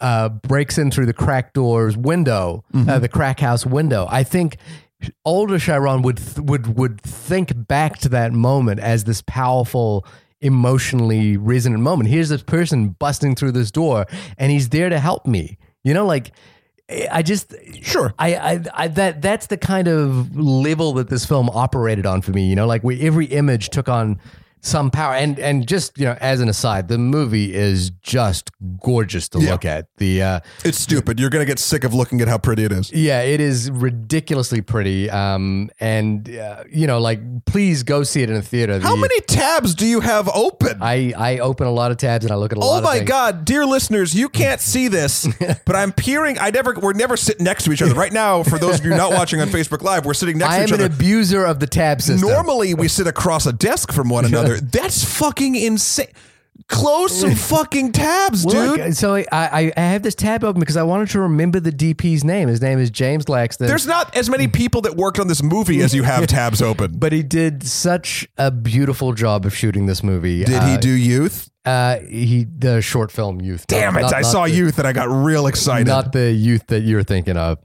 uh, 0.00 0.28
breaks 0.28 0.76
in 0.76 0.90
through 0.90 1.06
the 1.06 1.14
crack 1.14 1.54
doors 1.54 1.96
window, 1.96 2.64
uh, 2.74 2.98
the 2.98 3.08
crack 3.08 3.40
house 3.40 3.64
window. 3.64 4.06
I 4.10 4.24
think 4.24 4.58
older 5.24 5.58
Chiron 5.58 6.02
would 6.02 6.20
would 6.38 6.76
would 6.76 7.00
think 7.00 7.66
back 7.66 7.98
to 7.98 8.08
that 8.10 8.32
moment 8.32 8.80
as 8.80 9.04
this 9.04 9.22
powerful 9.22 10.04
emotionally 10.40 11.36
resonant 11.36 11.82
moment. 11.82 12.08
Here's 12.10 12.28
this 12.28 12.42
person 12.42 12.90
busting 12.90 13.34
through 13.34 13.52
this 13.52 13.70
door 13.70 14.06
and 14.36 14.52
he's 14.52 14.68
there 14.68 14.88
to 14.88 14.98
help 14.98 15.26
me. 15.26 15.58
You 15.84 15.94
know 15.94 16.06
like 16.06 16.32
eh, 16.88 17.06
I 17.10 17.22
just 17.22 17.54
Sure. 17.82 18.14
I, 18.18 18.34
I, 18.34 18.64
I 18.74 18.88
that 18.88 19.22
that's 19.22 19.46
the 19.46 19.56
kind 19.56 19.88
of 19.88 20.36
level 20.36 20.92
that 20.94 21.08
this 21.08 21.24
film 21.24 21.48
operated 21.50 22.06
on 22.06 22.22
for 22.22 22.30
me. 22.32 22.48
You 22.48 22.56
know, 22.56 22.66
like 22.66 22.82
where 22.82 22.96
every 23.00 23.26
image 23.26 23.70
took 23.70 23.88
on 23.88 24.20
some 24.60 24.90
power. 24.90 25.14
And 25.14 25.38
and 25.38 25.66
just 25.66 25.98
you 25.98 26.04
know, 26.04 26.16
as 26.20 26.40
an 26.40 26.48
aside, 26.48 26.88
the 26.88 26.98
movie 26.98 27.54
is 27.54 27.90
just 28.02 28.50
gorgeous 28.80 29.28
to 29.30 29.40
Yeah. 29.40 29.50
look 29.52 29.64
at. 29.64 29.86
The 29.98 30.22
uh, 30.22 30.40
it's 30.64 30.78
stupid. 30.78 31.18
You're 31.20 31.30
gonna 31.30 31.44
get 31.44 31.58
sick 31.58 31.84
of 31.84 31.94
looking 31.94 32.20
at 32.20 32.28
how 32.28 32.38
pretty 32.38 32.64
it 32.64 32.72
is. 32.72 32.92
yeah, 32.92 33.20
it 33.22 33.40
is 33.40 33.70
ridiculously 33.70 34.60
pretty. 34.60 35.10
Um, 35.10 35.70
and 35.80 36.28
uh, 36.36 36.64
you 36.70 36.86
know, 36.86 36.98
like 36.98 37.20
please 37.44 37.82
go 37.82 38.02
see 38.02 38.22
it 38.22 38.30
in 38.30 38.36
a 38.36 38.42
theater. 38.42 38.78
How 38.80 38.94
The- 38.94 39.00
many 39.02 39.20
tabs 39.22 39.74
do 39.74 39.86
you 39.86 40.00
have 40.00 40.28
open? 40.34 40.78
I 40.82 41.12
I 41.16 41.38
open 41.38 41.66
a 41.66 41.70
lot 41.72 41.90
of 41.90 41.96
tabs 41.96 42.24
and 42.24 42.32
I 42.32 42.36
look 42.36 42.52
at 42.52 42.58
a 42.58 42.60
lot 42.60 42.78
of. 42.78 42.84
Oh 42.84 42.86
my. 42.86 42.98
God, 43.08 43.44
dear 43.44 43.64
listeners, 43.64 44.14
you 44.14 44.28
can't 44.28 44.60
see 44.60 44.88
this, 44.88 45.26
but 45.64 45.74
I'm 45.76 45.92
peering. 45.92 46.38
I 46.38 46.50
never, 46.50 46.74
we're 46.74 46.92
never 46.92 47.16
sitting 47.16 47.44
next 47.44 47.64
to 47.64 47.72
each 47.72 47.80
other. 47.80 47.94
Right 47.94 48.12
now, 48.12 48.42
for 48.42 48.58
those 48.58 48.80
of 48.80 48.84
you 48.84 48.90
not 48.90 49.12
watching 49.12 49.40
on 49.40 49.48
Facebook 49.48 49.82
Live, 49.82 50.04
we're 50.04 50.14
sitting 50.14 50.36
next 50.38 50.52
I 50.52 50.56
to 50.56 50.62
am 50.62 50.68
each 50.68 50.74
an 50.74 50.80
other. 50.84 50.94
abuser 50.94 51.44
of 51.44 51.58
the 51.60 51.66
tab 51.66 52.02
system. 52.02 52.28
Normally, 52.28 52.74
we 52.74 52.88
sit 52.88 53.06
across 53.06 53.46
a 53.46 53.52
desk 53.52 53.92
from 53.92 54.08
one 54.08 54.24
another. 54.24 54.47
That's 54.62 55.04
fucking 55.18 55.54
insane. 55.54 56.06
Close 56.68 57.20
some 57.20 57.34
fucking 57.34 57.92
tabs, 57.92 58.44
Well, 58.44 58.76
dude. 58.76 58.84
look, 58.86 58.92
so 58.94 59.14
I, 59.14 59.24
I 59.32 59.72
I 59.76 59.80
have 59.80 60.02
this 60.02 60.14
tab 60.14 60.44
open 60.44 60.60
because 60.60 60.76
I 60.76 60.82
wanted 60.82 61.08
to 61.10 61.20
remember 61.20 61.60
the 61.60 61.70
DP's 61.70 62.24
name. 62.24 62.48
His 62.48 62.60
name 62.60 62.78
is 62.78 62.90
James 62.90 63.24
Laxton. 63.26 63.68
There's 63.68 63.86
not 63.86 64.14
as 64.16 64.28
many 64.28 64.48
people 64.48 64.82
that 64.82 64.94
worked 64.96 65.18
on 65.18 65.28
this 65.28 65.42
movie 65.42 65.80
as 65.80 65.94
you 65.94 66.02
have 66.02 66.26
tabs 66.26 66.60
open. 66.60 66.98
but 66.98 67.12
he 67.12 67.22
did 67.22 67.62
such 67.62 68.28
a 68.36 68.50
beautiful 68.50 69.12
job 69.14 69.46
of 69.46 69.54
shooting 69.56 69.86
this 69.86 70.02
movie. 70.02 70.44
Did 70.44 70.62
he 70.64 70.76
do 70.76 70.90
youth? 70.90 71.48
Uh, 71.64 72.00
he 72.00 72.44
the 72.44 72.82
short 72.82 73.12
film 73.12 73.40
Youth. 73.40 73.66
Damn 73.66 73.96
it! 73.96 74.02
Not- 74.02 74.14
I 74.14 74.20
not 74.20 74.26
saw 74.30 74.44
the- 74.44 74.50
youth 74.52 74.78
and 74.78 74.86
I 74.86 74.92
got 74.92 75.08
real 75.08 75.46
excited. 75.46 75.86
Not 75.86 76.12
the 76.12 76.30
Youth 76.32 76.66
that 76.66 76.80
you're 76.80 77.02
thinking 77.02 77.36
of. 77.36 77.58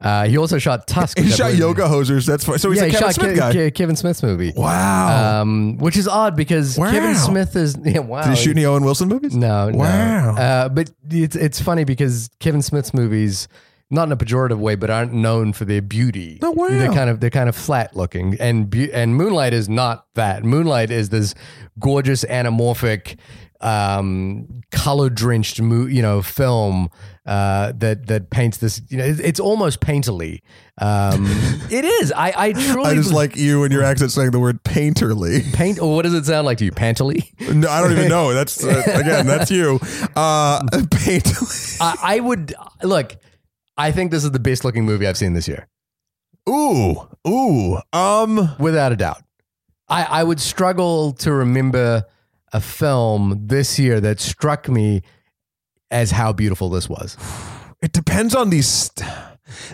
Uh, 0.00 0.26
he 0.26 0.38
also 0.38 0.58
shot 0.58 0.86
Tusk. 0.86 1.18
he 1.18 1.28
shot 1.28 1.54
yoga 1.54 1.82
hosers. 1.82 2.26
That's 2.26 2.42
fine. 2.44 2.58
So 2.58 2.70
he's 2.70 2.78
Yeah, 2.80 2.84
a 2.84 2.86
he 2.88 2.92
Kevin 2.92 3.08
shot 3.08 3.14
Smith 3.16 3.34
Ke- 3.34 3.38
guy. 3.38 3.70
Ke- 3.70 3.74
Kevin 3.74 3.96
Smith's 3.96 4.22
movie. 4.22 4.52
wow. 4.56 5.42
Um, 5.42 5.76
which 5.76 5.96
is 5.96 6.08
odd 6.08 6.36
because 6.36 6.78
Wow. 6.78 6.90
Kevin 6.90 7.14
Smith 7.16 7.54
is 7.54 7.76
yeah, 7.84 7.98
wow. 7.98 8.22
Did 8.22 8.30
he 8.30 8.36
shoot 8.42 8.56
any 8.56 8.64
Owen 8.64 8.82
Wilson 8.84 9.08
movies? 9.08 9.36
No, 9.36 9.68
no. 9.68 9.78
Wow. 9.78 10.36
Uh, 10.36 10.68
but 10.70 10.90
it's 11.10 11.36
it's 11.36 11.60
funny 11.60 11.84
because 11.84 12.30
Kevin 12.40 12.62
Smith's 12.62 12.94
movies, 12.94 13.46
not 13.90 14.04
in 14.08 14.12
a 14.12 14.16
pejorative 14.16 14.58
way, 14.58 14.74
but 14.74 14.88
aren't 14.88 15.12
known 15.12 15.52
for 15.52 15.66
their 15.66 15.82
beauty. 15.82 16.38
Oh, 16.42 16.52
wow. 16.52 16.68
They're 16.68 16.92
kind 16.92 17.10
of 17.10 17.20
they're 17.20 17.28
kind 17.28 17.48
of 17.50 17.54
flat 17.56 17.94
looking, 17.94 18.36
and 18.40 18.70
beau- 18.70 18.88
and 18.94 19.16
Moonlight 19.16 19.52
is 19.52 19.68
not 19.68 20.06
that. 20.14 20.44
Moonlight 20.44 20.90
is 20.90 21.10
this 21.10 21.34
gorgeous 21.78 22.24
anamorphic, 22.24 23.18
um, 23.60 24.62
color 24.70 25.10
drenched, 25.10 25.60
mo- 25.60 25.86
you 25.86 26.02
know, 26.02 26.22
film 26.22 26.88
uh, 27.26 27.72
that 27.76 28.06
that 28.06 28.30
paints 28.30 28.58
this. 28.58 28.80
You 28.88 28.98
know, 28.98 29.04
it's, 29.04 29.20
it's 29.20 29.40
almost 29.40 29.80
painterly. 29.80 30.40
Um, 30.78 31.26
it 31.70 31.84
is. 31.84 32.12
I 32.12 32.32
I 32.36 32.52
truly 32.52 32.90
I 32.90 32.94
just 32.94 33.12
like 33.12 33.36
you 33.36 33.64
and 33.64 33.72
your 33.72 33.82
accent 33.82 34.12
saying 34.12 34.30
the 34.30 34.38
word 34.40 34.62
painterly. 34.64 35.52
paint. 35.54 35.80
Or 35.80 35.94
what 35.94 36.02
does 36.02 36.14
it 36.14 36.24
sound 36.24 36.46
like 36.46 36.58
to 36.58 36.64
you? 36.64 36.72
Panterly. 36.72 37.30
No, 37.52 37.68
I 37.68 37.80
don't 37.80 37.92
even 37.92 38.08
know. 38.08 38.32
That's 38.32 38.64
uh, 38.64 38.82
again, 38.94 39.26
that's 39.26 39.50
you. 39.50 39.78
Uh, 40.16 40.60
painterly. 40.72 41.78
I, 41.80 42.16
I 42.16 42.20
would 42.20 42.54
look. 42.82 43.16
I 43.76 43.92
think 43.92 44.10
this 44.10 44.24
is 44.24 44.30
the 44.30 44.40
best 44.40 44.64
looking 44.64 44.84
movie 44.84 45.06
I've 45.06 45.16
seen 45.16 45.32
this 45.32 45.48
year, 45.48 45.66
Ooh, 46.48 47.08
ooh. 47.26 47.78
Um, 47.94 48.54
without 48.58 48.92
a 48.92 48.96
doubt. 48.96 49.22
I, 49.88 50.04
I 50.04 50.24
would 50.24 50.38
struggle 50.38 51.12
to 51.14 51.32
remember 51.32 52.04
a 52.52 52.60
film 52.60 53.46
this 53.46 53.78
year 53.78 54.00
that 54.00 54.20
struck 54.20 54.68
me 54.68 55.02
as 55.90 56.10
how 56.10 56.32
beautiful 56.32 56.70
this 56.70 56.88
was. 56.88 57.16
it 57.82 57.92
depends 57.92 58.34
on 58.34 58.50
these. 58.50 58.90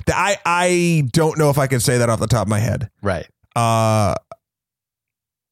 I 0.08 0.36
I 0.44 1.04
don't 1.12 1.38
know 1.38 1.50
if 1.50 1.58
I 1.58 1.66
can 1.66 1.80
say 1.80 1.98
that 1.98 2.08
off 2.08 2.20
the 2.20 2.26
top 2.26 2.42
of 2.42 2.48
my 2.48 2.58
head. 2.58 2.90
Right. 3.02 3.26
Uh, 3.54 4.14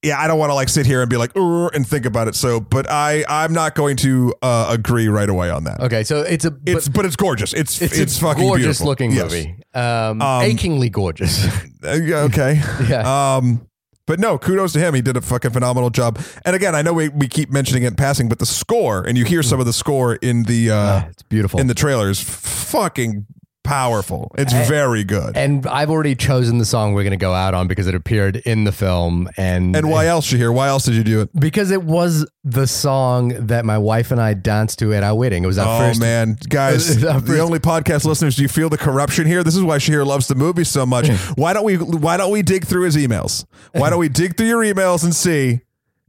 yeah, 0.04 0.20
I 0.20 0.26
don't 0.26 0.38
want 0.38 0.50
to 0.50 0.54
like 0.54 0.68
sit 0.68 0.84
here 0.84 1.00
and 1.00 1.08
be 1.08 1.16
like 1.16 1.32
and 1.34 1.86
think 1.86 2.04
about 2.04 2.28
it. 2.28 2.34
So, 2.34 2.60
but 2.60 2.90
I 2.90 3.24
I'm 3.26 3.54
not 3.54 3.74
going 3.74 3.96
to 3.98 4.34
uh, 4.42 4.66
agree 4.70 5.08
right 5.08 5.28
away 5.28 5.48
on 5.48 5.64
that. 5.64 5.80
Okay, 5.80 6.04
so 6.04 6.20
it's 6.20 6.44
a 6.44 6.54
It's 6.66 6.88
but 6.88 7.06
it's 7.06 7.16
gorgeous. 7.16 7.54
It's 7.54 7.80
it's, 7.80 7.98
it's, 7.98 8.18
a 8.18 8.20
fucking 8.20 8.42
gorgeous 8.42 8.64
beautiful. 8.80 8.86
looking 8.86 9.12
Yes. 9.12 9.24
movie. 9.24 9.56
Um, 9.72 10.20
achingly 10.22 10.90
gorgeous. 10.90 11.46
Uh, 11.84 11.98
okay. 12.28 12.54
yeah. 12.88 13.36
Um, 13.36 13.68
but 14.06 14.20
no, 14.20 14.38
kudos 14.38 14.72
to 14.74 14.78
him. 14.78 14.94
He 14.94 15.02
did 15.02 15.16
a 15.16 15.20
fucking 15.20 15.52
phenomenal 15.52 15.90
job. 15.90 16.20
And 16.44 16.54
again, 16.54 16.74
I 16.74 16.82
know 16.82 16.92
we, 16.92 17.08
we 17.08 17.28
keep 17.28 17.50
mentioning 17.50 17.84
it 17.84 17.88
in 17.88 17.94
passing, 17.94 18.28
but 18.28 18.38
the 18.38 18.46
score, 18.46 19.04
and 19.04 19.16
you 19.16 19.24
hear 19.24 19.42
some 19.42 19.60
of 19.60 19.66
the 19.66 19.72
score 19.72 20.16
in 20.16 20.44
the 20.44 20.70
uh, 20.70 21.04
it's 21.08 21.22
beautiful. 21.22 21.60
in 21.60 21.66
the 21.66 21.74
trailers, 21.74 22.20
fucking 22.20 23.26
powerful. 23.64 24.30
It's 24.38 24.52
very 24.52 25.02
good. 25.02 25.36
and 25.36 25.66
I've 25.66 25.90
already 25.90 26.14
chosen 26.14 26.58
the 26.58 26.64
song 26.64 26.92
we're 26.94 27.02
going 27.02 27.10
to 27.10 27.16
go 27.16 27.32
out 27.32 27.54
on 27.54 27.66
because 27.66 27.86
it 27.88 27.94
appeared 27.96 28.36
in 28.36 28.62
the 28.64 28.70
film, 28.72 29.28
and 29.36 29.74
And 29.74 29.90
why 29.90 30.06
else, 30.06 30.30
Shahir? 30.30 30.54
Why 30.54 30.68
else 30.68 30.84
did 30.84 30.94
you 30.94 31.02
do 31.04 31.20
it? 31.22 31.30
because 31.38 31.70
it 31.72 31.82
was 31.82 32.26
the 32.44 32.66
song 32.66 33.28
that 33.46 33.64
my 33.64 33.78
wife 33.78 34.10
and 34.12 34.20
I 34.20 34.34
danced 34.34 34.78
to 34.80 34.92
at 34.94 35.02
our 35.02 35.14
wedding. 35.14 35.42
It 35.44 35.46
was 35.46 35.58
our 35.58 35.76
Oh 35.82 35.88
first. 35.88 36.00
man, 36.00 36.36
guys, 36.48 37.02
Our 37.04 37.20
the 37.20 37.40
only 37.40 37.58
podcast 37.58 38.04
listeners, 38.04 38.36
do 38.36 38.42
you 38.42 38.48
feel 38.48 38.68
the 38.68 38.78
corruption 38.78 39.26
here? 39.26 39.42
This 39.42 39.56
is 39.56 39.62
why 39.62 39.78
Shahir 39.78 40.06
loves 40.06 40.28
the 40.28 40.34
movie 40.34 40.64
so 40.64 40.84
much. 40.86 41.08
why 41.36 41.52
don't 41.54 41.64
we? 41.64 41.76
Why 41.78 42.16
don't 42.18 42.30
we 42.30 42.42
dig 42.42 42.66
through 42.66 42.84
his 42.84 42.96
emails? 42.96 43.44
Why 43.72 43.90
don't 43.90 43.98
we 43.98 44.08
dig 44.10 44.36
through 44.36 44.46
your 44.48 44.60
emails 44.62 45.02
and 45.04 45.14
see? 45.14 45.60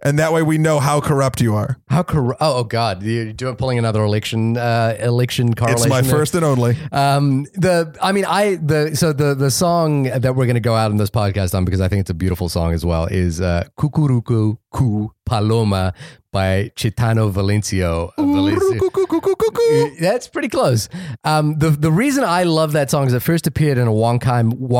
And 0.03 0.19
that 0.19 0.33
way 0.33 0.43
we 0.43 0.57
know 0.57 0.79
how 0.79 0.99
corrupt 0.99 1.39
you 1.39 1.55
are. 1.55 1.77
How 1.87 2.03
corrupt? 2.03 2.41
oh, 2.41 2.57
oh 2.57 2.63
God! 2.65 3.01
You're 3.01 3.31
doing 3.31 3.55
pulling 3.55 3.79
another 3.79 4.03
election 4.03 4.57
uh, 4.57 4.97
election 4.99 5.53
correlation. 5.53 5.83
It's 5.83 5.89
my 5.89 6.01
there? 6.01 6.11
first 6.11 6.35
and 6.35 6.43
only. 6.43 6.77
Um, 6.91 7.45
the 7.53 7.95
I 8.01 8.11
mean, 8.11 8.25
I 8.25 8.55
the 8.55 8.95
so 8.95 9.13
the 9.13 9.33
the 9.33 9.49
song 9.49 10.03
that 10.03 10.35
we're 10.35 10.47
gonna 10.47 10.59
go 10.59 10.75
out 10.75 10.91
on 10.91 10.97
this 10.97 11.09
podcast 11.09 11.55
on 11.55 11.63
because 11.63 11.79
I 11.79 11.87
think 11.87 12.01
it's 12.01 12.09
a 12.09 12.15
beautiful 12.15 12.49
song 12.49 12.73
as 12.73 12.85
well 12.85 13.05
is 13.05 13.39
uh, 13.39 13.63
"Cucurucu 13.79 14.57
Cu 14.71 15.11
Paloma" 15.25 15.93
by 16.35 16.69
Chitano 16.75 17.31
Valencio. 17.31 18.11
Uh, 18.17 18.21
Valencio. 18.23 19.99
That's 20.01 20.27
pretty 20.27 20.49
close. 20.49 20.89
Um, 21.23 21.57
the 21.59 21.69
the 21.69 21.91
reason 21.91 22.25
I 22.25 22.43
love 22.43 22.73
that 22.73 22.91
song 22.91 23.07
is 23.07 23.13
it 23.13 23.21
first 23.21 23.47
appeared 23.47 23.77
in 23.77 23.87
a 23.87 23.93
Wong 23.93 24.19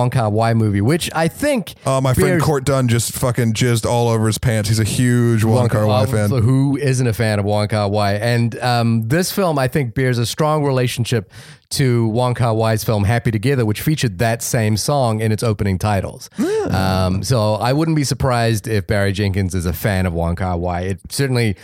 Kar 0.09 0.29
Wai 0.29 0.53
movie, 0.53 0.81
which 0.81 1.09
I 1.15 1.29
think 1.29 1.75
Oh, 1.85 2.01
my 2.01 2.13
friend 2.13 2.31
bears- 2.31 2.43
Court 2.43 2.65
Dunn 2.65 2.89
just 2.89 3.13
fucking 3.13 3.53
jizzed 3.53 3.85
all 3.85 4.09
over 4.09 4.27
his 4.27 4.37
pants. 4.37 4.67
He's 4.67 4.79
a 4.79 4.83
huge 4.83 5.45
Kar 5.69 5.87
Wai 5.87 6.03
uh, 6.03 6.07
fan. 6.07 6.29
Who 6.29 6.75
isn't 6.77 7.07
a 7.07 7.13
fan 7.13 7.39
of 7.39 7.45
Wong 7.45 7.69
Kar 7.69 7.89
Wai? 7.89 8.15
And 8.15 8.59
um, 8.59 9.07
this 9.07 9.31
film, 9.31 9.57
I 9.57 9.69
think, 9.69 9.95
bears 9.95 10.17
a 10.17 10.25
strong 10.25 10.65
relationship 10.65 11.31
to 11.71 12.07
Wong 12.09 12.33
Kar 12.35 12.53
Wai's 12.53 12.83
film 12.83 13.03
Happy 13.03 13.31
Together, 13.31 13.65
which 13.65 13.81
featured 13.81 14.17
that 14.19 14.41
same 14.41 14.77
song 14.77 15.19
in 15.21 15.31
its 15.31 15.43
opening 15.43 15.77
titles. 15.79 16.29
Um, 16.69 17.23
so 17.23 17.55
I 17.55 17.73
wouldn't 17.73 17.95
be 17.97 18.03
surprised 18.03 18.67
if 18.67 18.87
Barry 18.87 19.11
Jenkins 19.11 19.53
is 19.55 19.65
a 19.65 19.73
fan 19.73 20.05
of 20.05 20.13
Wong 20.13 20.35
Kar 20.35 20.57
Wai. 20.57 20.81
It 20.81 21.01
certainly. 21.09 21.55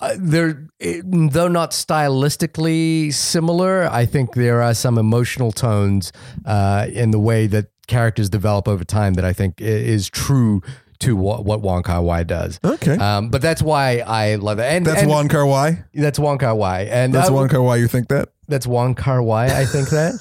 Uh, 0.00 0.14
they're 0.16 0.64
it- 0.78 1.02
though 1.32 1.48
not 1.48 1.72
stylistically 1.72 3.12
similar. 3.12 3.88
I 3.90 4.06
think 4.06 4.34
there 4.34 4.62
are 4.62 4.74
some 4.74 4.96
emotional 4.98 5.50
tones 5.50 6.12
uh, 6.44 6.86
in 6.92 7.10
the 7.10 7.18
way 7.18 7.46
that 7.48 7.66
characters 7.88 8.28
develop 8.30 8.68
over 8.68 8.84
time 8.84 9.14
that 9.14 9.24
I 9.24 9.32
think 9.32 9.60
is 9.60 10.08
true 10.08 10.62
to 11.00 11.16
what, 11.16 11.44
what 11.44 11.62
Wong 11.62 11.82
Kar 11.82 12.02
Wai 12.02 12.22
does. 12.22 12.60
Okay. 12.64 12.96
Um, 12.96 13.30
but 13.30 13.42
that's 13.42 13.62
why 13.62 13.98
I 14.00 14.36
love 14.36 14.58
it. 14.58 14.64
And 14.64 14.86
That's 14.86 15.00
and 15.02 15.10
Wong 15.10 15.28
Kar 15.28 15.46
Wai. 15.46 15.84
That's 15.94 16.18
Wong 16.18 16.38
Kar 16.38 16.54
Wai. 16.54 16.82
And 16.82 17.12
That's 17.14 17.28
I- 17.28 17.32
Wong 17.32 17.48
Kar 17.48 17.62
Wai. 17.62 17.76
You 17.76 17.88
think 17.88 18.08
that? 18.08 18.28
That's 18.48 18.66
Wong 18.66 18.94
Kar 18.94 19.22
Wai. 19.22 19.46
I 19.46 19.64
think 19.64 19.90
that. 19.90 20.14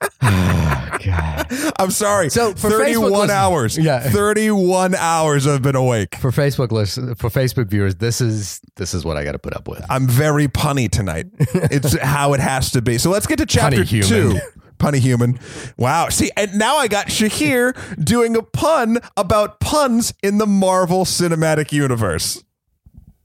oh, 0.22 0.98
God. 1.04 1.72
I'm 1.78 1.90
sorry. 1.90 2.28
So, 2.30 2.52
for 2.54 2.70
31 2.70 3.10
Facebook 3.10 3.12
listen- 3.12 3.30
hours. 3.30 3.78
Yeah. 3.78 4.00
31 4.00 4.94
hours 4.94 5.46
I've 5.46 5.62
been 5.62 5.76
awake. 5.76 6.16
For 6.16 6.30
Facebook 6.30 6.72
list, 6.72 6.96
for 6.96 7.30
Facebook 7.30 7.68
viewers, 7.68 7.96
this 7.96 8.20
is 8.20 8.60
this 8.76 8.94
is 8.94 9.04
what 9.04 9.16
I 9.16 9.24
got 9.24 9.32
to 9.32 9.38
put 9.38 9.54
up 9.54 9.68
with. 9.68 9.84
I'm 9.88 10.08
very 10.08 10.48
punny 10.48 10.90
tonight. 10.90 11.26
it's 11.38 11.98
how 12.00 12.34
it 12.34 12.40
has 12.40 12.72
to 12.72 12.82
be. 12.82 12.98
So 12.98 13.10
let's 13.10 13.26
get 13.26 13.38
to 13.38 13.46
chapter 13.46 13.78
Punny 13.78 14.06
two. 14.06 14.38
Punny 14.78 14.98
human. 14.98 15.38
Wow. 15.78 16.08
See, 16.08 16.30
and 16.36 16.58
now 16.58 16.76
I 16.76 16.88
got 16.88 17.06
Shahir 17.06 18.04
doing 18.04 18.36
a 18.36 18.42
pun 18.42 18.98
about 19.16 19.60
puns 19.60 20.12
in 20.22 20.38
the 20.38 20.46
Marvel 20.46 21.04
Cinematic 21.04 21.70
Universe. 21.70 22.42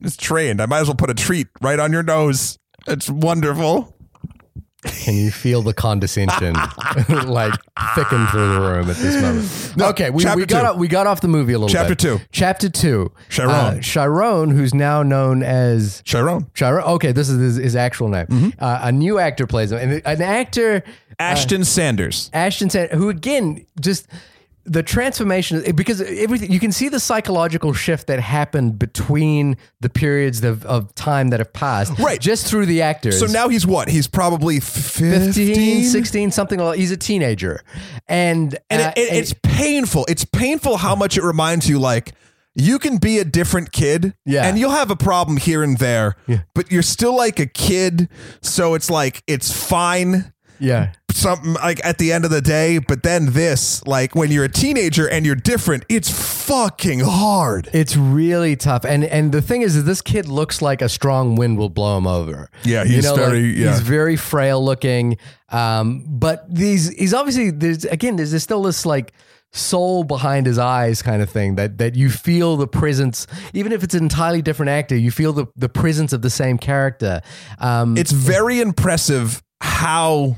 It's 0.02 0.16
trained. 0.16 0.62
I 0.62 0.68
might 0.68 0.82
as 0.82 0.88
well 0.88 0.96
put 0.96 1.10
a 1.10 1.16
treat 1.16 1.48
right 1.60 1.80
on 1.80 1.92
your 1.92 2.04
nose. 2.04 2.60
It's 2.90 3.10
wonderful. 3.10 3.96
Can 4.84 5.16
you 5.16 5.30
feel 5.30 5.62
the 5.62 5.74
condescension 5.74 6.54
like 7.28 7.54
thicken 7.96 8.26
through 8.28 8.54
the 8.54 8.60
room 8.62 8.90
at 8.90 8.96
this 8.96 9.22
moment? 9.22 9.90
okay, 9.92 10.10
we, 10.10 10.24
we 10.24 10.46
got 10.46 10.62
two. 10.62 10.68
off, 10.68 10.78
we 10.78 10.88
got 10.88 11.06
off 11.06 11.20
the 11.20 11.28
movie 11.28 11.52
a 11.52 11.60
little 11.60 11.68
Chapter 11.68 11.96
bit. 11.96 12.00
two. 12.00 12.20
Chapter 12.32 12.70
two. 12.70 13.12
Chiron. 13.28 13.50
Uh, 13.52 13.80
Chiron, 13.82 14.52
who's 14.52 14.74
now 14.74 15.04
known 15.04 15.44
as 15.44 16.02
Chiron. 16.06 16.50
Chiron. 16.54 16.86
Okay, 16.86 17.12
this 17.12 17.28
is 17.28 17.40
his, 17.40 17.56
his 17.58 17.76
actual 17.76 18.08
name. 18.08 18.28
Mm-hmm. 18.28 18.50
Uh, 18.58 18.80
a 18.84 18.92
new 18.94 19.20
actor 19.20 19.46
plays 19.46 19.74
him, 19.74 19.80
and 19.80 20.02
an 20.06 20.22
actor 20.22 20.82
Ashton 21.20 21.66
Sanders. 21.66 22.30
Ashton 22.32 22.70
said, 22.70 22.92
who 22.94 23.10
again 23.10 23.66
just 23.82 24.08
the 24.72 24.84
transformation 24.84 25.64
because 25.76 26.00
everything 26.02 26.52
you 26.52 26.60
can 26.60 26.72
see 26.72 26.90
the 26.90 27.00
psychological 27.00 27.74
shift 27.74 28.06
that 28.08 28.20
happened 28.20 28.78
between 28.78 29.58
the 29.82 29.90
periods 29.90 30.44
of, 30.44 30.64
of 30.66 30.94
time 30.94 31.30
that 31.30 31.40
have 31.40 31.52
passed 31.54 31.98
Right. 31.98 32.22
just 32.22 32.46
through 32.48 32.68
the 32.68 32.82
actors 32.84 33.18
So 33.20 33.26
now 33.26 33.50
he's 33.50 33.66
what? 33.66 33.88
He's 33.90 34.08
probably 34.08 34.60
15? 34.60 35.34
15 35.34 35.84
16 35.86 36.32
something 36.32 36.60
like 36.60 36.78
he's 36.78 36.92
a 36.92 36.98
teenager 36.98 37.62
and, 38.08 38.58
And, 38.70 38.82
uh, 38.82 38.94
it, 38.96 39.00
it- 39.12 39.14
it's 39.14 39.34
painful. 39.42 40.06
It's 40.08 40.24
painful 40.26 40.78
how 40.78 40.96
much 40.96 41.18
it 41.18 41.24
reminds 41.24 41.68
you 41.68 41.80
like 41.80 42.14
you 42.56 42.78
can 42.80 42.98
be 42.98 43.18
a 43.20 43.26
different 43.26 43.72
kid 43.72 44.14
Yeah. 44.26 44.46
and 44.48 44.58
you'll 44.60 44.72
have 44.72 44.92
a 44.92 44.96
problem 44.96 45.38
here 45.38 45.64
and 45.64 45.78
there, 45.78 46.16
yeah. 46.28 46.42
but 46.54 46.72
you're 46.72 46.82
still 46.84 47.16
like 47.16 47.40
a 47.40 47.46
kid. 47.46 48.10
So 48.42 48.74
it's 48.76 48.90
like, 48.90 49.24
it's 49.28 49.52
fine. 49.52 50.34
yeah 50.60 50.92
Something 51.20 51.54
like 51.54 51.84
at 51.86 51.98
the 51.98 52.12
end 52.12 52.26
of 52.26 52.32
the 52.32 52.42
day, 52.42 52.78
but 52.80 53.04
then 53.04 53.34
this, 53.34 53.86
like 53.86 54.16
when 54.16 54.32
you're 54.32 54.46
a 54.46 54.50
teenager 54.50 55.08
and 55.10 55.26
you're 55.26 55.36
different, 55.36 55.84
it's 55.90 56.10
fucking 56.10 57.02
hard. 57.02 57.70
it's 57.74 57.96
really 57.96 58.56
tough 58.56 58.84
and 58.86 59.04
and 59.04 59.32
the 59.32 59.42
thing 59.42 59.62
is 59.62 59.76
that 59.76 59.84
this 59.84 60.02
kid 60.02 60.28
looks 60.28 60.62
like 60.62 60.82
a 60.82 60.90
strong 60.90 61.36
wind 61.36 61.58
will 61.60 61.70
blow 61.70 61.96
him 61.98 62.08
over 62.08 62.50
Yeah, 62.64 62.86
he's 62.86 63.06
very- 63.12 63.40
yeah. 63.62 63.70
he's 63.72 63.82
very 63.82 64.16
frail 64.16 64.64
looking 64.64 65.18
um 65.50 66.06
but 66.08 66.38
these 66.54 66.90
he's 66.98 67.14
obviously 67.14 67.52
there's 67.52 67.86
again 67.86 68.16
there's, 68.16 68.32
there's 68.32 68.42
still 68.44 68.64
this 68.64 68.84
like 68.86 69.14
soul 69.52 70.04
behind 70.04 70.46
his 70.48 70.58
eyes 70.58 71.02
kind 71.04 71.22
of 71.22 71.30
thing 71.30 71.56
that 71.56 71.78
that 71.78 71.94
you 71.96 72.10
feel 72.10 72.58
the 72.58 72.68
presence 72.68 73.28
even 73.54 73.72
if 73.72 73.84
it's 73.84 73.94
an 73.94 74.02
entirely 74.04 74.42
different 74.42 74.70
actor 74.70 74.96
you 74.96 75.12
feel 75.12 75.34
the 75.34 75.46
the 75.56 75.70
presence 75.70 76.14
of 76.14 76.22
the 76.24 76.30
same 76.32 76.58
character 76.58 77.22
um 77.60 77.96
It's 77.98 78.12
very 78.12 78.60
impressive 78.60 79.44
how 79.62 80.36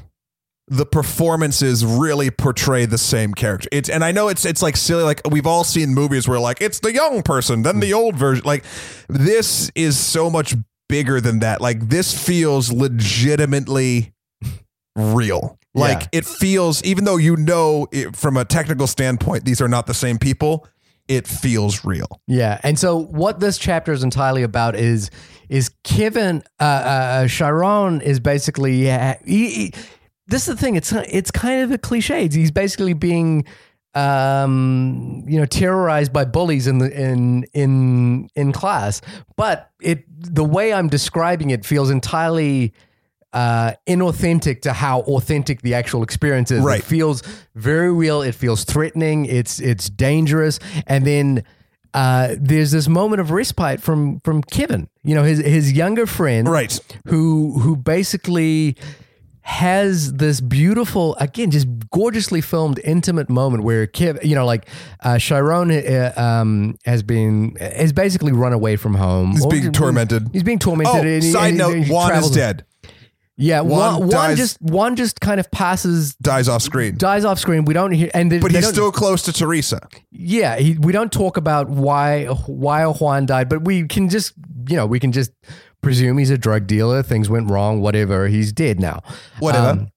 the 0.73 0.85
performances 0.85 1.85
really 1.85 2.31
portray 2.31 2.85
the 2.85 2.97
same 2.97 3.33
character. 3.33 3.67
It's 3.73 3.89
and 3.89 4.05
I 4.05 4.13
know 4.13 4.29
it's 4.29 4.45
it's 4.45 4.61
like 4.61 4.77
silly 4.77 5.03
like 5.03 5.19
we've 5.29 5.45
all 5.45 5.65
seen 5.65 5.93
movies 5.93 6.29
where 6.29 6.39
like 6.39 6.61
it's 6.61 6.79
the 6.79 6.93
young 6.93 7.23
person 7.23 7.63
then 7.63 7.81
the 7.81 7.93
old 7.93 8.15
version 8.15 8.43
like 8.45 8.63
this 9.09 9.69
is 9.75 9.99
so 9.99 10.29
much 10.29 10.55
bigger 10.87 11.19
than 11.19 11.39
that. 11.39 11.59
Like 11.59 11.89
this 11.89 12.17
feels 12.17 12.71
legitimately 12.71 14.13
real. 14.95 15.57
Like 15.73 16.01
Yeah. 16.03 16.19
it 16.19 16.25
feels 16.25 16.81
even 16.83 17.03
though 17.03 17.17
you 17.17 17.35
know 17.35 17.87
it, 17.91 18.15
from 18.15 18.37
a 18.37 18.45
technical 18.45 18.87
standpoint 18.87 19.45
these 19.45 19.61
are 19.61 19.67
not 19.69 19.87
the 19.87 19.93
same 19.93 20.17
people, 20.17 20.67
it 21.07 21.27
feels 21.27 21.83
real. 21.83 22.21
Yeah, 22.27 22.59
and 22.63 22.79
so 22.79 22.97
what 22.97 23.39
this 23.41 23.57
chapter 23.57 23.91
is 23.91 24.03
entirely 24.03 24.43
about 24.43 24.75
is 24.75 25.09
is 25.49 25.69
Kevin 25.83 26.43
uh, 26.59 26.63
uh, 26.63 27.27
Chiron 27.27 27.99
is 27.99 28.21
basically 28.21 28.85
yeah, 28.85 29.17
he, 29.25 29.49
he- 29.49 29.73
this 30.31 30.47
is 30.47 30.55
the 30.55 30.61
thing. 30.61 30.75
It's 30.75 30.91
it's 30.91 31.29
kind 31.29 31.61
of 31.61 31.71
a 31.71 31.77
cliche. 31.77 32.27
He's 32.27 32.49
basically 32.51 32.93
being 32.93 33.45
um 33.93 35.23
you 35.27 35.37
know 35.39 35.45
terrorized 35.45 36.13
by 36.13 36.23
bullies 36.25 36.65
in 36.65 36.77
the 36.77 36.89
in 36.97 37.43
in 37.53 38.29
in 38.35 38.53
class 38.53 39.01
but 39.35 39.69
it 39.81 40.05
the 40.33 40.45
way 40.45 40.73
i'm 40.73 40.87
describing 40.87 41.49
it 41.49 41.65
feels 41.65 41.89
entirely 41.89 42.71
uh 43.33 43.73
inauthentic 43.89 44.61
to 44.61 44.71
how 44.71 45.01
authentic 45.01 45.61
the 45.61 45.73
actual 45.73 46.03
experience 46.03 46.51
is 46.51 46.61
Right. 46.63 46.79
it 46.79 46.85
feels 46.85 47.21
very 47.53 47.91
real 47.91 48.21
it 48.21 48.33
feels 48.33 48.63
threatening 48.63 49.25
it's 49.25 49.59
it's 49.59 49.89
dangerous 49.89 50.57
and 50.87 51.05
then 51.05 51.43
uh, 51.93 52.35
there's 52.39 52.71
this 52.71 52.87
moment 52.87 53.19
of 53.19 53.31
respite 53.31 53.81
from 53.81 54.21
from 54.21 54.41
Kevin, 54.43 54.87
you 55.03 55.13
know, 55.13 55.23
his 55.23 55.39
his 55.39 55.73
younger 55.73 56.05
friend, 56.05 56.47
Right. 56.47 56.79
Who 57.07 57.59
who 57.59 57.75
basically 57.75 58.77
has 59.43 60.13
this 60.13 60.39
beautiful, 60.39 61.15
again, 61.15 61.49
just 61.51 61.67
gorgeously 61.89 62.41
filmed, 62.41 62.79
intimate 62.83 63.29
moment 63.29 63.63
where 63.63 63.87
Kev, 63.87 64.23
you 64.23 64.35
know, 64.35 64.45
like 64.45 64.67
uh, 65.01 65.17
Chiron 65.17 65.71
uh, 65.71 66.13
um, 66.15 66.77
has 66.85 67.01
been 67.03 67.55
has 67.59 67.91
basically 67.91 68.31
run 68.31 68.53
away 68.53 68.75
from 68.75 68.93
home. 68.95 69.31
He's 69.31 69.43
Or- 69.45 69.49
being 69.51 69.71
tormented. 69.71 70.29
He's 70.31 70.43
being 70.43 70.59
tormented. 70.59 70.95
Oh, 70.95 71.25
he- 71.25 71.31
side 71.31 71.55
note, 71.55 71.75
he 71.77 71.91
Juan 71.91 72.13
is 72.15 72.29
dead. 72.31 72.65
Yeah, 73.37 73.61
One 73.61 73.69
one, 73.69 73.99
one 74.01 74.09
dies- 74.09 74.37
just 74.37 74.61
one 74.61 74.95
just 74.95 75.19
kind 75.19 75.39
of 75.39 75.49
passes, 75.49 76.13
Dies 76.15 76.47
off 76.47 76.61
screen. 76.61 76.95
dies 76.97 77.25
off 77.25 77.39
screen. 77.39 77.65
We 77.65 77.73
don't 77.73 77.91
hear, 77.91 78.11
and 78.13 78.31
they, 78.31 78.37
But 78.37 78.51
they 78.51 78.59
he's 78.59 78.67
still 78.67 78.91
close 78.91 79.23
to 79.23 79.33
Teresa. 79.33 79.87
yeah. 80.11 80.57
He, 80.57 80.77
we 80.77 80.91
don't 80.91 81.11
talk 81.11 81.37
about 81.37 81.67
why 81.67 82.25
why 82.45 82.83
Juan 82.85 83.25
died, 83.25 83.49
but 83.49 83.63
we 83.63 83.87
can 83.87 84.09
just 84.09 84.33
you 84.69 84.75
know 84.75 84.85
we 84.85 84.99
can 84.99 85.11
just 85.11 85.31
presume 85.81 86.17
he's 86.17 86.29
a 86.29 86.37
drug 86.37 86.67
dealer. 86.67 87.03
Things 87.03 87.29
went 87.29 87.49
wrong. 87.49 87.81
Whatever. 87.81 88.27
He's 88.27 88.51
dead 88.51 88.79
now. 88.79 89.01
Whatever. 89.39 89.67
Um, 89.67 89.91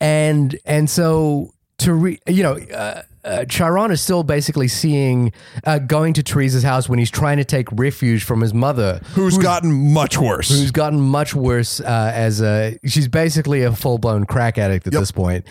and 0.00 0.58
and 0.64 0.88
so 0.90 1.52
to 1.78 1.92
re, 1.92 2.18
you 2.26 2.42
know. 2.42 2.56
Uh, 2.56 3.02
uh, 3.26 3.44
Chiron 3.46 3.90
is 3.90 4.00
still 4.00 4.22
basically 4.22 4.68
seeing, 4.68 5.32
uh, 5.64 5.78
going 5.80 6.12
to 6.14 6.22
Teresa's 6.22 6.62
house 6.62 6.88
when 6.88 6.98
he's 6.98 7.10
trying 7.10 7.38
to 7.38 7.44
take 7.44 7.66
refuge 7.72 8.22
from 8.24 8.40
his 8.40 8.54
mother, 8.54 9.00
who's 9.14 9.36
gotten 9.36 9.72
much 9.92 10.16
worse. 10.16 10.48
who's 10.48 10.70
gotten 10.70 11.00
much 11.00 11.34
worse 11.34 11.80
uh, 11.80 12.12
as 12.14 12.40
a 12.40 12.78
she's 12.86 13.08
basically 13.08 13.62
a 13.62 13.72
full 13.72 13.98
blown 13.98 14.24
crack 14.26 14.56
addict 14.58 14.86
at 14.86 14.92
Yep. 14.92 15.00
this 15.00 15.10
point. 15.12 15.44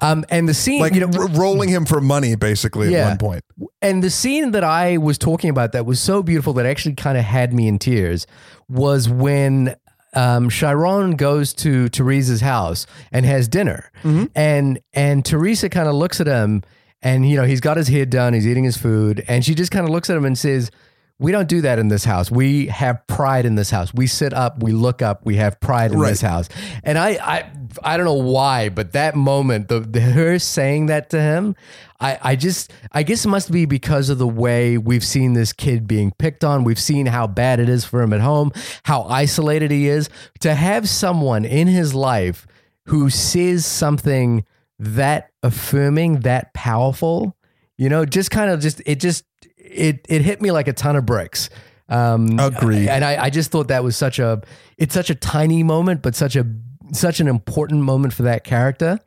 Um, 0.00 0.24
and 0.30 0.48
the 0.48 0.54
scene, 0.54 0.80
like 0.80 0.94
you 0.94 1.00
know, 1.06 1.10
r- 1.18 1.28
rolling 1.28 1.68
him 1.70 1.86
for 1.86 2.00
money, 2.00 2.34
basically, 2.36 2.92
Yeah. 2.92 2.98
at 3.06 3.08
one 3.08 3.18
point. 3.18 3.44
and 3.80 4.02
the 4.02 4.10
scene 4.10 4.50
that 4.52 4.62
I 4.64 4.98
was 4.98 5.16
talking 5.18 5.48
about 5.50 5.72
that 5.72 5.86
was 5.86 5.98
so 6.00 6.22
beautiful 6.22 6.52
that 6.54 6.66
actually 6.66 6.94
kind 6.96 7.16
of 7.16 7.24
had 7.24 7.52
me 7.54 7.66
in 7.66 7.78
tears 7.78 8.26
was 8.68 9.08
when 9.08 9.74
um, 10.14 10.50
Chiron 10.50 11.16
goes 11.16 11.54
to 11.54 11.88
Teresa's 11.88 12.42
house 12.42 12.86
and 13.10 13.24
has 13.24 13.48
dinner, 13.48 13.90
and 14.34 14.78
and 14.92 15.24
Teresa 15.24 15.70
kind 15.70 15.88
of 15.88 15.94
looks 15.94 16.20
at 16.20 16.26
him, 16.26 16.62
and 17.02 17.28
you 17.28 17.36
know 17.36 17.44
he's 17.44 17.60
got 17.60 17.76
his 17.76 17.88
head 17.88 18.10
down, 18.10 18.34
he's 18.34 18.46
eating 18.46 18.64
his 18.64 18.76
food, 18.76 19.24
and 19.28 19.44
she 19.44 19.54
just 19.54 19.70
kind 19.72 19.84
of 19.84 19.90
looks 19.90 20.08
at 20.10 20.16
him 20.16 20.24
and 20.24 20.36
says. 20.38 20.70
We 21.18 21.30
don't 21.30 21.48
do 21.48 21.60
that 21.60 21.78
in 21.78 21.86
this 21.86 22.04
house. 22.04 22.32
We 22.32 22.66
have 22.66 23.06
pride 23.06 23.46
in 23.46 23.54
this 23.54 23.70
house. 23.70 23.94
We 23.94 24.08
sit 24.08 24.32
up, 24.32 24.60
we 24.60 24.72
look 24.72 25.02
up, 25.02 25.24
we 25.24 25.36
have 25.36 25.60
pride 25.60 25.92
in 25.92 26.00
Right. 26.00 26.08
this 26.08 26.20
house. 26.20 26.48
And 26.82 26.98
I, 26.98 27.10
I, 27.10 27.50
I 27.84 27.96
don't 27.96 28.06
know 28.06 28.14
why, 28.14 28.70
but 28.70 28.90
that 28.92 29.14
moment, 29.14 29.68
the, 29.68 29.78
the 29.80 30.00
her 30.00 30.40
saying 30.40 30.86
that 30.86 31.10
to 31.10 31.20
him, 31.20 31.54
I, 32.00 32.18
I 32.22 32.34
just, 32.34 32.72
I 32.90 33.04
guess 33.04 33.24
it 33.24 33.28
must 33.28 33.52
be 33.52 33.66
because 33.66 34.08
of 34.08 34.18
the 34.18 34.26
way 34.26 34.78
we've 34.78 35.04
seen 35.04 35.34
this 35.34 35.52
kid 35.52 35.86
being 35.86 36.10
picked 36.18 36.42
on. 36.42 36.64
We've 36.64 36.80
seen 36.80 37.06
how 37.06 37.28
bad 37.28 37.60
it 37.60 37.68
is 37.68 37.84
for 37.84 38.02
him 38.02 38.12
at 38.12 38.20
home, 38.20 38.50
how 38.82 39.02
isolated 39.02 39.70
he 39.70 39.86
is. 39.86 40.08
To 40.40 40.56
have 40.56 40.88
someone 40.88 41.44
in 41.44 41.68
his 41.68 41.94
life 41.94 42.48
who 42.86 43.10
says 43.10 43.64
something 43.64 44.44
that 44.82 45.30
affirming, 45.42 46.20
that 46.20 46.52
powerful, 46.54 47.36
you 47.78 47.88
know, 47.88 48.04
just 48.04 48.30
kind 48.30 48.50
of 48.50 48.60
just, 48.60 48.82
it 48.84 48.96
just, 49.00 49.24
it, 49.56 50.04
it 50.08 50.22
hit 50.22 50.42
me 50.42 50.50
like 50.50 50.66
a 50.68 50.72
ton 50.72 50.96
of 50.96 51.06
bricks. 51.06 51.50
Um, 51.88 52.38
Agreed. 52.38 52.88
And 52.88 53.04
I, 53.04 53.24
I 53.24 53.30
just 53.30 53.50
thought 53.50 53.68
that 53.68 53.84
was 53.84 53.96
such 53.96 54.18
a, 54.18 54.42
it's 54.78 54.94
such 54.94 55.10
a 55.10 55.14
tiny 55.14 55.62
moment, 55.62 56.02
but 56.02 56.14
such 56.14 56.36
a, 56.36 56.46
such 56.92 57.20
an 57.20 57.28
important 57.28 57.82
moment 57.82 58.12
for 58.12 58.24
that 58.24 58.44
character. 58.44 58.98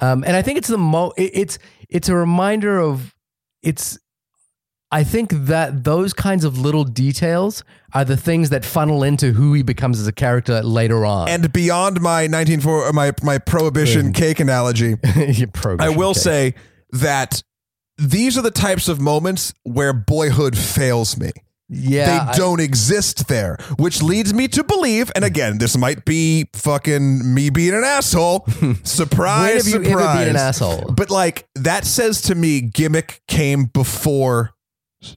Um, 0.00 0.22
and 0.24 0.36
I 0.36 0.42
think 0.42 0.58
it's 0.58 0.68
the 0.68 0.78
mo, 0.78 1.12
it- 1.16 1.30
it's, 1.34 1.58
it's 1.88 2.08
a 2.08 2.14
reminder 2.14 2.78
of, 2.78 3.14
it's, 3.62 3.98
I 4.92 5.02
think 5.02 5.30
that 5.32 5.82
those 5.84 6.12
kinds 6.12 6.44
of 6.44 6.58
little 6.58 6.84
details 6.84 7.64
are 7.92 8.04
the 8.04 8.16
things 8.16 8.50
that 8.50 8.64
funnel 8.64 9.02
into 9.02 9.32
who 9.32 9.52
he 9.52 9.62
becomes 9.62 10.00
as 10.00 10.06
a 10.06 10.12
character 10.12 10.62
later 10.62 11.04
on. 11.04 11.28
And 11.28 11.52
beyond 11.52 12.00
my 12.00 12.28
1940, 12.28 12.88
uh, 12.88 12.92
my 12.92 13.12
my 13.22 13.38
prohibition 13.38 14.12
cake 14.12 14.38
analogy, 14.38 14.96
program, 15.52 15.80
I 15.80 15.88
will 15.96 16.10
okay. 16.10 16.20
say 16.20 16.54
that 16.92 17.42
these 17.98 18.38
are 18.38 18.42
the 18.42 18.50
types 18.50 18.88
of 18.88 19.00
moments 19.00 19.52
where 19.64 19.92
boyhood 19.92 20.56
fails 20.56 21.18
me. 21.18 21.32
yeah, 21.68 22.30
they 22.30 22.38
don't 22.38 22.60
exist 22.60 23.26
there, 23.26 23.56
which 23.78 24.02
leads 24.02 24.32
me 24.32 24.46
to 24.48 24.62
believe, 24.62 25.10
and 25.16 25.24
again, 25.24 25.58
this 25.58 25.76
might 25.76 26.04
be 26.04 26.46
fucking 26.52 27.34
me 27.34 27.50
being 27.50 27.74
an 27.74 27.82
asshole. 27.82 28.46
surprise, 28.84 29.64
When 29.72 29.82
have 29.82 29.90
you 29.90 29.90
surprise. 29.90 30.28
an 30.28 30.36
asshole? 30.36 30.92
But 30.96 31.10
like 31.10 31.48
that 31.56 31.84
says 31.84 32.22
to 32.22 32.36
me, 32.36 32.60
gimmick 32.60 33.20
came 33.26 33.64
before 33.64 34.52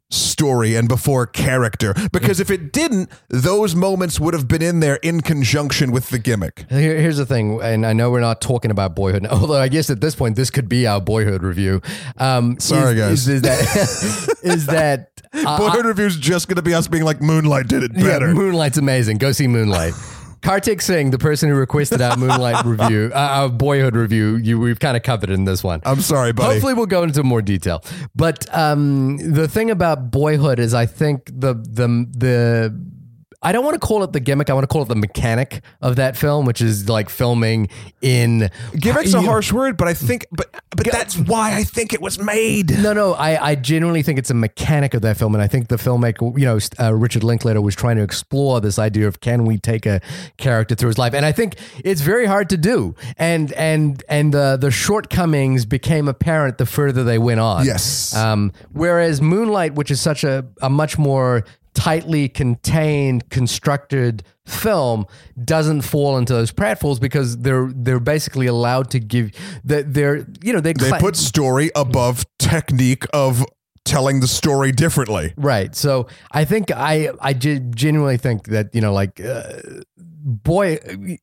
story 0.09 0.75
and 0.75 0.87
before 0.87 1.25
character. 1.25 1.93
Because 2.11 2.39
if 2.39 2.49
it 2.49 2.71
didn't, 2.71 3.09
those 3.29 3.75
moments 3.75 4.19
would 4.19 4.33
have 4.33 4.47
been 4.47 4.61
in 4.61 4.79
there 4.79 4.95
in 4.97 5.21
conjunction 5.21 5.91
with 5.91 6.09
the 6.09 6.19
gimmick. 6.19 6.65
Here, 6.69 6.99
here's 6.99 7.17
the 7.17 7.25
thing, 7.25 7.61
and 7.61 7.85
I 7.85 7.93
know 7.93 8.11
we're 8.11 8.19
not 8.19 8.41
talking 8.41 8.71
about 8.71 8.95
boyhood, 8.95 9.25
although 9.31 9.59
I 9.59 9.67
guess 9.67 9.89
at 9.89 10.01
this 10.01 10.15
point 10.15 10.35
this 10.35 10.49
could 10.49 10.69
be 10.69 10.87
our 10.87 11.01
boyhood 11.01 11.43
review. 11.43 11.81
Um, 12.17 12.59
Sorry, 12.59 12.93
is, 12.93 12.99
guys. 12.99 13.27
Is, 13.27 13.27
is 13.27 13.41
that 13.41 14.39
is 14.43 14.65
that 14.67 15.19
uh, 15.33 15.57
Boyhood 15.57 15.85
Review's 15.85 16.17
just 16.17 16.47
going 16.47 16.55
to 16.55 16.61
be 16.61 16.73
us 16.73 16.87
being 16.87 17.03
like 17.03 17.21
Moonlight 17.21 17.67
did 17.67 17.83
it 17.83 17.91
yeah, 17.95 18.03
better. 18.03 18.33
Moonlight's 18.33 18.77
amazing. 18.77 19.17
Go 19.17 19.31
see 19.31 19.47
Moonlight. 19.47 19.93
Kartik 20.41 20.81
Singh, 20.81 21.11
the 21.11 21.17
person 21.17 21.49
who 21.49 21.55
requested 21.55 22.01
our 22.01 22.15
Moonlight 22.17 22.65
review, 22.79 23.11
uh, 23.13 23.17
our 23.17 23.49
Boyhood 23.49 23.95
review, 23.95 24.37
you 24.37 24.59
we've 24.59 24.79
kind 24.79 24.95
of 24.95 25.03
covered 25.03 25.29
in 25.29 25.45
this 25.45 25.63
one. 25.63 25.81
I'm 25.85 26.01
sorry, 26.01 26.31
buddy. 26.33 26.53
Hopefully, 26.53 26.73
we'll 26.73 26.85
go 26.85 27.03
into 27.03 27.23
more 27.23 27.41
detail. 27.41 27.83
But 28.15 28.53
um, 28.55 29.17
the 29.17 29.47
thing 29.47 29.69
about 29.71 30.11
Boyhood 30.11 30.59
is, 30.59 30.73
I 30.73 30.85
think 30.85 31.25
the 31.27 31.53
the 31.53 32.07
the 32.17 32.98
I 33.41 33.53
don't 33.53 33.63
want 33.63 33.75
to 33.75 33.79
call 33.79 34.03
it 34.03 34.11
the 34.11 34.19
gimmick. 34.19 34.49
I 34.49 34.53
want 34.53 34.63
to 34.63 34.67
call 34.67 34.81
it 34.81 34.89
the 34.89 34.95
mechanic 34.95 35.61
of 35.81 35.95
that 35.95 36.17
film, 36.17 36.45
which 36.45 36.61
is 36.61 36.89
like 36.89 37.09
filming 37.09 37.69
in 38.01 38.49
Gimmick's 38.73 39.13
a 39.13 39.21
harsh 39.21 39.53
word, 39.53 39.77
but 39.77 39.87
I 39.87 39.93
think, 39.93 40.27
but 40.31 40.53
but 40.71 40.85
that's 40.91 41.17
why 41.17 41.55
I 41.55 41.63
think 41.63 41.93
it 41.93 42.01
was 42.01 42.19
made. 42.19 42.77
No, 42.77 42.91
no, 42.91 43.13
I, 43.13 43.51
I 43.51 43.55
genuinely 43.55 44.03
think 44.03 44.19
it's 44.19 44.29
a 44.29 44.33
mechanic 44.33 44.93
of 44.93 45.03
that 45.03 45.15
film, 45.17 45.35
and 45.35 45.41
I 45.41 45.47
think 45.47 45.69
the 45.69 45.77
filmmaker, 45.77 46.37
you 46.37 46.45
know, 46.45 46.59
uh, 46.79 46.93
Richard 46.93 47.23
Linklater 47.23 47.61
was 47.61 47.75
trying 47.75 47.95
to 47.95 48.03
explore 48.03 48.59
this 48.59 48.77
idea 48.77 49.07
of 49.07 49.21
can 49.21 49.45
we 49.45 49.57
take 49.57 49.85
a 49.85 50.01
character 50.35 50.75
through 50.75 50.89
his 50.89 50.97
life, 50.97 51.13
and 51.13 51.25
I 51.25 51.31
think 51.31 51.55
it's 51.85 52.01
very 52.01 52.25
hard 52.25 52.49
to 52.49 52.57
do, 52.57 52.93
and 53.17 53.53
and 53.53 54.03
and 54.09 54.33
the 54.33 54.57
the 54.59 54.69
shortcomings 54.69 55.65
became 55.65 56.09
apparent 56.09 56.57
the 56.57 56.65
further 56.65 57.05
they 57.05 57.17
went 57.17 57.39
on. 57.39 57.65
Yes. 57.65 58.13
Um, 58.13 58.51
whereas 58.73 59.21
Moonlight, 59.21 59.75
which 59.75 59.91
is 59.91 60.01
such 60.01 60.25
a 60.25 60.45
a 60.61 60.69
much 60.69 60.97
more 60.97 61.45
tightly 61.73 62.29
contained, 62.29 63.29
constructed 63.29 64.23
film 64.45 65.05
doesn't 65.43 65.81
fall 65.81 66.17
into 66.17 66.33
those 66.33 66.51
pratfalls 66.51 66.99
because 66.99 67.37
they're 67.37 67.71
they're 67.73 67.99
basically 67.99 68.47
allowed 68.47 68.89
to 68.91 68.99
give 68.99 69.31
that 69.63 69.93
they're 69.93 70.25
you 70.43 70.53
know 70.53 70.59
they 70.59 70.73
They 70.73 70.91
put 70.91 71.15
story 71.15 71.71
above 71.75 72.25
technique 72.39 73.05
of 73.13 73.45
telling 73.85 74.19
the 74.19 74.27
story 74.27 74.71
differently. 74.71 75.33
Right. 75.37 75.75
So 75.75 76.07
I 76.31 76.45
think 76.45 76.71
I 76.71 77.09
I 77.19 77.33
ge- 77.33 77.61
genuinely 77.71 78.17
think 78.17 78.47
that 78.47 78.73
you 78.73 78.81
know 78.81 78.93
like 78.93 79.19
uh, 79.19 79.61
boy 79.97 80.77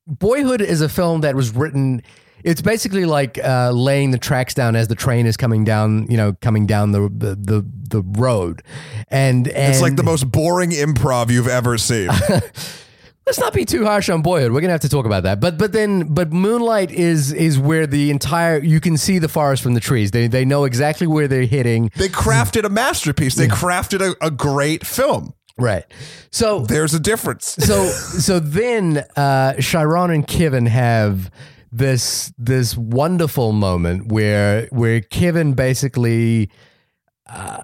Boyhood 0.06 0.60
is 0.60 0.80
a 0.80 0.88
film 0.88 1.20
that 1.22 1.34
was 1.34 1.54
written. 1.54 2.02
It's 2.46 2.62
basically 2.62 3.06
like 3.06 3.38
uh, 3.42 3.72
laying 3.72 4.12
the 4.12 4.18
tracks 4.18 4.54
down 4.54 4.76
as 4.76 4.86
the 4.86 4.94
train 4.94 5.26
is 5.26 5.36
coming 5.36 5.64
down, 5.64 6.06
you 6.08 6.16
know, 6.16 6.32
coming 6.40 6.64
down 6.64 6.92
the 6.92 7.00
the 7.08 7.34
the, 7.34 7.66
the 7.90 8.02
road, 8.20 8.62
and 9.08 9.48
and 9.48 9.72
It's 9.72 9.82
like 9.82 9.96
the 9.96 10.04
most 10.04 10.30
boring 10.30 10.70
improv 10.70 11.30
you've 11.30 11.48
ever 11.48 11.76
seen. 11.76 12.08
let's 13.26 13.40
not 13.40 13.52
be 13.52 13.64
too 13.64 13.84
harsh 13.84 14.08
on 14.08 14.22
Boyhood. 14.22 14.52
We're 14.52 14.60
gonna 14.60 14.72
have 14.72 14.82
to 14.82 14.88
talk 14.88 15.06
about 15.06 15.24
that. 15.24 15.40
But 15.40 15.58
but 15.58 15.72
then 15.72 16.14
but 16.14 16.32
Moonlight 16.32 16.92
is 16.92 17.32
is 17.32 17.58
where 17.58 17.86
the 17.86 18.10
entire 18.10 18.58
you 18.62 18.80
can 18.80 18.96
see 18.96 19.18
the 19.18 19.28
forest 19.28 19.62
from 19.62 19.74
the 19.74 19.80
trees. 19.80 20.12
They 20.12 20.28
they 20.28 20.44
know 20.44 20.64
exactly 20.64 21.06
where 21.08 21.26
they're 21.28 21.46
hitting. 21.46 21.90
they 21.96 22.08
crafted 22.08 22.64
a 22.64 22.68
masterpiece. 22.68 23.34
They 23.34 23.48
crafted 23.48 24.00
a, 24.00 24.24
a 24.24 24.30
great 24.30 24.86
film. 24.86 25.34
Right. 25.58 25.84
So 26.30 26.60
There's 26.60 26.94
a 26.94 27.00
difference. 27.00 27.56
so 27.58 27.88
so 27.88 28.38
then 28.38 29.04
uh 29.16 29.54
Chiron 29.54 30.10
and 30.10 30.26
Kevin 30.26 30.66
have 30.66 31.30
this 31.72 32.32
this 32.38 32.76
wonderful 32.76 33.52
moment 33.52 34.10
where 34.12 34.66
where 34.70 35.00
Kevin 35.00 35.52
basically 35.54 36.50
uh, 37.28 37.62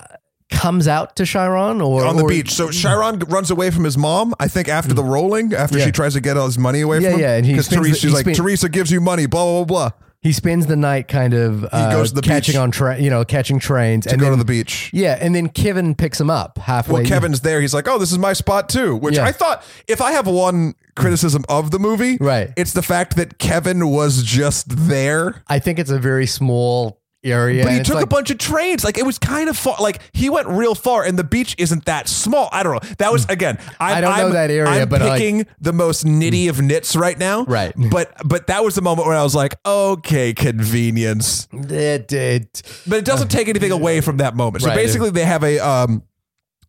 comes 0.50 0.86
out 0.88 1.16
to 1.16 1.24
Chiron 1.24 1.80
or 1.80 2.04
on 2.04 2.16
the 2.16 2.24
or- 2.24 2.28
beach. 2.28 2.50
So 2.52 2.70
Chiron 2.70 3.18
runs 3.20 3.50
away 3.50 3.70
from 3.70 3.84
his 3.84 3.96
mom. 3.96 4.34
I 4.40 4.48
think 4.48 4.68
after 4.68 4.92
the 4.94 5.04
rolling, 5.04 5.54
after 5.54 5.78
Yeah. 5.78 5.86
she 5.86 5.92
tries 5.92 6.12
to 6.14 6.20
get 6.20 6.36
all 6.36 6.46
his 6.46 6.58
money 6.58 6.80
away 6.82 6.98
Yeah, 7.00 7.10
from 7.12 7.20
him. 7.20 7.20
yeah, 7.20 7.36
and 7.36 7.46
he 7.46 7.52
because 7.52 7.68
Teresa, 7.68 7.92
the- 7.92 7.98
she's 7.98 8.12
like 8.12 8.36
Teresa 8.36 8.68
gives 8.68 8.90
you 8.90 9.00
money. 9.00 9.26
Blah 9.26 9.44
blah 9.44 9.64
blah. 9.64 9.88
blah 9.90 9.98
he 10.22 10.32
spends 10.32 10.66
the 10.66 10.76
night 10.76 11.08
kind 11.08 11.34
of 11.34 11.64
uh, 11.72 11.92
goes 11.92 12.10
to 12.10 12.14
the 12.14 12.22
catching 12.22 12.52
beach. 12.52 12.58
on 12.58 12.70
train, 12.70 13.02
you 13.02 13.10
know, 13.10 13.24
catching 13.24 13.58
trains 13.58 14.04
To 14.06 14.12
and 14.12 14.20
go 14.20 14.26
then, 14.26 14.32
to 14.32 14.38
the 14.38 14.44
beach. 14.44 14.90
Yeah, 14.92 15.18
and 15.20 15.34
then 15.34 15.48
Kevin 15.48 15.94
picks 15.94 16.20
him 16.20 16.30
up 16.30 16.58
halfway. 16.58 17.00
Well, 17.02 17.08
Kevin's 17.08 17.40
there. 17.40 17.60
He's 17.60 17.74
like, 17.74 17.88
"Oh, 17.88 17.98
this 17.98 18.12
is 18.12 18.18
my 18.18 18.32
spot 18.32 18.68
too." 18.68 18.96
Which 18.96 19.16
Yeah. 19.16 19.24
I 19.24 19.32
thought, 19.32 19.64
if 19.88 20.00
I 20.00 20.12
have 20.12 20.26
one 20.26 20.74
criticism 20.94 21.44
of 21.48 21.70
the 21.72 21.78
movie, 21.78 22.18
Right. 22.20 22.52
it's 22.56 22.72
the 22.72 22.82
fact 22.82 23.16
that 23.16 23.38
Kevin 23.38 23.88
was 23.88 24.22
just 24.22 24.66
there. 24.88 25.42
I 25.48 25.58
think 25.58 25.78
it's 25.78 25.90
a 25.90 25.98
very 25.98 26.26
small 26.26 27.01
area. 27.24 27.64
But 27.64 27.72
he 27.72 27.80
took 27.82 27.96
like- 27.96 28.04
a 28.04 28.06
bunch 28.06 28.30
of 28.30 28.38
trains. 28.38 28.84
Like 28.84 28.98
it 28.98 29.06
was 29.06 29.18
kind 29.18 29.48
of 29.48 29.56
far. 29.56 29.76
Like 29.80 30.00
he 30.12 30.28
went 30.30 30.48
real 30.48 30.74
far, 30.74 31.04
and 31.04 31.18
the 31.18 31.24
beach 31.24 31.54
isn't 31.58 31.84
that 31.84 32.08
small. 32.08 32.48
I 32.52 32.62
don't 32.62 32.74
know. 32.74 32.88
That 32.98 33.12
was 33.12 33.24
again. 33.28 33.58
I'm, 33.80 33.96
I 33.96 34.00
don't 34.00 34.10
know 34.16 34.22
I'm- 34.24 34.32
that 34.32 34.50
area, 34.50 34.82
I'm 34.82 34.88
but, 34.88 35.00
like- 35.00 35.12
picking 35.20 35.46
the 35.60 35.72
most 35.72 36.04
nitty 36.04 36.48
of 36.48 36.60
nits 36.60 36.96
right 36.96 37.18
now. 37.18 37.44
Right. 37.44 37.72
But 37.90 38.12
but 38.24 38.46
that 38.48 38.64
was 38.64 38.74
the 38.74 38.82
moment 38.82 39.06
where 39.06 39.16
I 39.16 39.22
was 39.22 39.34
like, 39.34 39.54
okay, 39.64 40.34
convenience. 40.34 41.48
It, 41.52 42.12
it, 42.12 42.62
But 42.86 42.98
it 42.98 43.04
doesn't 43.04 43.28
take 43.28 43.48
anything 43.48 43.72
away 43.72 44.00
from 44.00 44.18
that 44.18 44.34
moment. 44.36 44.62
So 44.62 44.68
Right. 44.68 44.76
basically, 44.76 45.10
they 45.10 45.24
have 45.24 45.44
a 45.44 45.58
um 45.58 46.02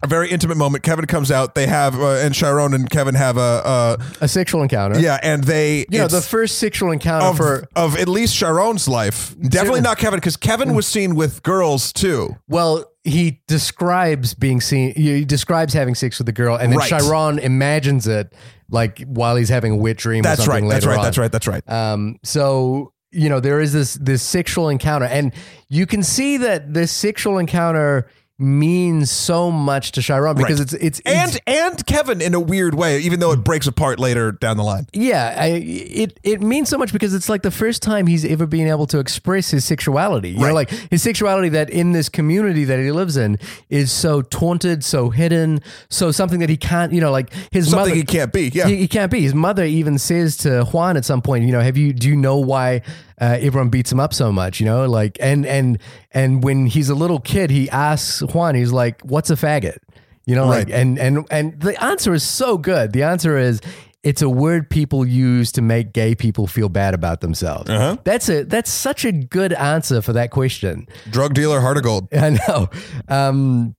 a 0.04 0.08
very 0.08 0.30
intimate 0.30 0.58
moment. 0.58 0.84
Kevin 0.84 1.06
comes 1.06 1.32
out. 1.32 1.56
They 1.56 1.66
have 1.68 2.00
uh, 2.00 2.16
and 2.18 2.36
Chiron 2.36 2.74
and 2.74 2.90
Kevin 2.90 3.16
have 3.16 3.38
a 3.38 3.40
uh, 3.40 3.98
A 4.22 4.28
sexual 4.28 4.62
encounter. 4.62 5.00
yeah, 5.00 5.20
and 5.24 5.44
they 5.44 5.86
You 5.90 6.00
know, 6.00 6.08
the 6.08 6.22
first 6.22 6.60
sexual 6.60 6.92
encounter 6.92 7.26
of, 7.28 7.38
for 7.38 7.68
of 7.76 7.96
at 7.98 8.08
least 8.08 8.36
Chiron's 8.36 8.88
life. 8.88 9.36
Definitely 9.42 9.82
not 9.82 9.98
Kevin 9.98 10.18
because 10.20 10.38
Kevin 10.38 10.76
was 10.76 10.86
seen 10.86 11.16
with 11.16 11.42
girls 11.44 11.94
too. 11.94 12.36
Well, 12.48 12.92
he 13.04 13.42
describes 13.48 14.34
being 14.34 14.62
seen. 14.62 14.94
He 14.96 15.26
describes 15.26 15.74
having 15.74 15.96
sex 15.96 16.18
with 16.20 16.26
the 16.28 16.32
girl, 16.34 16.56
and 16.56 16.72
then 16.72 16.80
Right. 16.80 16.90
Chiron 16.90 17.40
imagines 17.40 18.08
it 18.08 18.34
like 18.70 19.02
while 19.06 19.36
he's 19.36 19.50
having 19.50 19.72
a 19.74 19.76
wet 19.78 19.98
dream. 19.98 20.20
or 20.22 20.24
That's 20.24 20.48
right. 20.48 20.64
That's 20.68 20.86
right. 20.86 20.98
on. 20.98 21.04
That's 21.04 21.18
right. 21.18 21.32
That's 21.32 21.48
right. 21.48 21.70
Um, 21.70 22.18
so 22.24 22.92
you 23.12 23.30
know 23.30 23.40
there 23.40 23.60
is 23.60 23.72
this 23.74 23.94
this 23.96 24.22
sexual 24.24 24.70
encounter, 24.70 25.06
and 25.06 25.34
you 25.70 25.86
can 25.86 26.04
see 26.04 26.38
that 26.38 26.74
this 26.74 26.92
sexual 26.92 27.38
encounter 27.38 28.08
means 28.44 29.10
so 29.10 29.50
much 29.50 29.92
to 29.94 30.02
Chiron 30.02 30.36
because 30.36 30.60
Right. 30.60 30.74
it's 30.74 31.00
it's 31.00 31.02
And 31.06 31.32
it's, 31.32 31.40
and 31.48 31.86
Kevin 31.86 32.22
in 32.22 32.34
a 32.34 32.40
weird 32.40 32.76
way, 32.76 33.00
even 33.00 33.20
though 33.20 33.32
it 33.32 33.40
mm. 33.40 33.44
breaks 33.44 33.68
apart 33.68 34.00
later 34.00 34.32
down 34.32 34.58
the 34.58 34.64
line. 34.64 34.88
yeah, 34.94 35.36
I, 35.38 35.48
it 35.48 36.20
it 36.24 36.42
means 36.42 36.70
so 36.70 36.78
much 36.78 36.94
because 36.94 37.14
it's 37.14 37.30
like 37.30 37.42
the 37.42 37.52
first 37.52 37.82
time 37.82 38.08
he's 38.08 38.26
ever 38.26 38.46
been 38.46 38.68
able 38.68 38.88
to 38.88 39.00
express 39.00 39.50
his 39.52 39.66
sexuality. 39.66 40.30
You 40.30 40.40
know, 40.40 40.54
like 40.54 40.70
his 40.70 41.02
sexuality 41.02 41.50
that 41.50 41.70
in 41.70 41.92
this 41.94 42.10
community 42.10 42.66
that 42.66 42.80
he 42.80 42.92
lives 42.92 43.18
in 43.18 43.40
is 43.70 43.92
so 43.92 44.22
taunted, 44.22 44.84
so 44.84 45.10
hidden, 45.10 45.62
so 45.90 46.12
something 46.12 46.40
that 46.40 46.50
he 46.50 46.58
can't. 46.58 46.92
You 46.94 47.02
know, 47.02 47.12
like 47.12 47.32
his 47.52 47.70
Something 47.70 47.90
mother. 47.90 47.96
he 47.96 48.04
can't 48.04 48.34
be. 48.34 48.50
Yeah. 48.50 48.68
He, 48.68 48.78
he 48.78 48.88
can't 48.88 49.12
be. 49.12 49.22
His 49.22 49.34
mother 49.34 49.64
even 49.64 49.98
says 49.98 50.38
to 50.38 50.66
Juan 50.66 50.98
at 50.98 51.06
some 51.06 51.22
point, 51.22 51.46
you 51.46 51.52
know, 51.52 51.62
have 51.62 51.78
you 51.78 51.94
do 51.94 52.10
you 52.10 52.16
know 52.16 52.38
why 52.38 52.82
uh, 53.24 53.38
everyone 53.40 53.70
beats 53.70 53.90
him 53.90 54.02
up 54.02 54.14
so 54.14 54.32
much? 54.32 54.60
You 54.60 54.66
know, 54.66 54.86
like 54.86 55.18
and 55.22 55.46
and 55.46 55.80
and 56.12 56.44
when 56.44 56.66
he's 56.66 56.90
a 56.90 56.96
little 56.96 57.20
kid, 57.20 57.50
he 57.50 57.70
asks 57.70 58.22
Juan, 58.22 58.56
he's 58.56 58.74
like, 58.74 59.02
"What's 59.02 59.30
a 59.30 59.36
faggot?" 59.36 59.78
You 60.26 60.36
know, 60.36 60.48
like 60.48 60.70
and 60.70 61.00
and 61.00 61.26
and 61.32 61.60
the 61.62 61.82
answer 61.82 62.14
is 62.14 62.24
so 62.24 62.58
good. 62.58 62.92
The 62.94 63.04
answer 63.04 63.38
is. 63.38 63.62
It's 64.04 64.22
a 64.22 64.28
word 64.28 64.70
people 64.70 65.06
use 65.06 65.54
to 65.54 65.62
make 65.62 65.94
gay 65.94 66.14
people 66.14 66.46
feel 66.46 66.68
bad 66.68 66.94
about 66.94 67.22
themselves. 67.22 67.70
Uh-huh. 67.70 67.96
That's 68.04 68.28
a 68.28 68.44
that's 68.44 68.70
such 68.70 69.06
a 69.06 69.14
good 69.14 69.54
answer 69.54 70.02
for 70.02 70.12
that 70.12 70.30
question. 70.30 70.90
Drug 71.10 71.34
dealer, 71.34 71.62
heart 71.62 71.78
of 71.78 71.84
gold. 71.84 72.10
I 72.14 72.32
know. 72.32 72.70
Um, 73.08 73.76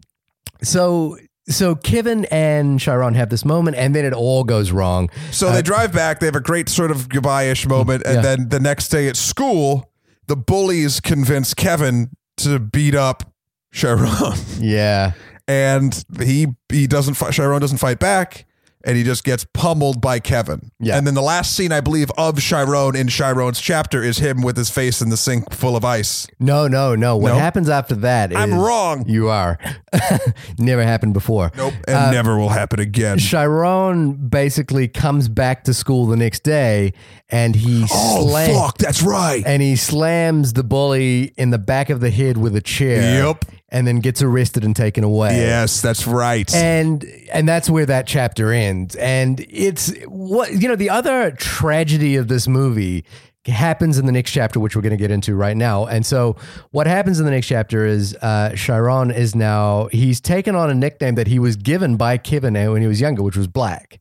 so 0.62 1.18
so 1.48 1.74
Kevin 1.74 2.24
and 2.26 2.80
Chiron 2.80 3.14
have 3.14 3.28
this 3.30 3.44
moment, 3.44 3.76
and 3.76 3.94
then 3.94 4.04
it 4.04 4.12
all 4.12 4.44
goes 4.44 4.70
wrong. 4.72 5.10
So 5.30 5.50
they 5.52 5.58
uh, 5.58 5.62
drive 5.62 5.92
back. 5.92 6.20
They 6.20 6.26
have 6.26 6.36
a 6.36 6.40
great 6.40 6.68
sort 6.68 6.90
of 6.90 7.08
goodbye-ish 7.08 7.66
moment, 7.66 8.02
and 8.06 8.16
Yeah. 8.16 8.22
then 8.22 8.48
the 8.48 8.60
next 8.60 8.88
day 8.88 9.08
at 9.08 9.16
school, 9.16 9.90
the 10.26 10.36
bullies 10.36 11.00
convince 11.00 11.52
Kevin 11.54 12.10
to 12.38 12.58
beat 12.58 12.94
up 12.94 13.30
Chiron, 13.72 14.10
Yeah. 14.58 15.12
and 15.46 16.04
he 16.20 16.46
he 16.70 16.86
doesn't. 16.86 17.14
Fight, 17.14 17.32
Chiron 17.34 17.60
doesn't 17.60 17.78
fight 17.78 17.98
back, 17.98 18.46
and 18.84 18.96
he 18.96 19.02
just 19.02 19.24
gets 19.24 19.44
pummeled 19.54 20.00
by 20.00 20.20
Kevin. 20.20 20.70
Yeah. 20.78 20.96
And 20.98 21.06
then 21.06 21.14
the 21.14 21.22
last 21.22 21.54
scene, 21.56 21.72
I 21.72 21.80
believe, 21.80 22.10
of 22.18 22.38
Chiron 22.40 22.94
in 22.96 23.08
Chiron's 23.08 23.60
chapter 23.60 24.02
is 24.02 24.18
him 24.18 24.42
with 24.42 24.56
his 24.56 24.70
face 24.70 25.00
in 25.00 25.08
the 25.10 25.16
sink 25.16 25.52
full 25.52 25.76
of 25.76 25.84
ice. 25.84 26.26
No, 26.38 26.68
no, 26.68 26.94
no. 26.94 27.16
What 27.16 27.30
Nope. 27.30 27.38
happens 27.38 27.68
after 27.68 27.94
that 27.96 28.30
is 28.32 28.36
I'm 28.38 28.54
wrong. 28.54 29.08
You 29.08 29.28
are. 29.30 29.58
Never 30.58 30.82
happened 30.84 31.14
before. 31.14 31.50
Nope, 31.56 31.74
and 31.86 31.96
uh, 31.96 32.10
never 32.10 32.36
will 32.38 32.48
happen 32.48 32.80
again. 32.80 33.18
Chiron 33.18 34.14
basically 34.28 34.88
comes 34.88 35.28
back 35.28 35.64
to 35.64 35.74
school 35.74 36.06
the 36.06 36.16
next 36.16 36.42
day 36.42 36.92
and 37.30 37.54
he 37.54 37.84
Oh 37.90 38.28
slam- 38.28 38.54
fuck, 38.54 38.78
that's 38.78 39.02
right. 39.02 39.42
and 39.46 39.62
he 39.62 39.76
slams 39.76 40.52
the 40.52 40.64
bully 40.64 41.32
in 41.36 41.50
the 41.50 41.58
back 41.58 41.90
of 41.90 42.00
the 42.00 42.10
head 42.10 42.36
with 42.36 42.54
a 42.56 42.60
chair. 42.60 43.24
Yep. 43.24 43.44
And 43.74 43.86
then 43.86 43.98
gets 43.98 44.22
arrested 44.22 44.64
and 44.64 44.74
taken 44.76 45.02
away. 45.04 45.36
Yes, 45.36 45.82
that's 45.82 46.06
right. 46.06 46.48
and 46.54 47.04
and 47.32 47.46
that's 47.48 47.68
where 47.68 47.84
that 47.86 48.06
chapter 48.06 48.52
ends 48.52 48.94
and 48.94 49.44
it's 49.50 49.92
what 50.06 50.52
you 50.52 50.68
know 50.68 50.76
the 50.76 50.90
other 50.90 51.32
tragedy 51.32 52.14
of 52.14 52.28
this 52.28 52.46
movie 52.46 53.04
happens 53.46 53.98
in 53.98 54.06
the 54.06 54.12
next 54.12 54.30
chapter 54.30 54.60
which 54.60 54.74
we're 54.76 54.80
going 54.82 54.90
to 54.92 54.96
get 54.96 55.10
into 55.10 55.34
right 55.34 55.56
now 55.56 55.84
and 55.86 56.06
so 56.06 56.34
what 56.70 56.86
happens 56.86 57.18
in 57.18 57.26
the 57.26 57.30
next 57.32 57.46
chapter 57.48 57.84
is 57.84 58.14
uh 58.22 58.54
chiron 58.56 59.10
is 59.10 59.34
now 59.34 59.86
he's 59.92 60.18
taken 60.20 60.54
on 60.54 60.70
a 60.70 60.74
nickname 60.74 61.14
that 61.16 61.26
he 61.26 61.38
was 61.38 61.56
given 61.56 61.96
by 61.96 62.16
kevin 62.16 62.54
when 62.54 62.80
he 62.80 62.88
was 62.88 63.00
younger 63.02 63.22
which 63.22 63.36
was 63.36 63.46
black 63.48 64.00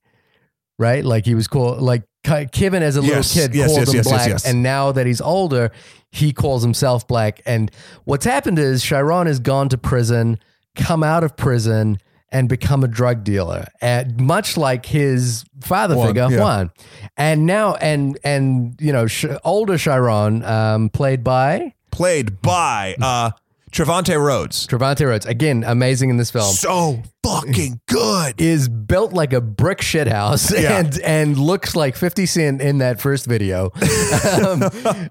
right 0.79 1.03
like 1.03 1.25
he 1.25 1.35
was 1.35 1.47
called 1.47 1.81
like 1.81 2.03
Kevin 2.53 2.81
as 2.83 2.95
a 2.95 3.01
little 3.01 3.17
Yes, 3.17 3.33
kid 3.33 3.53
yes, 3.53 3.67
called 3.67 3.79
yes, 3.79 3.89
him 3.89 3.95
yes, 3.95 4.05
yes, 4.05 4.13
black, 4.13 4.29
yes. 4.29 4.45
and 4.45 4.63
now 4.63 4.93
that 4.93 5.05
he's 5.05 5.19
older, 5.19 5.71
he 6.13 6.31
calls 6.31 6.61
himself 6.61 7.07
black. 7.07 7.41
And 7.45 7.71
what's 8.05 8.23
happened 8.23 8.59
is 8.59 8.83
Chiron 8.83 9.25
has 9.25 9.39
gone 9.39 9.67
to 9.69 9.77
prison, 9.77 10.37
come 10.75 11.03
out 11.03 11.23
of 11.23 11.35
prison, 11.35 11.97
and 12.31 12.47
become 12.47 12.83
a 12.83 12.87
drug 12.87 13.23
dealer, 13.23 13.67
and 13.79 14.19
much 14.19 14.57
like 14.57 14.87
his 14.87 15.45
father 15.61 15.95
Juan, 15.95 16.07
figure 16.07 16.27
yeah. 16.31 16.39
Juan. 16.39 16.71
And 17.15 17.45
now, 17.45 17.75
and 17.75 18.17
and 18.23 18.75
you 18.79 18.91
know, 18.91 19.07
older 19.43 19.77
Chiron, 19.77 20.43
um, 20.43 20.89
played 20.89 21.23
by 21.23 21.73
Played 21.91 22.41
by 22.41 22.95
uh 22.99 23.29
Trevante 23.73 24.15
Rhodes. 24.23 24.67
Trevante 24.67 25.05
Rhodes, 25.05 25.25
again, 25.25 25.63
amazing 25.65 26.09
in 26.11 26.17
this 26.17 26.29
film. 26.29 26.53
So 26.53 27.01
fucking 27.23 27.81
good. 27.87 28.39
is 28.39 28.69
built 28.69 29.13
like 29.13 29.33
a 29.33 29.41
brick 29.41 29.81
shit 29.81 30.07
house 30.07 30.51
Yeah. 30.57 30.77
and 30.79 30.99
and 30.99 31.37
looks 31.37 31.75
like 31.75 31.95
50 31.95 32.25
cent 32.27 32.61
in 32.61 32.77
that 32.77 33.01
first 33.01 33.25
video 33.25 33.71
um, 34.45 34.63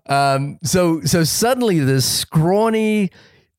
um, 0.07 0.59
so 0.63 1.01
so 1.03 1.25
suddenly 1.25 1.81
this 1.81 2.05
scrawny 2.07 3.11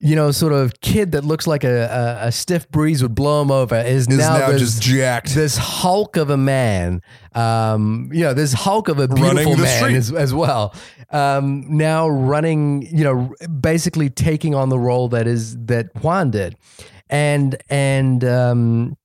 you 0.04 0.18
know 0.18 0.32
sort 0.32 0.51
of 0.51 0.82
kid 0.82 1.14
that 1.14 1.24
looks 1.24 1.47
like 1.47 1.64
a, 1.64 2.20
a, 2.22 2.28
a 2.28 2.32
stiff 2.32 2.70
breeze 2.70 3.01
would 3.01 3.16
blow 3.16 3.41
him 3.41 3.49
over 3.49 3.78
is, 3.78 4.08
Is 4.08 4.18
now, 4.18 4.38
now 4.38 4.51
this, 4.51 4.62
just 4.62 4.82
jacked. 4.82 5.34
this 5.34 5.56
hulk 5.56 6.18
of 6.18 6.30
a 6.30 6.36
man 6.36 7.01
um, 7.34 8.10
you 8.12 8.22
know 8.22 8.34
this 8.34 8.51
hulk 8.51 8.89
of 8.89 8.99
a 8.99 9.08
beautiful 9.08 9.56
man 9.56 9.95
as, 9.95 10.12
as 10.12 10.34
well 10.34 10.76
um, 11.12 11.66
now 11.78 12.10
running 12.10 12.82
you 12.82 13.04
know 13.04 13.34
basically 13.62 14.10
taking 14.10 14.54
on 14.54 14.68
the 14.68 14.78
role 14.78 15.08
that 15.08 15.26
is 15.26 15.58
that 15.66 15.88
Juan 16.04 16.32
did 16.32 16.58
and 17.10 17.56
and 17.70 18.26
um, 18.26 18.97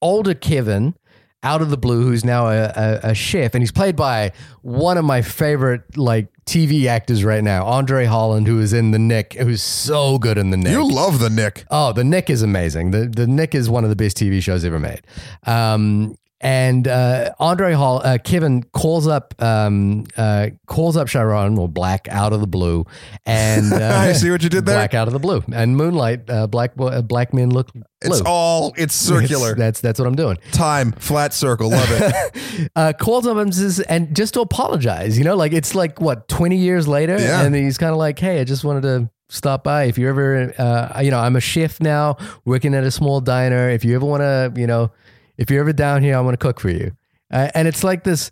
older 0.00 0.34
Kevin 0.34 0.94
out 1.42 1.60
of 1.62 1.70
the 1.70 1.76
blue, 1.76 2.02
who's 2.02 2.24
now 2.24 2.46
a, 2.48 2.64
a, 2.64 3.00
a 3.10 3.14
chef, 3.14 3.54
and 3.54 3.62
he's 3.62 3.72
played 3.72 3.96
by 3.96 4.32
one 4.62 4.96
of 4.96 5.04
my 5.04 5.22
favorite 5.22 5.96
like 5.96 6.28
TV 6.46 6.86
actors 6.86 7.24
right 7.24 7.42
now, 7.42 7.64
Andre 7.66 8.04
Holland, 8.04 8.46
who 8.46 8.60
is 8.60 8.72
in 8.72 8.90
The 8.90 8.98
Knick, 8.98 9.34
who's 9.34 9.62
so 9.62 10.18
good 10.18 10.38
in 10.38 10.50
The 10.50 10.56
Knick. 10.56 10.72
You 10.72 10.88
love 10.88 11.18
the 11.18 11.30
Knick. 11.30 11.64
Oh, 11.70 11.92
The 11.92 12.04
Knick 12.04 12.30
is 12.30 12.42
amazing. 12.42 12.90
The 12.90 13.06
The 13.06 13.26
Knick 13.26 13.54
is 13.54 13.68
one 13.70 13.84
of 13.84 13.90
the 13.90 13.96
best 13.96 14.16
TV 14.16 14.42
shows 14.42 14.64
ever 14.64 14.78
made. 14.78 15.02
Um, 15.46 16.16
and 16.42 16.88
uh, 16.88 17.30
Andre 17.38 17.72
Hall, 17.72 18.00
uh, 18.04 18.18
Kevin 18.22 18.62
calls 18.64 19.06
up 19.06 19.34
um, 19.40 20.04
uh, 20.16 20.48
calls 20.66 20.96
up 20.96 21.08
Chiron 21.08 21.56
or 21.56 21.68
Black 21.68 22.08
out 22.08 22.32
of 22.32 22.40
the 22.40 22.46
blue, 22.46 22.84
and 23.24 23.72
uh, 23.72 23.76
I 23.96 24.12
see 24.12 24.30
what 24.30 24.42
you 24.42 24.48
did 24.48 24.66
there. 24.66 24.76
Black 24.76 24.92
out 24.94 25.06
of 25.06 25.12
the 25.14 25.20
blue, 25.20 25.42
and 25.54 25.76
Moonlight. 25.76 26.28
Uh, 26.28 26.46
black 26.46 26.72
uh, 26.78 27.00
black 27.02 27.32
men 27.32 27.50
look 27.50 27.72
blue. 27.72 27.82
It's 28.02 28.20
all 28.26 28.74
it's 28.76 28.94
circular. 28.94 29.52
It's- 29.52 29.58
that's 29.58 29.80
that's 29.80 29.98
what 30.00 30.08
I'm 30.08 30.16
doing. 30.16 30.38
Time, 30.50 30.92
flat 30.92 31.32
circle. 31.32 31.70
Love 31.70 31.88
it. 31.90 32.38
Uh, 32.76 32.92
calls 32.92 33.26
up 33.26 33.36
and 33.38 33.54
says, 33.54 33.80
and 33.80 34.14
just 34.14 34.34
to 34.34 34.40
apologize. 34.40 35.16
You 35.16 35.24
know, 35.24 35.36
like 35.36 35.52
it's 35.52 35.74
like 35.74 36.00
what 36.00 36.28
20 36.28 36.56
years 36.56 36.86
later, 36.88 37.16
Yeah. 37.18 37.42
and 37.42 37.54
he's 37.54 37.78
kind 37.78 37.92
of 37.92 37.98
like, 37.98 38.18
hey, 38.18 38.40
I 38.40 38.44
just 38.44 38.62
wanted 38.64 38.82
to 38.82 39.10
stop 39.30 39.64
by. 39.64 39.84
If 39.84 39.96
you 39.98 40.08
ever, 40.08 40.52
uh, 40.58 41.00
you 41.00 41.10
know, 41.10 41.18
I'm 41.18 41.36
a 41.36 41.40
chef 41.40 41.80
now, 41.80 42.16
working 42.44 42.74
at 42.74 42.84
a 42.84 42.90
small 42.90 43.20
diner. 43.20 43.70
If 43.70 43.84
you 43.84 43.94
ever 43.94 44.04
want 44.04 44.20
to, 44.20 44.52
you 44.60 44.66
know, 44.66 44.90
if 45.36 45.50
you're 45.50 45.60
ever 45.60 45.72
down 45.72 46.02
here, 46.02 46.16
I 46.16 46.20
want 46.20 46.34
to 46.38 46.44
cook 46.44 46.60
for 46.60 46.70
you. 46.70 46.92
Uh, 47.32 47.48
and 47.54 47.66
it's 47.68 47.82
like 47.82 48.04
this, 48.04 48.30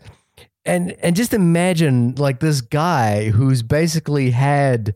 and 0.64 0.92
and 1.03 1.16
just 1.16 1.32
imagine 1.32 2.14
like 2.16 2.40
this 2.40 2.61
guy 2.61 3.30
who's 3.30 3.62
basically 3.62 4.30
had 4.30 4.94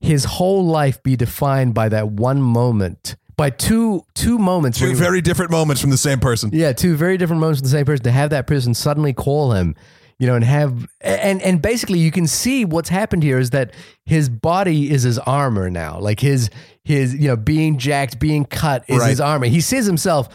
his 0.00 0.24
whole 0.24 0.64
life 0.64 1.02
be 1.02 1.16
defined 1.16 1.74
by 1.74 1.88
that 1.88 2.08
one 2.08 2.40
moment, 2.42 3.16
by 3.36 3.50
two 3.50 4.02
two 4.14 4.38
moments. 4.38 4.78
Two 4.78 4.94
very 4.94 5.20
different 5.22 5.50
moments 5.50 5.80
from 5.80 5.90
the 5.90 5.96
same 5.96 6.20
person. 6.20 6.50
yeah, 6.52 6.72
two 6.72 6.96
very 6.96 7.16
different 7.16 7.40
moments 7.40 7.60
from 7.60 7.64
the 7.68 7.70
same 7.76 7.86
person. 7.86 8.04
To 8.04 8.10
have 8.10 8.30
that 8.30 8.46
person 8.46 8.74
suddenly 8.74 9.12
call 9.14 9.52
him, 9.52 9.74
you 10.18 10.26
know, 10.26 10.34
and 10.34 10.44
have 10.44 10.86
and 11.00 11.40
and 11.40 11.62
basically 11.62 11.98
you 11.98 12.10
can 12.10 12.26
see 12.26 12.66
what's 12.66 12.90
happened 12.90 13.22
here 13.22 13.38
is 13.38 13.50
that 13.50 13.72
his 14.04 14.28
body 14.28 14.90
is 14.90 15.02
his 15.04 15.18
armor 15.20 15.70
now. 15.70 15.98
Like 15.98 16.20
his 16.20 16.50
his 16.84 17.14
you 17.14 17.28
know 17.28 17.36
being 17.36 17.78
jacked, 17.78 18.18
being 18.18 18.44
cut 18.44 18.84
is 18.88 18.98
Right. 18.98 19.08
his 19.10 19.20
armor. 19.20 19.46
He 19.46 19.60
says 19.62 19.86
himself, 19.86 20.28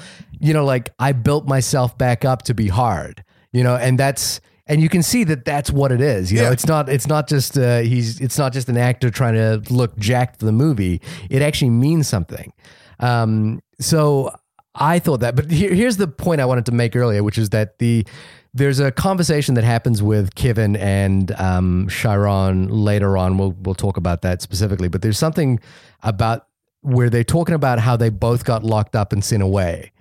you 0.46 0.54
know, 0.54 0.66
like 0.66 0.90
I 1.00 1.12
built 1.12 1.48
myself 1.48 1.98
back 1.98 2.24
up 2.26 2.44
to 2.44 2.54
be 2.54 2.68
hard. 2.68 3.24
You 3.52 3.64
know, 3.64 3.76
and 3.76 3.98
that's 3.98 4.42
and 4.68 4.82
you 4.82 4.90
can 4.90 5.02
see 5.04 5.24
that 5.26 5.46
that's 5.46 5.72
what 5.72 5.92
it 5.92 6.02
is. 6.02 6.32
You 6.32 6.40
know, 6.40 6.44
Yeah. 6.46 6.52
it's 6.52 6.68
not 6.68 6.90
it's 6.90 7.08
not 7.08 7.28
just 7.28 7.58
uh, 7.58 7.80
he's 7.80 8.20
it's 8.20 8.38
not 8.38 8.52
just 8.54 8.68
an 8.70 8.78
actor 8.78 9.10
trying 9.10 9.36
to 9.36 9.62
look 9.74 9.98
jacked 9.98 10.40
for 10.40 10.46
the 10.46 10.52
movie. 10.52 11.02
It 11.30 11.42
actually 11.42 11.70
means 11.72 12.08
something. 12.08 12.52
Um, 13.00 13.62
so 13.80 14.34
I 14.74 15.00
thought 15.00 15.22
that, 15.22 15.36
but 15.36 15.50
here, 15.52 15.74
here's 15.74 15.98
the 15.98 16.08
point 16.08 16.42
I 16.42 16.46
wanted 16.46 16.66
to 16.66 16.72
make 16.74 16.96
earlier, 16.96 17.24
which 17.24 17.38
is 17.38 17.50
that 17.52 17.80
the 17.80 18.06
there's 18.54 18.80
a 18.80 18.92
conversation 18.92 19.56
that 19.56 19.64
happens 19.66 20.02
with 20.02 20.34
Kevin 20.36 20.76
and 20.78 21.32
um, 21.40 21.88
Chiron 21.90 22.68
later 22.70 23.18
on. 23.18 23.38
We'll 23.38 23.52
we'll 23.62 23.76
talk 23.76 23.96
about 23.98 24.22
that 24.24 24.42
specifically, 24.42 24.88
but 24.90 25.02
there's 25.02 25.18
something 25.18 25.60
about 26.04 26.48
where 26.82 27.10
they're 27.10 27.24
talking 27.24 27.56
about 27.56 27.80
how 27.80 27.96
they 27.98 28.10
both 28.10 28.46
got 28.46 28.64
locked 28.64 28.96
up 28.96 29.12
and 29.14 29.24
sent 29.24 29.42
away. 29.44 29.92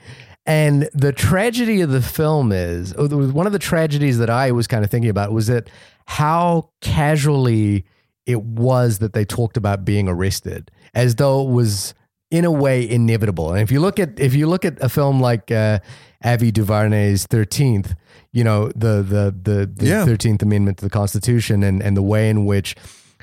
And 0.47 0.88
the 0.92 1.12
tragedy 1.12 1.80
of 1.80 1.90
the 1.90 2.03
film 2.03 2.53
is 2.53 2.95
one 2.95 3.47
of 3.47 3.53
the 3.53 3.59
tragedies 3.59 4.18
that 4.18 4.28
I 4.28 4.51
was 4.53 4.66
kind 4.66 4.84
of 4.84 4.90
thinking 4.90 5.11
about 5.11 5.32
was 5.32 5.47
that 5.47 5.70
how 6.07 6.70
casually 6.82 7.86
it 8.26 8.42
was 8.42 8.99
that 8.99 9.12
they 9.14 9.24
talked 9.24 9.57
about 9.57 9.84
being 9.84 10.09
arrested, 10.09 10.70
as 10.95 11.14
though 11.16 11.47
it 11.49 11.51
was 11.51 11.95
in 12.30 12.45
a 12.45 12.51
way 12.51 12.88
inevitable. 12.88 13.53
And 13.53 13.61
if 13.61 13.70
you 13.70 13.80
look 13.80 13.99
at 13.99 14.18
if 14.20 14.34
you 14.34 14.47
look 14.47 14.64
at 14.64 14.82
a 14.82 14.88
film 14.88 15.20
like 15.20 15.51
uh, 15.51 15.78
Ava 16.24 16.51
DuVernay's 16.53 17.26
Thirteenth, 17.26 17.95
you 18.32 18.45
know 18.45 18.68
the 18.74 19.03
the 19.03 19.34
the 19.42 19.66
the 19.72 19.86
Yeah. 19.86 20.05
Thirteenth 20.05 20.42
Amendment 20.42 20.78
to 20.78 20.84
the 20.84 20.90
Constitution 20.90 21.62
and 21.62 21.82
and 21.82 21.97
the 21.97 22.03
way 22.03 22.28
in 22.28 22.45
which 22.45 22.76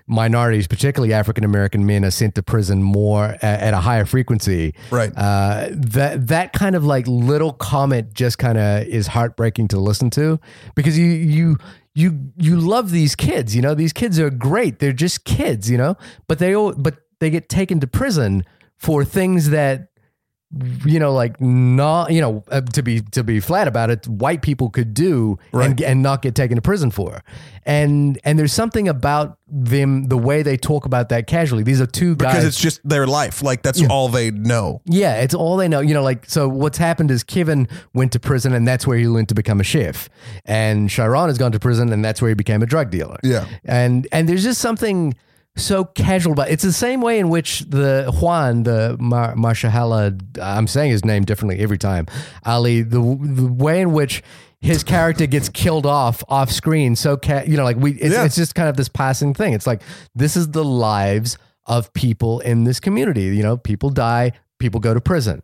minorities, 0.08 0.68
particularly 0.68 1.14
African 1.14 1.44
American 1.44 1.86
men, 1.86 2.04
are 2.06 2.12
sent 2.12 2.36
to 2.36 2.44
prison 2.44 2.82
more 2.84 3.26
a- 3.42 3.44
at 3.46 3.74
a 3.74 3.78
higher 3.80 4.06
frequency. 4.06 4.74
Right. 4.90 5.12
Uh, 5.16 5.68
that 5.72 6.28
that 6.28 6.54
kind 6.54 6.76
of 6.76 6.84
like 6.84 7.08
little 7.08 7.54
comment 7.54 8.14
just 8.14 8.38
kind 8.38 8.58
of 8.58 8.86
is 8.88 9.08
heartbreaking 9.08 9.70
to 9.70 9.80
listen 9.80 10.10
to 10.12 10.40
because 10.76 10.98
you 10.98 11.06
you 11.08 11.58
you 11.94 12.32
you 12.38 12.58
love 12.58 12.92
these 12.92 13.16
kids. 13.16 13.56
You 13.56 13.62
know 13.62 13.76
these 13.76 13.94
kids 13.94 14.20
are 14.20 14.30
great. 14.30 14.80
They're 14.80 14.94
just 14.94 15.26
kids. 15.26 15.70
You 15.70 15.78
know, 15.78 15.96
but 16.28 16.40
they 16.40 16.56
all 16.56 16.74
but 16.74 16.96
they 17.20 17.30
get 17.30 17.50
taken 17.50 17.80
to 17.80 17.88
prison 17.88 18.44
for 18.78 19.06
things 19.06 19.52
that 19.52 19.90
you 20.86 21.00
know 21.00 21.14
like 21.14 21.40
not 21.40 22.12
you 22.12 22.20
know 22.20 22.44
uh, 22.52 22.60
to 22.60 22.84
be 22.84 23.00
to 23.00 23.24
be 23.24 23.40
flat 23.40 23.68
about 23.70 23.90
it 23.90 24.06
white 24.08 24.42
people 24.42 24.70
could 24.70 24.94
do 24.94 25.40
and 25.54 25.62
Right. 25.62 25.82
and 25.82 26.04
not 26.04 26.22
get 26.22 26.36
taken 26.36 26.56
to 26.58 26.62
prison 26.62 26.92
for 26.92 27.24
and 27.66 28.20
and 28.26 28.38
there's 28.38 28.52
something 28.52 28.90
about 28.90 29.38
them 29.48 30.06
the 30.10 30.18
way 30.18 30.44
they 30.44 30.58
talk 30.58 30.86
about 30.86 31.08
that 31.10 31.26
casually 31.28 31.64
these 31.64 31.80
are 31.80 31.86
two 31.86 32.16
guys 32.18 32.34
because 32.34 32.46
it's 32.46 32.60
just 32.60 32.82
their 32.88 33.08
life. 33.08 33.42
Like 33.44 33.62
that's 33.64 33.82
all 33.90 34.10
they 34.10 34.32
know. 34.32 34.82
yeah, 34.86 35.22
it's 35.22 35.34
all 35.34 35.58
they 35.58 35.68
know. 35.68 35.80
You 35.82 35.94
know, 35.94 36.04
like 36.04 36.26
so. 36.30 36.48
What's 36.48 36.78
happened 36.78 37.12
is 37.12 37.24
Kevin 37.24 37.68
went 37.94 38.14
to 38.14 38.20
prison, 38.20 38.54
and 38.54 38.66
that's 38.68 38.88
where 38.88 38.98
he 38.98 39.08
learned 39.08 39.28
to 39.30 39.36
become 39.36 39.60
a 39.60 39.64
chef. 39.64 40.10
And 40.46 40.90
Chiron 40.90 41.28
has 41.28 41.38
gone 41.38 41.52
to 41.52 41.60
prison, 41.60 41.92
and 41.94 42.04
that's 42.04 42.22
where 42.22 42.30
he 42.30 42.36
became 42.36 42.62
a 42.64 42.66
drug 42.66 42.90
dealer. 42.92 43.18
Yeah. 43.24 43.46
and 43.66 44.08
and 44.12 44.28
there's 44.28 44.44
just 44.44 44.60
something 44.62 45.14
so 45.58 45.86
casual 45.86 46.34
about. 46.34 46.50
It's 46.50 46.64
the 46.64 46.72
same 46.74 47.02
way 47.02 47.20
in 47.20 47.30
which 47.30 47.60
the 47.62 48.12
Juan, 48.22 48.64
the 48.64 48.98
Mar- 49.00 49.36
I'm 50.42 50.68
saying 50.68 50.92
his 50.92 51.04
name 51.06 51.24
differently 51.26 51.60
every 51.60 51.78
time. 51.78 52.08
Ali, 52.46 52.82
the 52.82 53.00
the 53.00 53.48
way 53.52 53.82
in 53.82 53.92
which. 53.94 54.24
His 54.64 54.84
character 54.84 55.26
gets 55.26 55.50
killed 55.50 55.88
off 55.88 56.24
off 56.30 56.52
screen, 56.52 56.96
so 56.96 57.18
ca- 57.18 57.46
you 57.48 57.58
know, 57.58 57.64
like 57.64 57.78
we, 57.78 57.94
it's, 57.94 58.14
Yeah. 58.14 58.26
it's 58.26 58.36
just 58.36 58.54
kind 58.54 58.70
of 58.70 58.78
this 58.78 58.90
passing 58.90 59.34
thing. 59.34 59.54
It's 59.54 59.66
like 59.66 59.82
this 60.14 60.38
is 60.38 60.50
the 60.50 60.64
lives 60.64 61.40
of 61.66 61.92
people 61.94 62.42
in 62.42 62.64
this 62.64 62.80
community. 62.80 63.24
You 63.36 63.42
know, 63.42 63.58
people 63.58 63.90
die, 63.90 64.34
people 64.60 64.80
go 64.80 64.94
to 64.94 65.02
prison. 65.02 65.42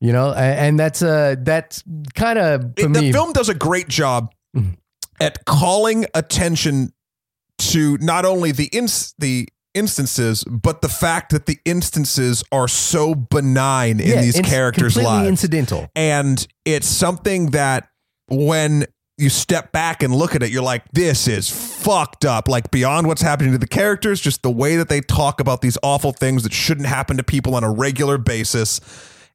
You 0.00 0.12
know, 0.14 0.32
and 0.32 0.78
that's 0.80 1.02
uh 1.02 1.36
that's 1.40 1.84
kind 2.14 2.38
of 2.38 2.72
It- 2.78 2.88
me. 2.88 3.08
the 3.08 3.12
film 3.12 3.34
does 3.34 3.50
a 3.50 3.54
great 3.54 3.88
job 3.88 4.32
Mm-hmm. 4.56 4.70
at 5.20 5.44
calling 5.44 6.06
attention 6.14 6.93
to 7.72 7.96
not 7.98 8.24
only 8.24 8.52
the 8.52 8.66
ins- 8.72 9.14
the 9.18 9.48
instances, 9.74 10.44
but 10.44 10.82
the 10.82 10.88
fact 10.88 11.30
that 11.32 11.46
the 11.46 11.58
instances 11.64 12.44
are 12.52 12.68
so 12.68 13.14
benign 13.14 13.98
in 14.00 14.08
Yeah, 14.08 14.20
these 14.22 14.40
characters' 14.40 14.96
lives. 14.96 15.28
incidental. 15.28 15.88
and 15.96 16.46
it's 16.64 16.86
something 16.86 17.50
that 17.50 17.88
when 18.28 18.86
you 19.18 19.28
step 19.28 19.70
back 19.72 20.02
and 20.02 20.14
look 20.14 20.34
at 20.34 20.42
it, 20.42 20.50
you're 20.50 20.62
like, 20.62 20.82
this 20.92 21.28
is 21.28 21.48
fucked 21.48 22.24
up. 22.24 22.48
Like 22.48 22.70
beyond 22.72 23.06
what's 23.06 23.22
happening 23.22 23.52
to 23.52 23.58
the 23.58 23.66
characters, 23.68 24.20
just 24.20 24.42
the 24.42 24.50
way 24.50 24.76
that 24.76 24.88
they 24.88 25.00
talk 25.00 25.40
about 25.40 25.60
these 25.60 25.78
awful 25.84 26.12
things 26.12 26.42
that 26.42 26.52
shouldn't 26.52 26.88
happen 26.88 27.16
to 27.18 27.22
people 27.22 27.54
on 27.54 27.62
a 27.62 27.70
regular 27.72 28.18
basis. 28.18 28.80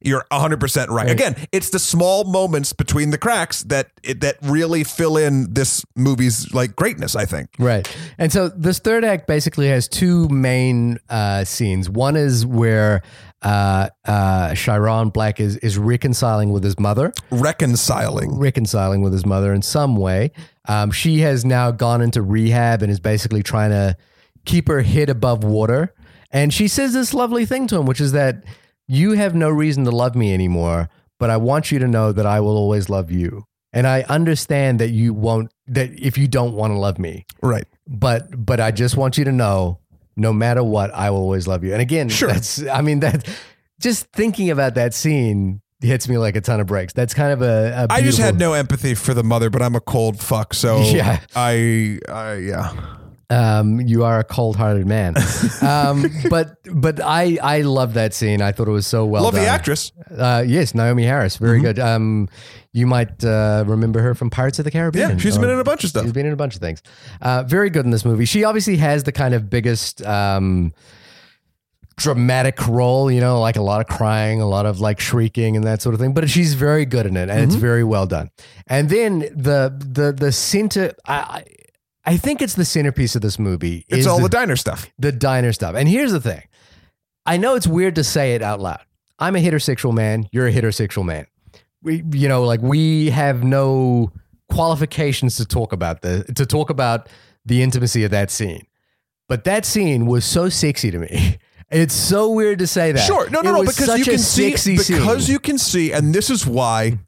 You're 0.02 0.24
100% 0.32 0.88
right. 0.88 1.10
Again, 1.10 1.36
it's 1.52 1.70
the 1.70 1.78
small 1.78 2.24
moments 2.24 2.72
between 2.72 3.10
the 3.10 3.18
cracks 3.18 3.62
that 3.64 3.90
that 4.20 4.36
really 4.42 4.82
fill 4.82 5.16
in 5.16 5.52
this 5.52 5.84
movie's 5.94 6.52
like 6.54 6.74
greatness, 6.74 7.14
I 7.14 7.26
think. 7.26 7.50
Right. 7.58 7.86
And 8.16 8.32
so 8.32 8.48
this 8.48 8.78
third 8.78 9.04
act 9.04 9.26
basically 9.26 9.68
has 9.68 9.88
two 9.88 10.28
main 10.28 10.98
uh, 11.10 11.44
scenes. 11.44 11.90
One 11.90 12.16
is 12.16 12.46
where 12.46 13.02
uh, 13.42 13.88
uh, 14.06 14.54
Chiron 14.54 15.10
Black 15.10 15.38
is, 15.40 15.56
is 15.58 15.76
reconciling 15.78 16.50
with 16.50 16.64
his 16.64 16.78
mother, 16.78 17.12
Reconciling. 17.30 18.38
reconciling 18.38 19.02
with 19.02 19.12
his 19.12 19.24
mother 19.26 19.52
in 19.52 19.62
some 19.62 19.96
way. 19.96 20.30
Um, 20.66 20.90
she 20.90 21.18
has 21.20 21.44
now 21.44 21.70
gone 21.70 22.00
into 22.00 22.22
rehab 22.22 22.82
and 22.82 22.90
is 22.90 23.00
basically 23.00 23.42
trying 23.42 23.70
to 23.70 23.96
keep 24.44 24.68
her 24.68 24.82
head 24.82 25.10
above 25.10 25.44
water. 25.44 25.94
And 26.30 26.52
she 26.54 26.68
says 26.68 26.92
this 26.92 27.12
lovely 27.12 27.44
thing 27.44 27.66
to 27.68 27.78
him, 27.78 27.86
which 27.86 28.00
is 28.00 28.12
that 28.12 28.44
you 28.90 29.12
have 29.12 29.34
no 29.34 29.48
reason 29.48 29.84
to 29.84 29.90
love 29.92 30.14
me 30.16 30.34
anymore, 30.34 30.88
but 31.20 31.30
I 31.30 31.36
want 31.36 31.70
you 31.70 31.78
to 31.78 31.86
know 31.86 32.10
that 32.12 32.26
I 32.26 32.40
will 32.40 32.56
always 32.56 32.88
love 32.88 33.10
you. 33.10 33.44
And 33.72 33.86
I 33.86 34.02
understand 34.08 34.80
that 34.80 34.90
you 34.90 35.14
won't, 35.14 35.52
that 35.68 35.90
if 35.96 36.18
you 36.18 36.26
don't 36.26 36.54
want 36.54 36.72
to 36.72 36.78
love 36.78 36.98
me, 36.98 37.24
Right. 37.40 37.66
but 37.86 38.22
but 38.44 38.58
I 38.58 38.72
just 38.72 38.96
want 38.96 39.16
you 39.16 39.24
to 39.24 39.32
know, 39.32 39.78
no 40.16 40.32
matter 40.32 40.64
what, 40.64 40.92
I 40.92 41.10
will 41.10 41.18
always 41.20 41.46
love 41.46 41.62
you. 41.62 41.72
And 41.72 41.80
again, 41.80 42.08
Sure. 42.08 42.28
that's 42.32 42.66
I 42.66 42.80
mean 42.82 42.98
that 43.00 43.28
just 43.80 44.06
thinking 44.12 44.50
about 44.50 44.74
that 44.74 44.92
scene 44.92 45.60
hits 45.80 46.08
me 46.08 46.18
like 46.18 46.34
a 46.36 46.40
ton 46.40 46.58
of 46.60 46.66
bricks. 46.66 46.92
That's 46.92 47.14
kind 47.14 47.32
of 47.32 47.42
a, 47.42 47.86
a 47.88 47.92
I 47.92 48.02
just 48.02 48.18
had 48.18 48.38
no 48.38 48.52
empathy 48.54 48.94
for 48.94 49.14
the 49.14 49.22
mother, 49.22 49.50
but 49.50 49.62
I'm 49.62 49.76
a 49.76 49.80
cold 49.80 50.18
fuck. 50.20 50.52
So 50.52 50.80
Yeah. 50.84 51.20
I, 51.36 52.00
I, 52.08 52.34
yeah. 52.34 52.96
Um 53.30 53.80
you 53.80 54.04
are 54.04 54.18
a 54.18 54.24
cold-hearted 54.24 54.86
man. 54.86 55.14
um 55.62 56.04
but 56.28 56.56
but 56.72 57.00
I 57.00 57.38
I 57.42 57.62
love 57.62 57.94
that 57.94 58.12
scene. 58.14 58.42
I 58.42 58.52
thought 58.52 58.68
it 58.68 58.72
was 58.72 58.86
so 58.86 59.06
well 59.06 59.22
Love 59.22 59.34
done. 59.34 59.44
the 59.44 59.48
actress. 59.48 59.92
Uh 60.10 60.44
yes, 60.46 60.72
Naomie 60.72 61.04
Harris, 61.04 61.36
very 61.36 61.58
Mm-hmm. 61.58 61.64
good. 61.66 61.78
Um 61.78 62.28
you 62.72 62.86
might 62.86 63.24
uh, 63.24 63.64
remember 63.66 64.00
her 64.00 64.14
from 64.14 64.30
Pirates 64.30 64.60
of 64.60 64.64
the 64.64 64.70
Caribbean. 64.70 65.10
Yeah, 65.10 65.16
she's 65.16 65.36
or- 65.36 65.40
been 65.40 65.50
in 65.50 65.58
a 65.58 65.64
bunch 65.64 65.82
of 65.82 65.90
stuff. 65.90 66.04
She's 66.04 66.12
been 66.12 66.26
in 66.26 66.32
a 66.32 66.36
bunch 66.36 66.54
of 66.54 66.60
things. 66.60 66.82
Uh, 67.20 67.42
very 67.42 67.68
good 67.68 67.84
in 67.84 67.90
this 67.90 68.04
movie. 68.04 68.24
She 68.26 68.44
obviously 68.44 68.76
has 68.76 69.02
the 69.02 69.10
kind 69.10 69.34
of 69.34 69.50
biggest 69.50 70.06
um, 70.06 70.72
dramatic 71.96 72.66
role, 72.68 73.10
you 73.10 73.20
know, 73.20 73.40
like 73.40 73.56
a 73.56 73.62
lot 73.62 73.80
of 73.80 73.86
crying, 73.88 74.40
a 74.40 74.46
lot 74.46 74.66
of 74.66 74.80
like 74.80 75.00
shrieking 75.00 75.56
and 75.56 75.64
that 75.66 75.82
sort 75.82 75.94
of 75.94 76.00
thing. 76.00 76.12
But 76.14 76.30
she's 76.30 76.54
very 76.54 76.86
good 76.86 77.06
in 77.06 77.16
it, 77.16 77.28
and 77.28 77.40
it's 77.40 77.56
very 77.56 77.84
well 77.84 78.06
done. 78.06 78.30
And 78.66 78.88
then 78.88 79.18
the 79.34 79.74
the 79.76 80.12
the 80.12 80.32
center, 80.32 80.92
I 81.06 81.44
I 82.04 82.16
think 82.16 82.40
it's 82.40 82.54
the 82.54 82.64
centerpiece 82.64 83.14
of 83.14 83.22
this 83.22 83.38
movie. 83.38 83.84
It's 83.88 84.06
all 84.06 84.18
the, 84.18 84.24
the 84.24 84.28
diner 84.30 84.56
stuff. 84.56 84.90
the 84.98 85.12
diner 85.12 85.52
stuff. 85.52 85.74
And 85.74 85.88
here's 85.88 86.12
the 86.12 86.20
thing. 86.20 86.42
I 87.26 87.36
know 87.36 87.54
it's 87.54 87.66
weird 87.66 87.94
to 87.96 88.04
say 88.04 88.34
it 88.34 88.42
out 88.42 88.60
loud. 88.60 88.80
I'm 89.18 89.36
a 89.36 89.38
heterosexual 89.38 89.92
man. 89.92 90.26
You're 90.32 90.46
a 90.46 90.52
heterosexual 90.52 91.04
man. 91.04 91.26
We, 91.82 92.02
you 92.12 92.28
know, 92.28 92.44
like 92.44 92.62
we 92.62 93.10
have 93.10 93.44
no 93.44 94.12
qualifications 94.50 95.36
to 95.36 95.44
talk 95.44 95.72
about 95.72 96.02
the 96.02 96.24
to 96.34 96.46
talk 96.46 96.70
about 96.70 97.08
the 97.44 97.62
intimacy 97.62 98.04
of 98.04 98.10
that 98.10 98.30
scene. 98.30 98.66
But 99.28 99.44
that 99.44 99.64
scene 99.64 100.06
was 100.06 100.24
so 100.24 100.48
sexy 100.48 100.90
to 100.90 100.98
me. 100.98 101.38
It's 101.72 101.94
so 101.94 102.32
weird 102.32 102.58
to 102.58 102.66
say 102.66 102.90
that. 102.90 103.06
Sure, 103.06 103.30
no, 103.30 103.42
no, 103.42 103.52
no, 103.52 103.62
because 103.62 103.96
you 103.96 104.04
can 104.04 104.18
see 104.18 104.50
because 104.50 104.86
scene. 104.86 105.32
you 105.32 105.38
can 105.38 105.56
see, 105.56 105.92
and 105.92 106.12
this 106.12 106.28
is 106.28 106.44
why. 106.44 106.98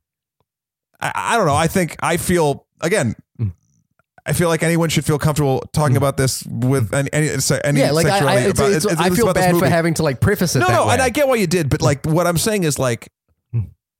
I, 1.00 1.10
I 1.14 1.36
don't 1.36 1.46
know. 1.46 1.56
I 1.56 1.66
think 1.66 1.96
I 2.00 2.16
feel 2.16 2.68
again. 2.80 3.16
I 4.24 4.32
feel 4.32 4.48
like 4.48 4.62
anyone 4.62 4.88
should 4.88 5.04
feel 5.04 5.18
comfortable 5.18 5.62
talking 5.72 5.94
hmm. 5.94 5.98
about 5.98 6.16
this 6.16 6.44
with 6.46 6.90
hmm. 6.90 6.94
any 6.94 7.10
any, 7.12 7.28
any 7.64 7.80
yeah, 7.80 7.90
like 7.90 8.06
I, 8.06 8.18
I, 8.18 8.38
it's, 8.40 8.58
about- 8.58 8.72
it's, 8.72 8.84
it's- 8.84 9.00
I 9.00 9.10
feel 9.10 9.28
about 9.28 9.40
bad 9.40 9.58
for 9.58 9.68
having 9.68 9.94
to 9.94 10.02
like 10.02 10.20
preface 10.20 10.56
it. 10.56 10.60
No, 10.60 10.68
that 10.68 10.76
no, 10.76 10.86
way. 10.86 10.92
and 10.94 11.02
I 11.02 11.10
get 11.10 11.28
why 11.28 11.36
you 11.36 11.46
did, 11.46 11.68
but 11.68 11.80
hmm. 11.80 11.86
like 11.86 12.06
what 12.06 12.26
I'm 12.26 12.38
saying 12.38 12.64
is 12.64 12.78
like. 12.78 13.08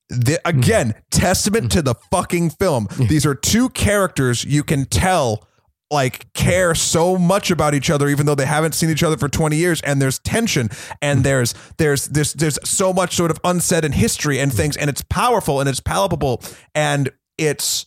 The, 0.08 0.38
again, 0.44 0.94
testament 1.10 1.72
to 1.72 1.80
the 1.80 1.94
fucking 2.10 2.50
film. 2.50 2.86
These 2.98 3.24
are 3.24 3.34
two 3.34 3.70
characters 3.70 4.44
you 4.44 4.62
can 4.62 4.84
tell 4.84 5.48
like 5.90 6.32
care 6.32 6.74
so 6.74 7.16
much 7.16 7.50
about 7.50 7.74
each 7.74 7.90
other 7.90 8.08
even 8.08 8.26
though 8.26 8.34
they 8.34 8.46
haven't 8.46 8.72
seen 8.72 8.90
each 8.90 9.02
other 9.02 9.16
for 9.16 9.28
20 9.28 9.56
years 9.56 9.80
and 9.82 10.00
there's 10.00 10.18
tension 10.20 10.70
and 11.00 11.22
there's 11.22 11.54
there's 11.76 12.06
there's 12.08 12.32
there's 12.32 12.58
so 12.64 12.92
much 12.92 13.14
sort 13.14 13.30
of 13.30 13.38
unsaid 13.44 13.84
in 13.84 13.92
history 13.92 14.40
and 14.40 14.52
things 14.52 14.76
and 14.76 14.88
it's 14.88 15.02
powerful 15.02 15.60
and 15.60 15.68
it's 15.68 15.80
palpable 15.80 16.42
and 16.74 17.10
it's 17.36 17.84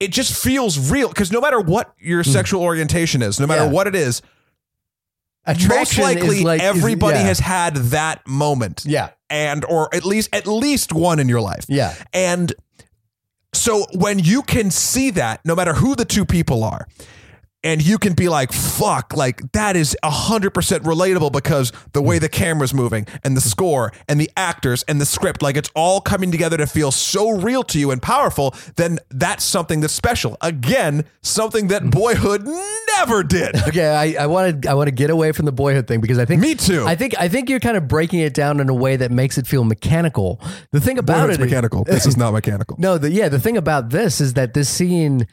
it 0.00 0.10
just 0.10 0.42
feels 0.42 0.90
real 0.90 1.08
because 1.08 1.30
no 1.30 1.40
matter 1.40 1.60
what 1.60 1.94
your 1.98 2.24
mm. 2.24 2.26
sexual 2.26 2.62
orientation 2.62 3.22
is 3.22 3.38
no 3.38 3.46
matter 3.46 3.64
Yeah. 3.64 3.70
what 3.70 3.86
it 3.86 3.94
is 3.94 4.22
most 5.68 5.98
likely 5.98 6.38
is 6.38 6.42
like 6.42 6.60
is- 6.60 6.66
everybody 6.66 7.18
yeah. 7.18 7.24
has 7.24 7.38
had 7.38 7.76
that 7.76 8.26
moment. 8.26 8.82
Yeah, 8.84 9.10
and 9.28 9.64
or 9.64 9.94
at 9.94 10.04
least 10.04 10.30
at 10.32 10.46
least 10.46 10.92
one 10.92 11.18
in 11.18 11.28
your 11.28 11.40
life. 11.40 11.64
Yeah, 11.68 11.94
and 12.12 12.52
so 13.52 13.86
when 13.94 14.18
you 14.18 14.42
can 14.42 14.70
see 14.70 15.10
that, 15.10 15.40
no 15.44 15.54
matter 15.54 15.74
who 15.74 15.96
the 15.96 16.04
two 16.04 16.24
people 16.24 16.62
are, 16.62 16.86
and 17.62 17.84
you 17.84 17.98
can 17.98 18.14
be 18.14 18.28
like, 18.28 18.52
fuck, 18.52 19.16
like 19.16 19.52
that 19.52 19.76
is 19.76 19.96
100% 20.02 20.50
relatable 20.50 21.32
because 21.32 21.72
the 21.92 22.00
way 22.00 22.18
the 22.18 22.28
camera's 22.28 22.72
moving 22.72 23.06
and 23.22 23.36
the 23.36 23.40
score 23.40 23.92
and 24.08 24.20
the 24.20 24.30
actors 24.36 24.82
and 24.88 25.00
the 25.00 25.04
script, 25.04 25.42
like 25.42 25.56
it's 25.56 25.70
all 25.74 26.00
coming 26.00 26.30
together 26.30 26.56
to 26.56 26.66
feel 26.66 26.90
so 26.90 27.30
real 27.30 27.62
to 27.64 27.78
you 27.78 27.90
and 27.90 28.00
powerful, 28.00 28.54
then 28.76 28.98
that's 29.10 29.44
something 29.44 29.80
that's 29.80 29.92
special. 29.92 30.36
Again, 30.40 31.04
something 31.22 31.68
that 31.68 31.82
mm-hmm. 31.82 31.90
boyhood 31.90 32.46
never 32.96 33.22
did. 33.22 33.56
Okay, 33.70 33.86
I, 33.86 34.24
I 34.24 34.26
want 34.26 34.62
to 34.62 34.70
I 34.70 34.74
want 34.74 34.88
to 34.88 34.92
get 34.92 35.10
away 35.10 35.30
from 35.30 35.44
the 35.46 35.52
boyhood 35.52 35.86
thing 35.86 36.00
because 36.00 36.18
I 36.18 36.24
think 36.24 36.40
Me 36.40 36.56
too. 36.56 36.84
I 36.86 36.96
think 36.96 37.14
I 37.20 37.28
think 37.28 37.48
you're 37.48 37.60
kind 37.60 37.76
of 37.76 37.86
breaking 37.86 38.18
it 38.18 38.34
down 38.34 38.58
in 38.58 38.68
a 38.68 38.74
way 38.74 38.96
that 38.96 39.12
makes 39.12 39.38
it 39.38 39.46
feel 39.46 39.62
mechanical. 39.62 40.40
The 40.72 40.80
thing 40.80 40.98
about 40.98 41.28
Boyhood's 41.28 41.38
it, 41.38 41.42
is- 41.42 41.50
mechanical. 41.50 41.84
This 41.84 42.06
is 42.06 42.16
not 42.16 42.32
mechanical. 42.32 42.76
no, 42.80 42.98
the 42.98 43.10
yeah, 43.10 43.28
the 43.28 43.38
thing 43.38 43.56
about 43.56 43.90
this 43.90 44.20
is 44.20 44.34
that 44.34 44.54
this 44.54 44.68
scene 44.68 45.28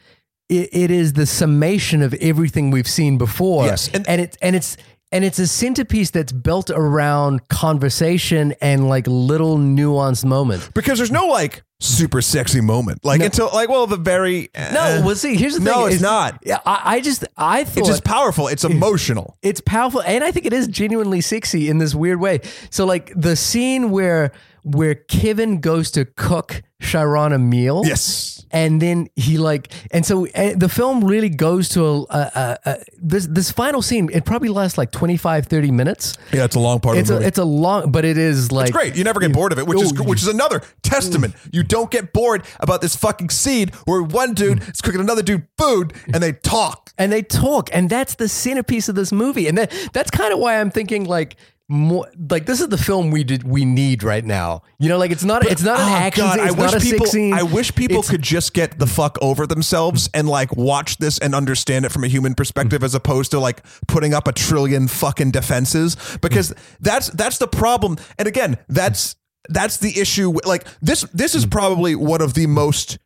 it, 0.48 0.68
it 0.72 0.90
is 0.90 1.12
the 1.14 1.26
summation 1.26 2.02
of 2.02 2.14
everything 2.14 2.70
we've 2.70 2.88
seen 2.88 3.18
before. 3.18 3.64
Yes, 3.66 3.88
and- 3.92 4.08
and, 4.08 4.20
it's 4.20 4.36
and 4.42 4.56
it's 4.56 4.76
and 5.10 5.24
it's 5.24 5.38
a 5.38 5.46
centerpiece 5.46 6.10
that's 6.10 6.32
built 6.32 6.68
around 6.70 7.48
conversation 7.48 8.54
and 8.60 8.88
like 8.90 9.06
little 9.06 9.56
nuanced 9.56 10.24
moments. 10.24 10.68
Because 10.74 10.98
there's 10.98 11.10
no 11.10 11.26
like 11.28 11.62
super 11.80 12.20
sexy 12.20 12.60
moment. 12.60 13.04
Like 13.06 13.22
until 13.22 13.48
like, 13.54 13.70
well, 13.70 13.86
the 13.86 13.96
very. 13.96 14.50
No, 14.54 14.62
eh, 14.82 15.02
well, 15.02 15.14
see, 15.16 15.34
here's 15.36 15.54
the 15.54 15.60
thing. 15.60 15.72
No, 15.72 15.86
it's 15.86 15.96
is- 15.96 16.02
not. 16.02 16.40
Yeah, 16.44 16.58
I, 16.66 16.96
I 16.96 17.00
just 17.00 17.24
I 17.38 17.64
thought 17.64 17.78
It's 17.78 17.88
just 17.88 18.04
powerful. 18.04 18.48
It's 18.48 18.64
emotional. 18.64 19.38
it's 19.42 19.60
powerful 19.62 20.02
and 20.02 20.22
i 20.24 20.30
think 20.30 20.44
it 20.46 20.52
is 20.52 20.66
genuinely 20.68 21.20
sexy 21.22 21.68
in 21.70 21.78
this 21.78 21.94
weird 21.94 22.20
way 22.20 22.40
so 22.70 22.84
like 22.84 23.12
the 23.16 23.34
scene 23.36 23.90
where 23.90 24.32
where 24.62 24.94
kevin 24.94 25.60
goes 25.60 25.90
to 25.92 26.04
cook 26.04 26.62
chiron 26.82 27.32
a 27.32 27.38
meal 27.38 27.82
Yes. 27.84 28.37
And 28.50 28.80
then 28.82 29.08
he 29.16 29.38
like 29.38 29.72
and 29.90 30.04
so 30.06 30.26
uh, 30.28 30.54
the 30.56 30.68
film 30.68 31.04
really 31.04 31.28
goes 31.28 31.68
to 31.70 31.84
a, 31.84 32.00
a, 32.10 32.58
a, 32.64 32.76
this 33.00 33.26
this 33.26 33.50
final 33.50 33.82
scene 33.82 34.08
it 34.12 34.24
probably 34.24 34.48
lasts 34.48 34.78
like 34.78 34.90
25 34.90 35.46
30 35.46 35.70
minutes 35.70 36.16
Yeah, 36.32 36.44
it's 36.44 36.56
a 36.56 36.60
long 36.60 36.80
part 36.80 36.98
it's 36.98 37.10
a 37.10 37.18
it's 37.18 37.38
a 37.38 37.44
long 37.44 37.90
but 37.92 38.04
it 38.04 38.18
is 38.18 38.50
like 38.52 38.68
It's 38.68 38.76
great. 38.76 38.96
You 38.96 39.04
never 39.04 39.20
get 39.20 39.32
bored 39.32 39.52
of 39.52 39.58
it, 39.58 39.66
which 39.66 39.80
is 39.80 39.92
Oh, 39.98 40.04
which 40.04 40.22
is 40.22 40.28
another 40.28 40.62
testament. 40.82 41.34
You 41.52 41.62
don't 41.62 41.90
get 41.90 42.12
bored 42.12 42.44
about 42.60 42.80
this 42.80 42.94
fucking 42.96 43.30
scene 43.30 43.70
where 43.84 44.02
one 44.02 44.34
dude 44.34 44.62
is 44.68 44.80
cooking 44.80 45.00
another 45.00 45.22
dude 45.22 45.46
food 45.56 45.92
and 46.12 46.22
they 46.22 46.32
talk. 46.32 46.92
and 46.98 47.10
they 47.12 47.22
talk 47.22 47.70
and 47.72 47.88
that's 47.90 48.14
the 48.16 48.28
centerpiece 48.28 48.88
of 48.88 48.94
this 48.94 49.12
movie 49.12 49.46
and 49.48 49.56
that, 49.58 49.72
that's 49.92 50.10
kind 50.10 50.32
of 50.32 50.38
why 50.38 50.60
i'm 50.60 50.70
thinking 50.70 51.04
like 51.04 51.36
more 51.70 52.06
like 52.30 52.46
this 52.46 52.60
is 52.62 52.68
the 52.68 52.78
film 52.78 53.10
we 53.10 53.22
did 53.22 53.42
we 53.44 53.62
need 53.66 54.02
right 54.02 54.24
now 54.24 54.62
you 54.78 54.88
know 54.88 54.96
like 54.96 55.10
it's 55.10 55.22
not 55.22 55.44
it's 55.44 55.62
not 55.62 55.78
an 55.78 55.84
Oh, 55.86 55.96
action 55.96 56.24
God, 56.24 56.36
scene, 56.38 56.46
it's 56.46 56.54
I 56.56 56.58
wish 56.62 56.72
a 56.74 56.80
people. 56.80 56.98
sex 57.06 57.10
scene 57.10 57.34
I 57.34 57.42
wish 57.42 57.74
people 57.74 57.98
It's- 57.98 58.10
could 58.10 58.22
just 58.22 58.54
get 58.54 58.78
the 58.78 58.86
fuck 58.86 59.18
over 59.20 59.46
themselves 59.46 60.08
and 60.14 60.26
like 60.26 60.56
watch 60.56 60.96
this 60.96 61.18
and 61.18 61.34
understand 61.34 61.84
it 61.84 61.92
from 61.92 62.04
a 62.04 62.08
human 62.08 62.34
perspective, 62.34 62.82
as 62.82 62.94
opposed 62.94 63.32
to 63.32 63.38
like 63.38 63.62
putting 63.86 64.14
up 64.14 64.26
a 64.28 64.32
trillion 64.32 64.88
fucking 64.88 65.30
defenses. 65.32 65.96
Because 66.22 66.54
that's 66.80 67.08
that's 67.10 67.36
the 67.36 67.46
problem. 67.48 67.98
And 68.18 68.26
again, 68.26 68.56
that's 68.68 69.16
that's 69.50 69.76
the 69.76 70.00
issue. 70.00 70.32
Like 70.46 70.66
this, 70.80 71.02
this 71.12 71.34
is 71.34 71.44
probably 71.44 71.94
one 71.94 72.22
of 72.22 72.32
the 72.32 72.46
most 72.46 72.98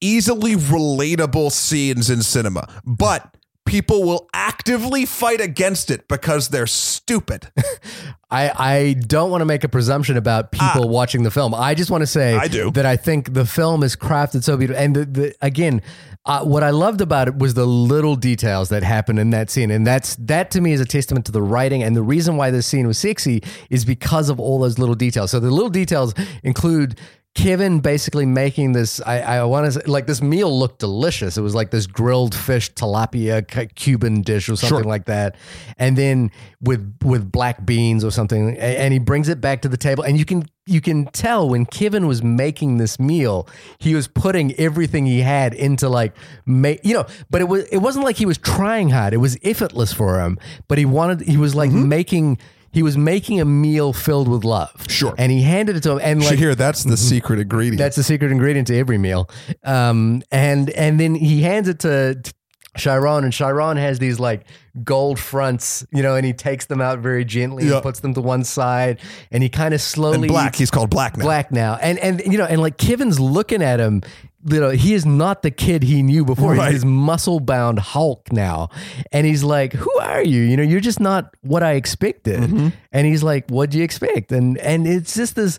easily 0.00 0.54
relatable 0.56 1.52
scenes 1.52 2.08
in 2.08 2.22
cinema, 2.22 2.66
but. 2.84 3.34
People 3.66 4.04
will 4.04 4.28
actively 4.32 5.04
fight 5.04 5.40
against 5.40 5.90
it 5.90 6.08
because 6.08 6.48
they're 6.48 6.66
stupid. 6.66 7.48
I, 8.30 8.50
I 8.56 8.92
don't 8.94 9.30
want 9.30 9.42
to 9.42 9.44
make 9.44 9.62
a 9.64 9.68
presumption 9.68 10.16
about 10.16 10.50
people 10.52 10.88
watching 10.88 11.22
the 11.22 11.30
film. 11.30 11.54
I 11.54 11.74
just 11.74 11.90
want 11.90 12.02
to 12.02 12.06
say 12.06 12.34
Ah. 12.34 12.40
I 12.40 12.48
do. 12.48 12.70
that 12.72 12.86
I 12.86 12.96
think 12.96 13.34
the 13.34 13.44
film 13.44 13.82
is 13.82 13.94
crafted 13.96 14.42
so 14.42 14.56
beautiful. 14.56 14.82
And 14.82 14.96
the, 14.96 15.04
the, 15.04 15.34
again, 15.42 15.82
uh, 16.24 16.44
what 16.44 16.62
I 16.64 16.70
loved 16.70 17.00
about 17.00 17.28
it 17.28 17.36
was 17.38 17.54
the 17.54 17.66
little 17.66 18.16
details 18.16 18.68
that 18.70 18.82
happened 18.82 19.18
in 19.20 19.30
that 19.30 19.48
scene, 19.48 19.70
and 19.70 19.86
that's 19.86 20.16
that 20.16 20.50
to 20.52 20.60
me 20.60 20.72
is 20.72 20.80
a 20.80 20.84
testament 20.84 21.24
to 21.26 21.32
the 21.32 21.40
writing. 21.42 21.84
And 21.84 21.94
the 21.94 22.02
reason 22.02 22.36
why 22.36 22.50
this 22.50 22.66
scene 22.66 22.86
was 22.88 22.98
sexy 22.98 23.42
is 23.70 23.84
because 23.84 24.28
of 24.28 24.40
all 24.40 24.58
those 24.58 24.76
little 24.78 24.96
details. 24.96 25.30
So 25.30 25.38
the 25.38 25.50
little 25.50 25.70
details 25.70 26.14
include. 26.42 26.98
Kevin 27.36 27.80
basically 27.80 28.24
making 28.24 28.72
this, 28.72 28.98
I, 29.02 29.20
I 29.20 29.44
want 29.44 29.66
to 29.66 29.72
say, 29.72 29.82
like 29.86 30.06
this 30.06 30.22
meal 30.22 30.58
looked 30.58 30.78
delicious. 30.78 31.36
It 31.36 31.42
was 31.42 31.54
like 31.54 31.70
this 31.70 31.86
grilled 31.86 32.34
fish 32.34 32.72
tilapia 32.72 33.46
Cuban 33.74 34.22
dish 34.22 34.48
or 34.48 34.56
something 34.56 34.78
Sure. 34.78 34.84
like 34.84 35.04
that, 35.04 35.36
and 35.76 35.98
then 35.98 36.30
with 36.62 36.96
with 37.04 37.30
black 37.30 37.66
beans 37.66 38.04
or 38.04 38.10
something, 38.10 38.56
a- 38.56 38.60
and 38.60 38.94
he 38.94 38.98
brings 38.98 39.28
it 39.28 39.42
back 39.42 39.60
to 39.62 39.68
the 39.68 39.76
table, 39.76 40.02
and 40.02 40.18
you 40.18 40.24
can 40.24 40.44
you 40.64 40.80
can 40.80 41.04
tell 41.06 41.46
when 41.50 41.66
Kevin 41.66 42.06
was 42.06 42.22
making 42.22 42.78
this 42.78 42.98
meal, 42.98 43.46
he 43.78 43.94
was 43.94 44.08
putting 44.08 44.54
everything 44.54 45.04
he 45.04 45.20
had 45.20 45.52
into 45.52 45.90
like 45.90 46.16
make 46.46 46.80
you 46.84 46.94
know, 46.94 47.04
but 47.28 47.42
it 47.42 47.48
was 47.48 47.64
it 47.64 47.78
wasn't 47.78 48.04
like 48.06 48.16
he 48.16 48.24
was 48.24 48.38
trying 48.38 48.88
hard; 48.88 49.12
it 49.12 49.18
was 49.18 49.36
effortless 49.44 49.92
for 49.92 50.22
him. 50.22 50.38
But 50.68 50.78
he 50.78 50.86
wanted 50.86 51.20
he 51.20 51.36
was 51.36 51.54
like 51.54 51.68
mm-hmm. 51.70 51.88
making. 51.88 52.38
He 52.76 52.82
was 52.82 52.98
making 52.98 53.40
a 53.40 53.46
meal 53.46 53.94
filled 53.94 54.28
with 54.28 54.44
love. 54.44 54.70
Sure. 54.86 55.14
And 55.16 55.32
he 55.32 55.40
handed 55.40 55.76
it 55.76 55.82
to 55.84 55.92
him. 55.92 56.00
And 56.02 56.22
like, 56.22 56.38
Shahir, 56.38 56.54
that's 56.54 56.84
the 56.84 56.98
secret 56.98 57.38
ingredient. 57.40 57.78
that's 57.78 57.96
the 57.96 58.02
secret 58.02 58.30
ingredient 58.30 58.66
to 58.68 58.76
every 58.76 58.98
meal. 58.98 59.30
Um, 59.64 60.22
and 60.30 60.68
and 60.70 61.00
then 61.00 61.14
he 61.14 61.40
hands 61.40 61.68
it 61.68 61.78
to, 61.80 62.16
to 62.22 62.34
Chiron, 62.76 63.24
and 63.24 63.32
Chiron 63.32 63.78
has 63.78 63.98
these 63.98 64.20
like 64.20 64.44
gold 64.84 65.18
fronts, 65.18 65.86
you 65.90 66.02
know, 66.02 66.16
and 66.16 66.26
he 66.26 66.34
takes 66.34 66.66
them 66.66 66.82
out 66.82 66.98
very 66.98 67.24
gently 67.24 67.64
Yeah. 67.66 67.76
and 67.76 67.82
puts 67.82 68.00
them 68.00 68.12
to 68.12 68.20
one 68.20 68.44
side, 68.44 69.00
and 69.30 69.42
he 69.42 69.48
kind 69.48 69.72
of 69.72 69.80
slowly 69.80 70.16
and 70.16 70.28
black. 70.28 70.54
He's 70.54 70.70
called 70.70 70.90
black 70.90 71.16
now. 71.16 71.24
black 71.24 71.50
now, 71.50 71.78
and 71.80 71.98
and 72.00 72.20
you 72.26 72.36
know, 72.36 72.44
and 72.44 72.60
like 72.60 72.76
Kevin's 72.76 73.18
looking 73.18 73.62
at 73.62 73.80
him. 73.80 74.02
You 74.48 74.60
know, 74.60 74.70
he 74.70 74.94
is 74.94 75.04
not 75.04 75.42
the 75.42 75.50
kid 75.50 75.82
he 75.82 76.02
knew 76.02 76.24
before. 76.24 76.54
Right. 76.54 76.72
He's 76.72 76.84
muscle 76.84 77.40
bound 77.40 77.78
Hulk 77.78 78.32
now. 78.32 78.68
And 79.12 79.26
he's 79.26 79.42
like, 79.42 79.72
Who 79.72 79.92
are 79.98 80.22
you? 80.22 80.42
You 80.42 80.56
know, 80.56 80.62
you're 80.62 80.80
just 80.80 81.00
not 81.00 81.34
what 81.42 81.62
I 81.62 81.72
expected. 81.72 82.40
Mm-hmm. 82.40 82.68
And 82.92 83.06
he's 83.06 83.22
like, 83.22 83.48
What'd 83.48 83.74
you 83.74 83.82
expect? 83.82 84.32
And 84.32 84.58
and 84.58 84.86
it's 84.86 85.14
just 85.14 85.34
this 85.34 85.58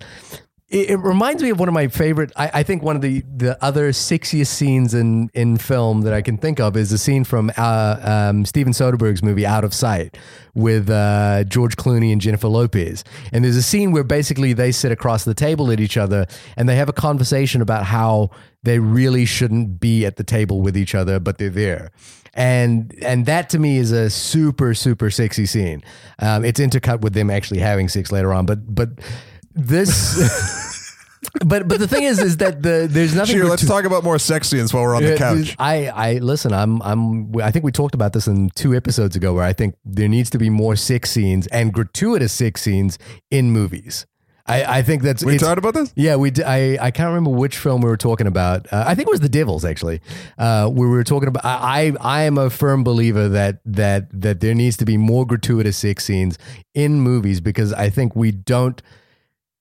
it, 0.70 0.90
it 0.90 0.96
reminds 0.98 1.42
me 1.42 1.50
of 1.50 1.60
one 1.60 1.70
of 1.70 1.74
my 1.74 1.88
favorite. 1.88 2.32
I, 2.36 2.52
I 2.56 2.64
think 2.64 2.84
one 2.84 2.96
of 2.98 3.02
the 3.02 3.24
the 3.36 3.64
other 3.64 3.92
sexiest 3.92 4.48
scenes 4.48 4.94
in 4.94 5.30
in 5.34 5.58
film 5.58 6.02
that 6.02 6.14
I 6.14 6.22
can 6.22 6.38
think 6.38 6.60
of 6.60 6.76
is 6.76 6.92
a 6.92 6.98
scene 6.98 7.24
from 7.24 7.52
uh, 7.58 8.00
um, 8.02 8.46
Steven 8.46 8.74
Soderbergh's 8.74 9.24
movie 9.24 9.46
Out 9.46 9.64
of 9.64 9.74
Sight 9.74 10.18
with 10.54 10.90
uh, 10.90 11.46
George 11.46 11.78
Clooney 11.78 12.12
and 12.12 12.20
Jennifer 12.20 12.50
Lopez. 12.50 13.04
And 13.32 13.46
there's 13.46 13.56
a 13.56 13.64
scene 13.64 13.92
where 13.92 14.04
basically 14.04 14.54
they 14.54 14.72
sit 14.72 14.92
across 14.92 15.24
the 15.24 15.34
table 15.34 15.72
at 15.72 15.80
each 15.80 15.96
other 15.96 16.26
and 16.58 16.68
they 16.68 16.76
have 16.76 16.90
a 16.90 16.94
conversation 16.94 17.62
about 17.62 17.86
how 17.86 18.32
they 18.64 18.80
really 18.80 19.26
shouldn't 19.26 19.80
be 19.80 20.06
at 20.06 20.18
the 20.18 20.24
table 20.24 20.62
with 20.62 20.76
each 20.76 20.94
other, 20.96 21.20
but 21.20 21.38
they're 21.38 21.50
there. 21.50 21.92
And 22.34 22.94
and 23.02 23.26
that 23.26 23.50
to 23.52 23.60
me 23.60 23.78
is 23.78 23.92
a 23.92 24.10
super 24.10 24.74
super 24.74 25.10
sexy 25.10 25.46
scene. 25.46 25.82
Um, 26.20 26.44
it's 26.44 26.60
intercut 26.60 27.02
with 27.02 27.14
them 27.14 27.30
actually 27.30 27.62
having 27.62 27.88
sex 27.88 28.12
later 28.12 28.34
on, 28.34 28.46
but 28.46 28.76
but 28.76 28.90
this. 29.58 30.88
but 31.46 31.68
but 31.68 31.80
the 31.80 31.88
thing 31.88 32.04
is, 32.04 32.20
is 32.20 32.38
that 32.38 32.62
the 32.62 32.88
there's 32.90 33.16
nothing. 33.16 33.38
Shahir, 33.38 33.50
let's 33.50 33.64
gratu- 33.64 33.68
talk 33.68 33.86
about 33.86 34.04
more 34.04 34.20
sex 34.20 34.48
scenes 34.50 34.74
while 34.74 34.84
we're 34.84 34.96
on 34.96 35.04
the 35.04 35.18
couch. 35.18 35.56
I 35.60 35.88
I 35.88 36.14
listen. 36.20 36.54
I'm 36.54 36.82
I'm. 36.82 37.36
I 37.42 37.52
think 37.52 37.66
we 37.66 37.72
talked 37.72 37.96
about 37.96 38.14
this 38.14 38.28
in 38.28 38.50
two 38.52 38.76
episodes 38.76 39.16
ago, 39.16 39.34
where 39.34 39.44
I 39.44 39.54
think 39.54 39.76
there 39.86 40.08
needs 40.08 40.30
to 40.32 40.38
be 40.38 40.50
more 40.50 40.76
sex 40.76 41.12
scenes 41.12 41.48
and 41.48 41.74
gratuitous 41.74 42.34
sex 42.34 42.62
scenes 42.62 42.98
in 43.32 43.52
movies. 43.52 44.06
I, 44.50 44.78
I 44.78 44.82
think 44.82 45.04
that's 45.04 45.26
We 45.26 45.38
talked 45.38 45.58
about 45.58 45.74
this? 45.74 45.92
yeah, 45.96 46.16
we. 46.16 46.32
I 46.46 46.78
I 46.80 46.92
can't 46.92 47.08
remember 47.10 47.32
which 47.32 47.58
film 47.58 47.82
we 47.82 47.90
were 47.90 47.98
talking 47.98 48.28
about. 48.28 48.72
Uh, 48.72 48.86
I 48.88 48.96
think 48.96 49.10
it 49.10 49.12
was 49.12 49.20
The 49.20 49.28
Devils 49.28 49.66
actually. 49.66 50.00
Uh, 50.38 50.70
where 50.70 50.88
we 50.88 50.96
were 50.96 51.04
talking 51.04 51.28
about. 51.28 51.44
I 51.44 51.94
I 52.00 52.22
am 52.24 52.38
a 52.38 52.50
firm 52.50 52.84
believer 52.84 53.28
that 53.28 53.60
that 53.66 54.08
that 54.22 54.40
there 54.40 54.56
needs 54.56 54.78
to 54.78 54.86
be 54.86 54.96
more 54.96 55.26
gratuitous 55.26 55.76
sex 55.76 56.06
scenes 56.06 56.38
in 56.74 57.02
movies 57.02 57.42
because 57.42 57.74
I 57.74 57.90
think 57.90 58.16
we 58.16 58.32
don't 58.32 58.82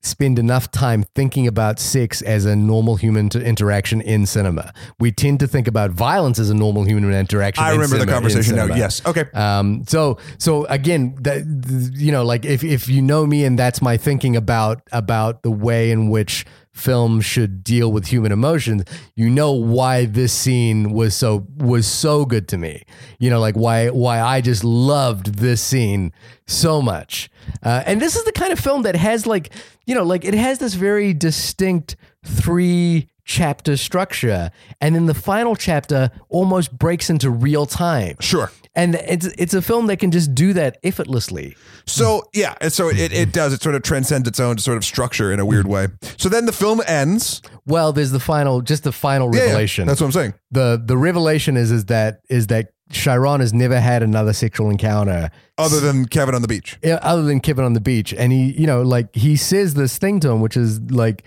spend 0.07 0.39
enough 0.39 0.71
time 0.71 1.03
thinking 1.15 1.47
about 1.47 1.79
sex 1.79 2.21
as 2.21 2.45
a 2.45 2.55
normal 2.55 2.95
human 2.95 3.29
interaction 3.35 4.01
in 4.01 4.25
cinema. 4.25 4.73
We 4.99 5.11
tend 5.11 5.39
to 5.41 5.47
think 5.47 5.67
about 5.67 5.91
violence 5.91 6.39
as 6.39 6.49
a 6.49 6.53
normal 6.53 6.83
human 6.83 7.13
interaction. 7.13 7.63
I 7.63 7.71
in 7.71 7.79
remember 7.79 7.97
the 7.97 8.01
cinema- 8.01 8.17
in 8.17 8.23
conversation 8.23 8.55
now. 8.55 8.75
Yes. 8.75 9.05
Okay. 9.05 9.25
Um, 9.33 9.83
so 9.87 10.17
so 10.37 10.65
again, 10.65 11.15
that 11.21 11.45
you 11.93 12.11
know, 12.11 12.23
like 12.23 12.45
if 12.45 12.63
if 12.63 12.87
you 12.87 13.01
know 13.01 13.25
me 13.25 13.45
and 13.45 13.57
that's 13.57 13.81
my 13.81 13.97
thinking 13.97 14.35
about 14.35 14.81
about 14.91 15.43
the 15.43 15.51
way 15.51 15.91
in 15.91 16.09
which 16.09 16.45
film 16.77 17.21
should 17.21 17.63
deal 17.63 17.91
with 17.91 18.07
human 18.07 18.31
emotions, 18.31 18.83
you 19.15 19.29
know 19.29 19.51
why 19.51 20.05
this 20.05 20.31
scene 20.31 20.91
was 20.91 21.15
so 21.15 21.47
was 21.57 21.87
so 21.87 22.25
good 22.25 22.47
to 22.49 22.57
me. 22.57 22.83
You 23.19 23.29
know, 23.29 23.39
like 23.39 23.55
why 23.55 23.89
why 23.89 24.21
I 24.21 24.41
just 24.41 24.63
loved 24.63 25.35
this 25.35 25.61
scene 25.61 26.13
so 26.45 26.81
much. 26.81 27.29
Uh, 27.63 27.83
and 27.85 28.01
this 28.01 28.15
is 28.15 28.23
the 28.25 28.31
kind 28.31 28.51
of 28.53 28.59
film 28.59 28.83
that 28.83 28.95
has 28.95 29.25
like 29.25 29.51
you 29.85 29.95
know 29.95 30.03
like 30.03 30.23
it 30.23 30.33
has 30.33 30.59
this 30.59 30.73
very 30.75 31.13
distinct 31.13 31.95
three 32.23 33.09
chapter 33.23 33.75
structure 33.75 34.51
and 34.79 34.95
then 34.95 35.05
the 35.05 35.13
final 35.13 35.53
chapter 35.53 36.09
almost 36.29 36.77
breaks 36.77 37.09
into 37.09 37.29
real 37.29 37.65
time 37.65 38.15
Sure. 38.21 38.49
And 38.77 38.95
it's 38.95 39.25
it's 39.37 39.53
a 39.53 39.61
film 39.61 39.87
that 39.87 39.97
can 39.97 40.11
just 40.11 40.33
do 40.33 40.53
that 40.53 40.77
effortlessly. 40.83 41.55
So 41.85 42.23
yeah, 42.33 42.55
and 42.61 42.71
so 42.71 42.87
it, 42.89 43.11
it 43.11 43.33
does. 43.33 43.51
It 43.51 43.61
sort 43.61 43.75
of 43.75 43.81
transcends 43.83 44.27
its 44.27 44.39
own 44.39 44.57
sort 44.59 44.77
of 44.77 44.85
structure 44.85 45.31
in 45.33 45.39
a 45.41 45.45
weird 45.45 45.67
way. 45.67 45.87
So 46.17 46.29
then 46.29 46.45
the 46.45 46.51
film 46.53 46.81
ends. 46.87 47.41
Well, 47.65 47.91
there's 47.91 48.11
the 48.11 48.19
final, 48.19 48.61
just 48.61 48.83
the 48.83 48.91
final 48.93 49.33
Yeah, 49.33 49.41
yeah, 49.41 49.45
revelation. 49.47 49.87
that's 49.87 49.99
what 49.99 50.07
I'm 50.07 50.11
saying. 50.13 50.33
the 50.51 50.81
The 50.83 50.97
revelation 50.97 51.57
is 51.57 51.71
is 51.71 51.85
that 51.85 52.21
is 52.29 52.47
that 52.47 52.69
Chiron 52.91 53.41
has 53.41 53.53
never 53.53 53.79
had 53.81 54.01
another 54.03 54.31
sexual 54.31 54.69
encounter 54.69 55.29
Other 55.57 55.81
than 55.81 56.05
Kevin 56.05 56.35
on 56.35 56.41
the 56.41 56.47
beach. 56.47 56.77
yeah, 56.81 56.99
other 57.01 57.23
than 57.23 57.41
Kevin 57.41 57.65
on 57.65 57.73
the 57.73 57.81
beach. 57.81 58.13
And 58.13 58.31
he, 58.31 58.53
you 58.53 58.65
know, 58.65 58.81
like 58.81 59.13
he 59.13 59.35
says 59.35 59.73
this 59.73 59.97
thing 59.97 60.21
to 60.21 60.29
him, 60.29 60.39
which 60.39 60.55
is 60.55 60.79
like, 60.91 61.23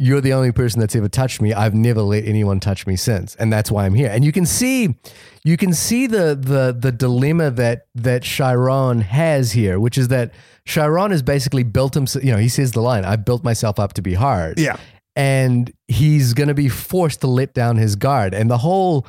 you're 0.00 0.22
the 0.22 0.32
only 0.32 0.50
person 0.50 0.80
that's 0.80 0.96
ever 0.96 1.10
touched 1.10 1.42
me. 1.42 1.52
I've 1.52 1.74
never 1.74 2.00
let 2.00 2.24
anyone 2.24 2.58
touch 2.58 2.86
me 2.86 2.96
since. 2.96 3.34
And 3.34 3.52
that's 3.52 3.70
why 3.70 3.84
I'm 3.84 3.92
here. 3.92 4.08
And 4.10 4.24
you 4.24 4.32
can 4.32 4.46
see, 4.46 4.96
you 5.44 5.58
can 5.58 5.74
see 5.74 6.06
the, 6.06 6.34
the, 6.34 6.74
the 6.76 6.90
dilemma 6.90 7.50
that, 7.50 7.86
that 7.96 8.22
Chiron 8.22 9.02
has 9.02 9.52
here, 9.52 9.78
which 9.78 9.98
is 9.98 10.08
that 10.08 10.32
Chiron 10.64 11.10
has 11.10 11.20
basically 11.22 11.64
built 11.64 11.92
himself, 11.92 12.24
you 12.24 12.32
know, 12.32 12.38
he 12.38 12.48
says 12.48 12.72
the 12.72 12.80
line, 12.80 13.04
I 13.04 13.16
built 13.16 13.44
myself 13.44 13.78
up 13.78 13.92
to 13.92 14.02
be 14.02 14.14
hard. 14.14 14.58
Yeah. 14.58 14.78
And 15.16 15.70
he's 15.86 16.32
going 16.32 16.48
to 16.48 16.54
be 16.54 16.70
forced 16.70 17.20
to 17.20 17.26
let 17.26 17.52
down 17.52 17.76
his 17.76 17.94
guard. 17.94 18.32
And 18.32 18.50
the 18.50 18.58
whole, 18.58 19.06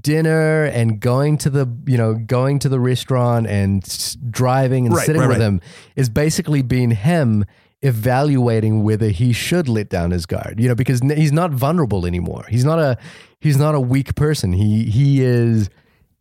dinner 0.00 0.64
and 0.66 1.00
going 1.00 1.38
to 1.38 1.48
the 1.50 1.66
you 1.86 1.96
know 1.96 2.14
going 2.14 2.58
to 2.60 2.68
the 2.68 2.78
restaurant 2.78 3.46
and 3.46 3.82
driving 4.30 4.86
and 4.86 4.94
Right, 4.94 5.06
sitting 5.06 5.22
right, 5.22 5.28
with 5.28 5.38
right. 5.38 5.46
him 5.46 5.60
is 5.96 6.08
basically 6.08 6.60
being 6.62 6.90
him 6.90 7.44
evaluating 7.82 8.82
whether 8.82 9.08
he 9.08 9.32
should 9.32 9.68
let 9.68 9.88
down 9.88 10.10
his 10.10 10.26
guard 10.26 10.60
you 10.60 10.68
know 10.68 10.74
because 10.74 11.00
he's 11.00 11.32
not 11.32 11.50
vulnerable 11.50 12.04
anymore 12.06 12.44
he's 12.48 12.64
not 12.64 12.78
a 12.78 12.96
he's 13.40 13.56
not 13.56 13.74
a 13.74 13.80
weak 13.80 14.14
person 14.14 14.52
he 14.52 14.84
he 14.84 15.22
is 15.22 15.70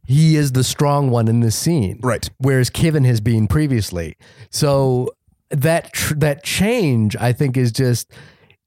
he 0.05 0.36
is 0.38 0.53
the 0.53 0.64
strong 0.64 1.12
one 1.12 1.28
in 1.28 1.41
this 1.41 1.55
scene 1.55 1.99
Right. 2.01 2.28
whereas 2.38 2.70
Kevin 2.70 3.03
has 3.03 3.22
been 3.22 3.47
previously. 3.47 4.16
So 4.49 5.10
that 5.51 5.93
tr- 5.93 6.16
that 6.16 6.43
change, 6.43 7.16
I 7.18 7.32
think, 7.32 7.55
is 7.57 7.72
just 7.72 8.12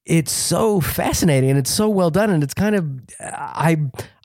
it's 0.07 0.31
so 0.31 0.81
fascinating 0.81 1.51
and 1.51 1.59
it's 1.59 1.71
so 1.71 1.89
well 1.89 2.11
done, 2.11 2.31
and 2.31 2.45
it's 2.45 2.55
kind 2.55 2.77
of 2.77 2.89
I 3.21 3.77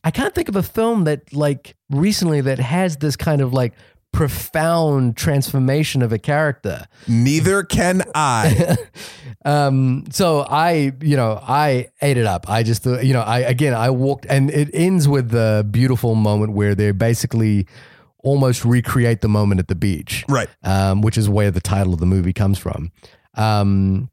I 0.04 0.12
can't 0.12 0.36
think 0.36 0.48
of 0.48 0.56
a 0.56 0.62
film 0.62 1.06
that 1.06 1.34
like 1.34 1.76
recently 1.90 2.42
that 2.42 2.60
has 2.60 2.98
this 2.98 3.16
kind 3.16 3.42
of 3.42 3.52
like 3.52 3.74
profound 4.12 5.16
transformation 5.16 6.02
of 6.02 6.12
a 6.12 6.18
character. 6.18 6.86
Neither 7.08 7.64
can 7.64 8.04
I. 8.16 8.78
Um, 9.46 10.04
so 10.12 10.42
I, 10.42 10.92
you 11.00 11.16
know, 11.16 11.40
I 11.42 11.88
ate 12.02 12.18
it 12.18 12.26
up. 12.26 12.50
I 12.50 12.64
just, 12.64 12.86
uh, 12.86 13.00
you 13.00 13.14
know, 13.14 13.22
I 13.22 13.40
again, 13.40 13.74
I 13.74 13.90
walked, 13.92 14.26
and 14.28 14.50
it 14.52 14.70
ends 14.74 15.08
with 15.08 15.30
the 15.30 15.66
beautiful 15.72 16.16
moment 16.16 16.52
where 16.52 16.76
they're 16.76 16.92
basically 16.92 17.66
almost 18.24 18.66
recreate 18.66 19.22
the 19.22 19.30
moment 19.30 19.60
at 19.60 19.70
the 19.70 19.76
beach, 19.76 20.26
right. 20.28 20.50
um, 20.64 21.02
which 21.02 21.18
is 21.18 21.30
where 21.30 21.50
the 21.50 21.62
title 21.62 21.94
of 21.94 22.02
the 22.02 22.06
movie 22.06 22.34
comes 22.34 22.58
from. 22.58 22.92
Um, 23.36 24.10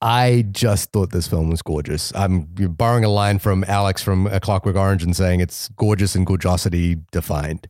I 0.00 0.46
just 0.50 0.92
thought 0.92 1.10
this 1.10 1.26
film 1.26 1.50
was 1.50 1.60
gorgeous. 1.60 2.10
I'm 2.14 2.46
borrowing 2.54 3.04
a 3.04 3.10
line 3.10 3.38
from 3.38 3.64
Alex 3.68 4.02
from 4.02 4.26
A 4.28 4.40
Clockwork 4.40 4.76
Orange 4.76 5.02
and 5.02 5.14
saying 5.14 5.40
it's 5.40 5.68
gorgeous 5.70 6.14
and 6.14 6.26
gorgeosity 6.26 7.02
defined. 7.10 7.68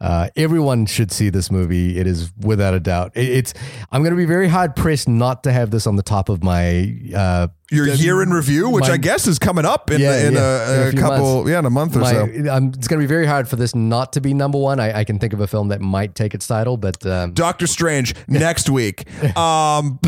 Uh, 0.00 0.28
everyone 0.36 0.84
should 0.86 1.10
see 1.10 1.30
this 1.30 1.50
movie. 1.50 1.98
It 1.98 2.06
is 2.06 2.30
without 2.38 2.74
a 2.74 2.80
doubt. 2.80 3.12
It- 3.14 3.28
it's. 3.30 3.54
I'm 3.90 4.02
going 4.02 4.12
to 4.12 4.16
be 4.16 4.26
very 4.26 4.48
hard 4.48 4.76
pressed 4.76 5.08
not 5.08 5.42
to 5.44 5.52
have 5.52 5.70
this 5.70 5.86
on 5.86 5.96
the 5.96 6.02
top 6.02 6.28
of 6.28 6.42
my. 6.42 6.94
Uh, 7.14 7.48
Your 7.70 7.88
year 7.88 8.22
in 8.22 8.30
review, 8.30 8.68
which 8.70 8.86
my- 8.86 8.94
I 8.94 8.96
guess 8.96 9.26
is 9.26 9.40
coming 9.40 9.64
up 9.64 9.90
in, 9.90 10.00
Yeah, 10.00 10.26
in, 10.28 10.34
yeah, 10.34 10.40
a, 10.40 10.88
in 10.90 10.96
a 10.96 10.98
a 10.98 11.00
couple, 11.02 11.34
months. 11.38 11.50
yeah, 11.50 11.58
in 11.58 11.64
a 11.66 11.70
month 11.70 11.96
or 11.96 11.98
my 11.98 12.12
so. 12.12 12.22
um, 12.52 12.68
it's 12.76 12.86
going 12.86 13.00
to 13.00 13.02
be 13.02 13.06
very 13.06 13.26
hard 13.26 13.48
for 13.48 13.56
this 13.56 13.74
not 13.74 14.12
to 14.12 14.20
be 14.20 14.34
number 14.34 14.56
one. 14.58 14.78
I, 14.78 15.00
I 15.00 15.04
can 15.04 15.18
think 15.18 15.32
of 15.32 15.40
a 15.40 15.48
film 15.48 15.68
that 15.68 15.80
might 15.80 16.14
take 16.14 16.32
its 16.32 16.46
title, 16.46 16.76
but 16.76 17.04
um, 17.04 17.32
Doctor 17.32 17.66
Strange 17.66 18.14
next 18.28 18.70
week. 18.70 19.08
Um, 19.36 19.98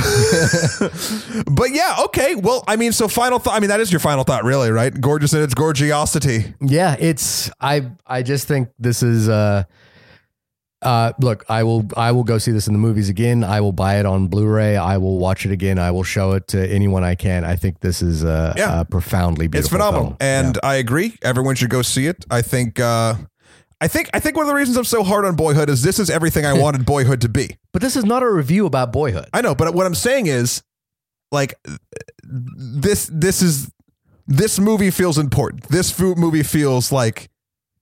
but 1.51 1.71
yeah, 1.71 1.97
okay. 2.05 2.35
Well, 2.37 2.65
I 2.69 2.77
mean, 2.77 2.93
so 2.93 3.09
final 3.09 3.39
thought. 3.39 3.55
I 3.57 3.61
mean, 3.61 3.71
that 3.71 3.81
is 3.81 3.91
your 3.93 4.01
final 4.01 4.25
thought, 4.25 4.45
really, 4.45 4.71
right? 4.71 4.99
Gorgeous 5.01 5.33
in 5.35 5.43
its 5.43 5.55
gorgiosity. 5.55 6.55
Yeah, 6.61 6.97
it's 6.99 7.51
I 7.61 7.91
I 8.07 8.23
just 8.23 8.47
think 8.47 8.69
this 8.79 9.03
is 9.03 9.29
uh 9.29 9.65
uh 10.83 11.13
look, 11.21 11.45
I 11.49 11.65
will 11.65 11.87
I 11.97 12.13
will 12.13 12.23
go 12.25 12.39
see 12.39 12.53
this 12.53 12.67
in 12.69 12.73
the 12.73 12.79
movies 12.79 13.09
again. 13.09 13.43
I 13.43 13.61
will 13.61 13.73
buy 13.73 13.99
it 13.99 14.07
on 14.07 14.29
Blu-ray. 14.29 14.77
I 14.77 14.97
will 14.99 15.19
watch 15.19 15.45
it 15.45 15.51
again. 15.53 15.79
I 15.79 15.91
will 15.91 16.05
show 16.05 16.33
it 16.33 16.47
to 16.49 16.71
anyone 16.71 17.03
I 17.03 17.15
can. 17.17 17.45
I 17.45 17.57
think 17.57 17.81
this 17.81 18.01
is 18.03 18.23
a, 18.23 18.55
Yeah. 18.57 18.81
a 18.81 18.85
profoundly 18.85 19.49
beautiful. 19.49 19.59
It's 19.59 19.69
phenomenal, 19.69 20.05
film. 20.11 20.17
and 20.21 20.59
I 20.63 20.77
agree. 20.77 21.19
Everyone 21.23 21.55
should 21.57 21.71
go 21.71 21.83
see 21.83 22.07
it. 22.07 22.25
I 22.31 22.43
think. 22.43 22.79
Uh, 22.79 23.15
I 23.81 23.89
think. 23.89 24.09
I 24.15 24.21
think 24.21 24.37
one 24.37 24.45
of 24.45 24.49
the 24.49 24.55
reasons 24.55 24.77
I'm 24.77 24.85
so 24.85 25.03
hard 25.03 25.25
on 25.25 25.35
Boyhood 25.37 25.69
is 25.69 25.83
this 25.83 25.99
is 25.99 26.11
everything 26.11 26.47
I 26.47 26.53
wanted 26.63 26.85
Boyhood 26.87 27.21
to 27.23 27.29
be. 27.29 27.57
But 27.73 27.83
this 27.83 27.97
is 27.97 28.05
not 28.05 28.23
a 28.23 28.31
review 28.31 28.65
about 28.67 28.93
boyhood. 28.93 29.27
I 29.33 29.41
know, 29.41 29.55
but 29.55 29.73
what 29.75 29.87
I'm 29.87 29.95
saying 29.95 30.27
is, 30.27 30.63
like, 31.33 31.55
this. 32.25 33.11
This 33.13 33.43
is. 33.43 33.71
This 34.31 34.59
movie 34.59 34.91
feels 34.91 35.17
important. 35.17 35.63
This 35.71 35.99
movie 35.99 36.43
feels 36.43 36.93
like 36.93 37.31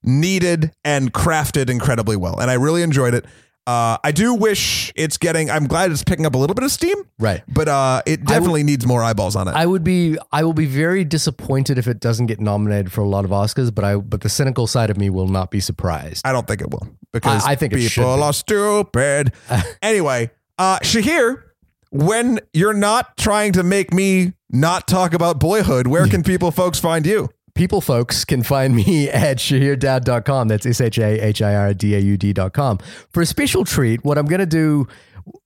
needed 0.06 0.72
and 0.84 1.12
crafted 1.12 1.68
incredibly 1.68 2.16
well, 2.16 2.38
and 2.40 2.50
I 2.50 2.54
really 2.54 2.82
enjoyed 2.82 3.12
it. 3.14 3.24
Uh, 3.66 3.98
I 4.04 4.12
do 4.12 4.32
wish 4.32 4.92
it's 4.94 5.18
getting. 5.18 5.50
I'm 5.50 5.66
glad 5.66 5.90
it's 5.90 6.04
picking 6.04 6.24
up 6.24 6.36
a 6.36 6.38
little 6.38 6.54
bit 6.54 6.62
of 6.62 6.70
steam, 6.70 6.94
Right. 7.18 7.42
but 7.48 7.66
uh, 7.66 8.00
it 8.06 8.24
definitely 8.24 8.62
needs 8.62 8.86
more 8.86 9.02
eyeballs 9.02 9.34
on 9.34 9.48
it. 9.48 9.56
I 9.56 9.66
would 9.66 9.82
be 9.82 10.16
I 10.30 10.44
will 10.44 10.52
be 10.52 10.66
very 10.66 11.02
disappointed 11.04 11.76
if 11.76 11.88
it 11.88 11.98
doesn't 11.98 12.26
get 12.26 12.38
nominated 12.38 12.92
for 12.92 13.00
a 13.00 13.08
lot 13.08 13.24
of 13.24 13.32
Oscars, 13.32 13.74
but 13.74 13.84
I 13.84 13.96
but 13.96 14.20
the 14.20 14.28
cynical 14.28 14.68
side 14.68 14.88
of 14.88 14.96
me 14.96 15.10
will 15.10 15.26
not 15.26 15.50
be 15.50 15.58
surprised. 15.58 16.24
I 16.24 16.30
don't 16.30 16.46
think 16.46 16.60
it 16.60 16.70
will 16.70 16.86
because 17.12 17.44
I- 17.44 17.52
I 17.52 17.54
think 17.56 17.72
it 17.72 17.80
should 17.80 18.02
people 18.02 18.16
be. 18.18 18.22
are 18.22 18.32
stupid. 18.32 19.32
anyway, 19.82 20.30
uh, 20.58 20.78
Shahir, 20.84 21.42
when 21.90 22.38
you're 22.52 22.72
not 22.72 23.16
trying 23.16 23.50
to 23.54 23.64
make 23.64 23.92
me 23.92 24.34
not 24.48 24.86
talk 24.86 25.12
about 25.12 25.40
Boyhood, 25.40 25.88
where 25.88 26.06
can 26.06 26.22
people 26.22 26.52
folks 26.52 26.78
find 26.78 27.04
you? 27.04 27.28
People 27.56 27.80
folks 27.80 28.24
can 28.24 28.42
find 28.42 28.74
me 28.76 29.08
at 29.10 29.38
shahirdaud.com. 29.38 30.48
That's 30.48 30.66
S 30.66 30.80
H 30.80 30.98
A 30.98 31.18
H 31.26 31.42
I 31.42 31.54
R 31.54 31.74
D 31.74 31.94
A 31.94 31.98
U 31.98 32.16
D.com. 32.16 32.78
For 33.10 33.22
a 33.22 33.26
special 33.26 33.64
treat, 33.64 34.04
what 34.04 34.18
I'm 34.18 34.26
going 34.26 34.40
to 34.40 34.46
do, 34.46 34.86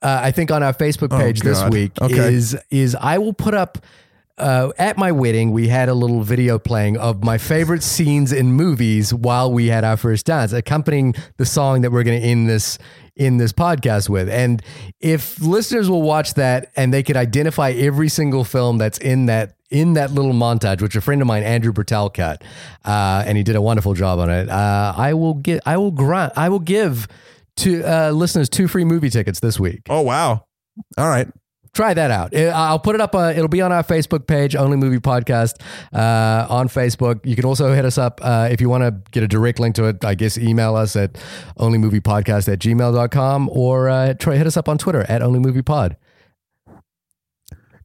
uh, 0.02 0.20
I 0.22 0.30
think 0.30 0.50
on 0.50 0.62
our 0.62 0.74
Facebook 0.74 1.10
page 1.10 1.40
this 1.40 1.58
Oh, 1.58 1.62
God. 1.64 1.72
week 1.72 1.92
Okay. 2.02 2.34
is 2.34 2.56
is 2.70 2.94
I 2.94 3.18
will 3.18 3.32
put 3.32 3.54
up. 3.54 3.78
Uh, 4.38 4.72
at 4.78 4.96
my 4.96 5.12
wedding, 5.12 5.50
we 5.52 5.68
had 5.68 5.90
a 5.90 5.92
little 5.92 6.22
video 6.22 6.58
playing 6.58 6.96
of 6.96 7.22
my 7.22 7.36
favorite 7.36 7.82
scenes 7.82 8.32
in 8.32 8.50
movies 8.54 9.12
while 9.12 9.52
we 9.52 9.66
had 9.66 9.84
our 9.84 9.98
first 9.98 10.24
dance, 10.24 10.54
accompanying 10.54 11.14
the 11.36 11.44
song 11.44 11.82
that 11.82 11.92
we're 11.92 12.02
going 12.02 12.18
to 12.18 12.26
end 12.26 12.48
this 12.48 12.78
in 13.16 13.36
this 13.36 13.52
podcast 13.52 14.08
with. 14.08 14.30
And 14.30 14.62
if 14.98 15.38
listeners 15.42 15.90
will 15.90 16.00
watch 16.00 16.32
that 16.34 16.72
and 16.74 16.90
they 16.90 17.02
could 17.02 17.18
identify 17.18 17.72
every 17.72 18.08
single 18.08 18.44
film 18.44 18.78
that's 18.78 18.96
in 18.96 19.26
that 19.26 19.56
in 19.70 19.94
that 19.94 20.12
little 20.12 20.32
montage, 20.32 20.82
which 20.82 20.96
a 20.96 21.00
friend 21.00 21.20
of 21.20 21.26
mine, 21.26 21.42
Andrew 21.42 21.72
Bertel, 21.72 22.12
cut, 22.12 22.42
uh, 22.84 23.22
and 23.26 23.36
he 23.36 23.44
did 23.44 23.56
a 23.56 23.62
wonderful 23.62 23.94
job 23.94 24.18
on 24.18 24.30
it. 24.30 24.48
Uh, 24.48 24.94
I 24.96 25.14
will 25.14 25.34
get, 25.34 25.62
I 25.66 25.76
will 25.76 25.90
grant, 25.92 26.32
I 26.36 26.48
will 26.48 26.58
give 26.58 27.08
to 27.56 27.82
uh, 27.84 28.10
listeners 28.10 28.48
two 28.48 28.68
free 28.68 28.84
movie 28.84 29.10
tickets 29.10 29.40
this 29.40 29.60
week. 29.60 29.82
Oh 29.88 30.00
wow! 30.00 30.44
All 30.96 31.08
right, 31.08 31.28
Try 31.72 31.94
that 31.94 32.10
out. 32.10 32.36
I'll 32.36 32.80
put 32.80 32.96
it 32.96 33.00
up. 33.00 33.14
Uh, 33.14 33.32
it'll 33.34 33.46
be 33.46 33.60
on 33.60 33.70
our 33.70 33.84
Facebook 33.84 34.26
page, 34.26 34.56
Only 34.56 34.76
Movie 34.76 34.98
Podcast, 34.98 35.54
uh, 35.92 36.46
on 36.52 36.68
Facebook. 36.68 37.24
You 37.24 37.36
can 37.36 37.44
also 37.44 37.72
hit 37.72 37.84
us 37.84 37.96
up 37.96 38.20
uh, 38.24 38.48
if 38.50 38.60
you 38.60 38.68
want 38.68 38.82
to 38.82 39.00
get 39.12 39.22
a 39.22 39.28
direct 39.28 39.60
link 39.60 39.76
to 39.76 39.84
it. 39.84 40.04
I 40.04 40.16
guess 40.16 40.36
email 40.36 40.74
us 40.74 40.96
at 40.96 41.14
onlymoviepodcast 41.58 42.52
at 42.52 42.58
gmail.com 42.58 43.50
or 43.52 43.88
uh, 43.88 44.14
try 44.14 44.36
hit 44.36 44.48
us 44.48 44.56
up 44.56 44.68
on 44.68 44.78
Twitter 44.78 45.06
at 45.08 45.22
Only 45.22 45.38
Movie 45.38 45.62
Pod. 45.62 45.96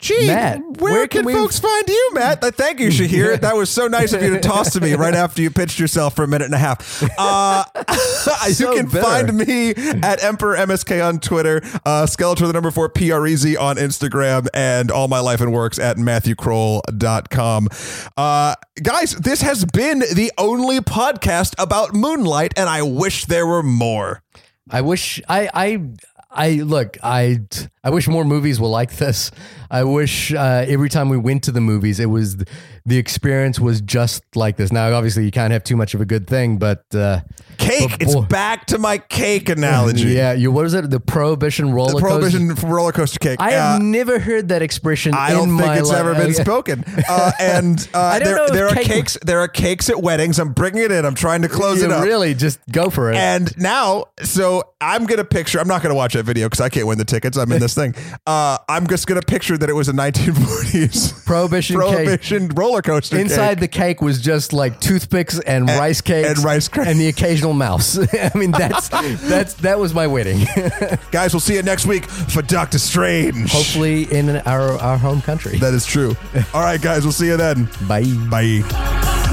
Gee, 0.05 0.27
Matt, 0.27 0.59
where, 0.79 0.93
where 0.93 1.07
can, 1.07 1.21
can 1.21 1.25
we- 1.25 1.33
folks 1.33 1.57
find 1.59 1.87
you, 1.87 2.11
Matt? 2.13 2.41
Thank 2.55 2.79
you, 2.79 2.89
Shahir. 2.89 3.39
that 3.41 3.55
was 3.55 3.69
so 3.69 3.87
nice 3.87 4.13
of 4.13 4.21
you 4.21 4.29
to 4.31 4.39
toss 4.39 4.73
to 4.73 4.81
me 4.81 4.93
right 4.93 5.13
after 5.15 5.41
you 5.41 5.49
pitched 5.49 5.79
yourself 5.79 6.15
for 6.15 6.23
a 6.23 6.27
minute 6.27 6.45
and 6.45 6.53
a 6.53 6.59
half. 6.59 7.03
Uh, 7.17 7.63
So 7.95 8.71
you 8.71 8.75
can 8.77 8.85
bitter. 8.87 9.01
find 9.01 9.33
me 9.35 9.71
at 9.71 10.23
Emperor 10.23 10.55
MSK 10.57 11.05
on 11.07 11.19
Twitter, 11.19 11.61
uh, 11.85 12.05
Skeletor 12.05 12.47
the 12.47 12.53
number 12.53 12.71
four 12.71 12.89
PREZ 12.89 13.59
on 13.59 13.75
Instagram, 13.77 14.47
and 14.53 14.91
all 14.91 15.07
my 15.07 15.19
life 15.19 15.41
and 15.41 15.51
works 15.53 15.77
at 15.79 15.97
MatthewKroll.com. 15.97 17.69
Uh, 18.17 18.55
guys, 18.81 19.11
this 19.15 19.41
has 19.41 19.65
been 19.65 19.99
the 19.99 20.31
only 20.37 20.79
podcast 20.79 21.53
about 21.57 21.93
Moonlight, 21.93 22.53
and 22.57 22.69
I 22.69 22.81
wish 22.81 23.25
there 23.25 23.45
were 23.47 23.63
more. 23.63 24.21
I 24.69 24.81
wish 24.81 25.21
I 25.29 25.49
I 25.53 25.89
I 26.35 26.51
look 26.55 26.97
I 27.01 27.39
I 27.83 27.89
wish 27.89 28.07
more 28.07 28.25
movies 28.25 28.59
were 28.59 28.67
like 28.67 28.97
this. 28.97 29.31
I 29.71 29.83
wish 29.83 30.33
uh, 30.33 30.65
every 30.67 30.89
time 30.89 31.09
we 31.09 31.17
went 31.17 31.43
to 31.45 31.51
the 31.51 31.61
movies, 31.61 31.99
it 31.99 32.07
was 32.07 32.37
the 32.85 32.97
experience 32.97 33.59
was 33.59 33.81
just 33.81 34.23
like 34.35 34.57
this. 34.57 34.71
Now, 34.71 34.93
obviously, 34.93 35.25
you 35.25 35.31
can't 35.31 35.53
have 35.53 35.63
too 35.63 35.77
much 35.77 35.93
of 35.93 36.01
a 36.01 36.05
good 36.05 36.27
thing, 36.27 36.57
but 36.57 36.83
uh, 36.93 37.21
Cake. 37.57 37.97
It's 37.99 38.15
back 38.27 38.65
to 38.67 38.77
my 38.77 38.97
cake 38.97 39.49
analogy. 39.49 40.09
yeah, 40.09 40.33
you 40.33 40.51
what 40.51 40.65
is 40.65 40.73
it? 40.73 40.89
The 40.89 40.99
prohibition 40.99 41.71
roller 41.71 41.93
The 41.93 41.99
coaster. 42.01 42.29
prohibition 42.39 42.69
roller 42.69 42.91
coaster 42.91 43.19
cake. 43.19 43.37
I 43.41 43.55
Uh, 43.55 43.73
have 43.73 43.81
never 43.81 44.19
heard 44.19 44.49
that 44.49 44.61
expression. 44.61 45.13
I 45.13 45.31
don't 45.31 45.57
think 45.57 45.75
it's 45.77 45.89
li- 45.89 45.95
ever 45.95 46.13
been 46.15 46.33
spoken. 46.45 46.83
Uh, 47.09 47.31
and 47.39 47.87
uh, 47.93 48.19
there, 48.19 48.47
there 48.49 48.67
are 48.67 48.73
cake- 48.75 48.87
cakes. 48.87 49.17
There 49.23 49.39
are 49.39 49.47
cakes 49.47 49.89
at 49.89 50.01
weddings. 50.01 50.39
I'm 50.39 50.53
bringing 50.53 50.83
it 50.83 50.91
in. 50.91 51.05
I'm 51.05 51.15
trying 51.15 51.41
to 51.43 51.49
close 51.49 51.79
You 51.79 51.85
it 51.85 51.91
up. 51.91 52.03
really 52.03 52.33
just 52.33 52.59
go 52.71 52.89
for 52.89 53.11
it. 53.11 53.15
And 53.17 53.55
now, 53.57 54.05
so 54.21 54.63
I'm 54.81 55.05
gonna 55.05 55.23
picture. 55.25 55.59
I'm 55.59 55.67
not 55.67 55.81
gonna 55.81 55.95
watch 55.95 56.13
that 56.13 56.23
video 56.23 56.47
because 56.47 56.61
I 56.61 56.69
can't 56.69 56.87
win 56.87 56.97
the 56.97 57.05
tickets. 57.05 57.37
I'm 57.37 57.51
in 57.51 57.59
this 57.59 57.73
thing. 57.75 57.93
Uh, 58.27 58.57
I'm 58.67 58.87
just 58.87 59.05
gonna 59.07 59.21
picture 59.21 59.55
that 59.57 59.69
it 59.69 59.73
was 59.73 59.87
a 59.87 59.93
1940s 59.93 61.25
Prohibition 61.25 61.75
prohibition 61.75 62.47
roller 62.49 62.65
roller 62.65 62.81
coaster. 62.81 63.19
Inside 63.19 63.49
cake. 63.55 63.59
the 63.59 63.67
cake 63.67 64.01
was 64.01 64.19
just 64.21 64.51
like 64.53 64.79
toothpicks 64.79 65.39
and, 65.41 65.67
rice 65.69 66.01
cakes 66.01 66.29
and 66.29 66.39
rice 66.43 66.67
cra- 66.67 66.87
and 66.87 66.99
the 66.99 67.07
occasional 67.07 67.44
mouse. 67.53 67.97
I 68.13 68.31
mean, 68.35 68.51
that's 68.51 68.89
that's 69.29 69.53
that 69.55 69.79
was 69.79 69.93
my 69.93 70.07
wedding. 70.07 70.45
guys, 71.11 71.33
we'll 71.33 71.39
see 71.39 71.55
you 71.55 71.63
next 71.63 71.85
week 71.85 72.05
for 72.05 72.41
Doctor 72.41 72.79
Strange. 72.79 73.51
Hopefully, 73.51 74.03
in 74.11 74.29
our 74.29 74.73
our 74.79 74.97
home 74.97 75.21
country. 75.21 75.57
that 75.59 75.73
is 75.73 75.85
true. 75.85 76.15
All 76.53 76.61
right, 76.61 76.81
guys, 76.81 77.03
we'll 77.03 77.11
see 77.11 77.27
you 77.27 77.37
then. 77.37 77.69
Bye. 77.87 78.05
Bye. 78.29 79.23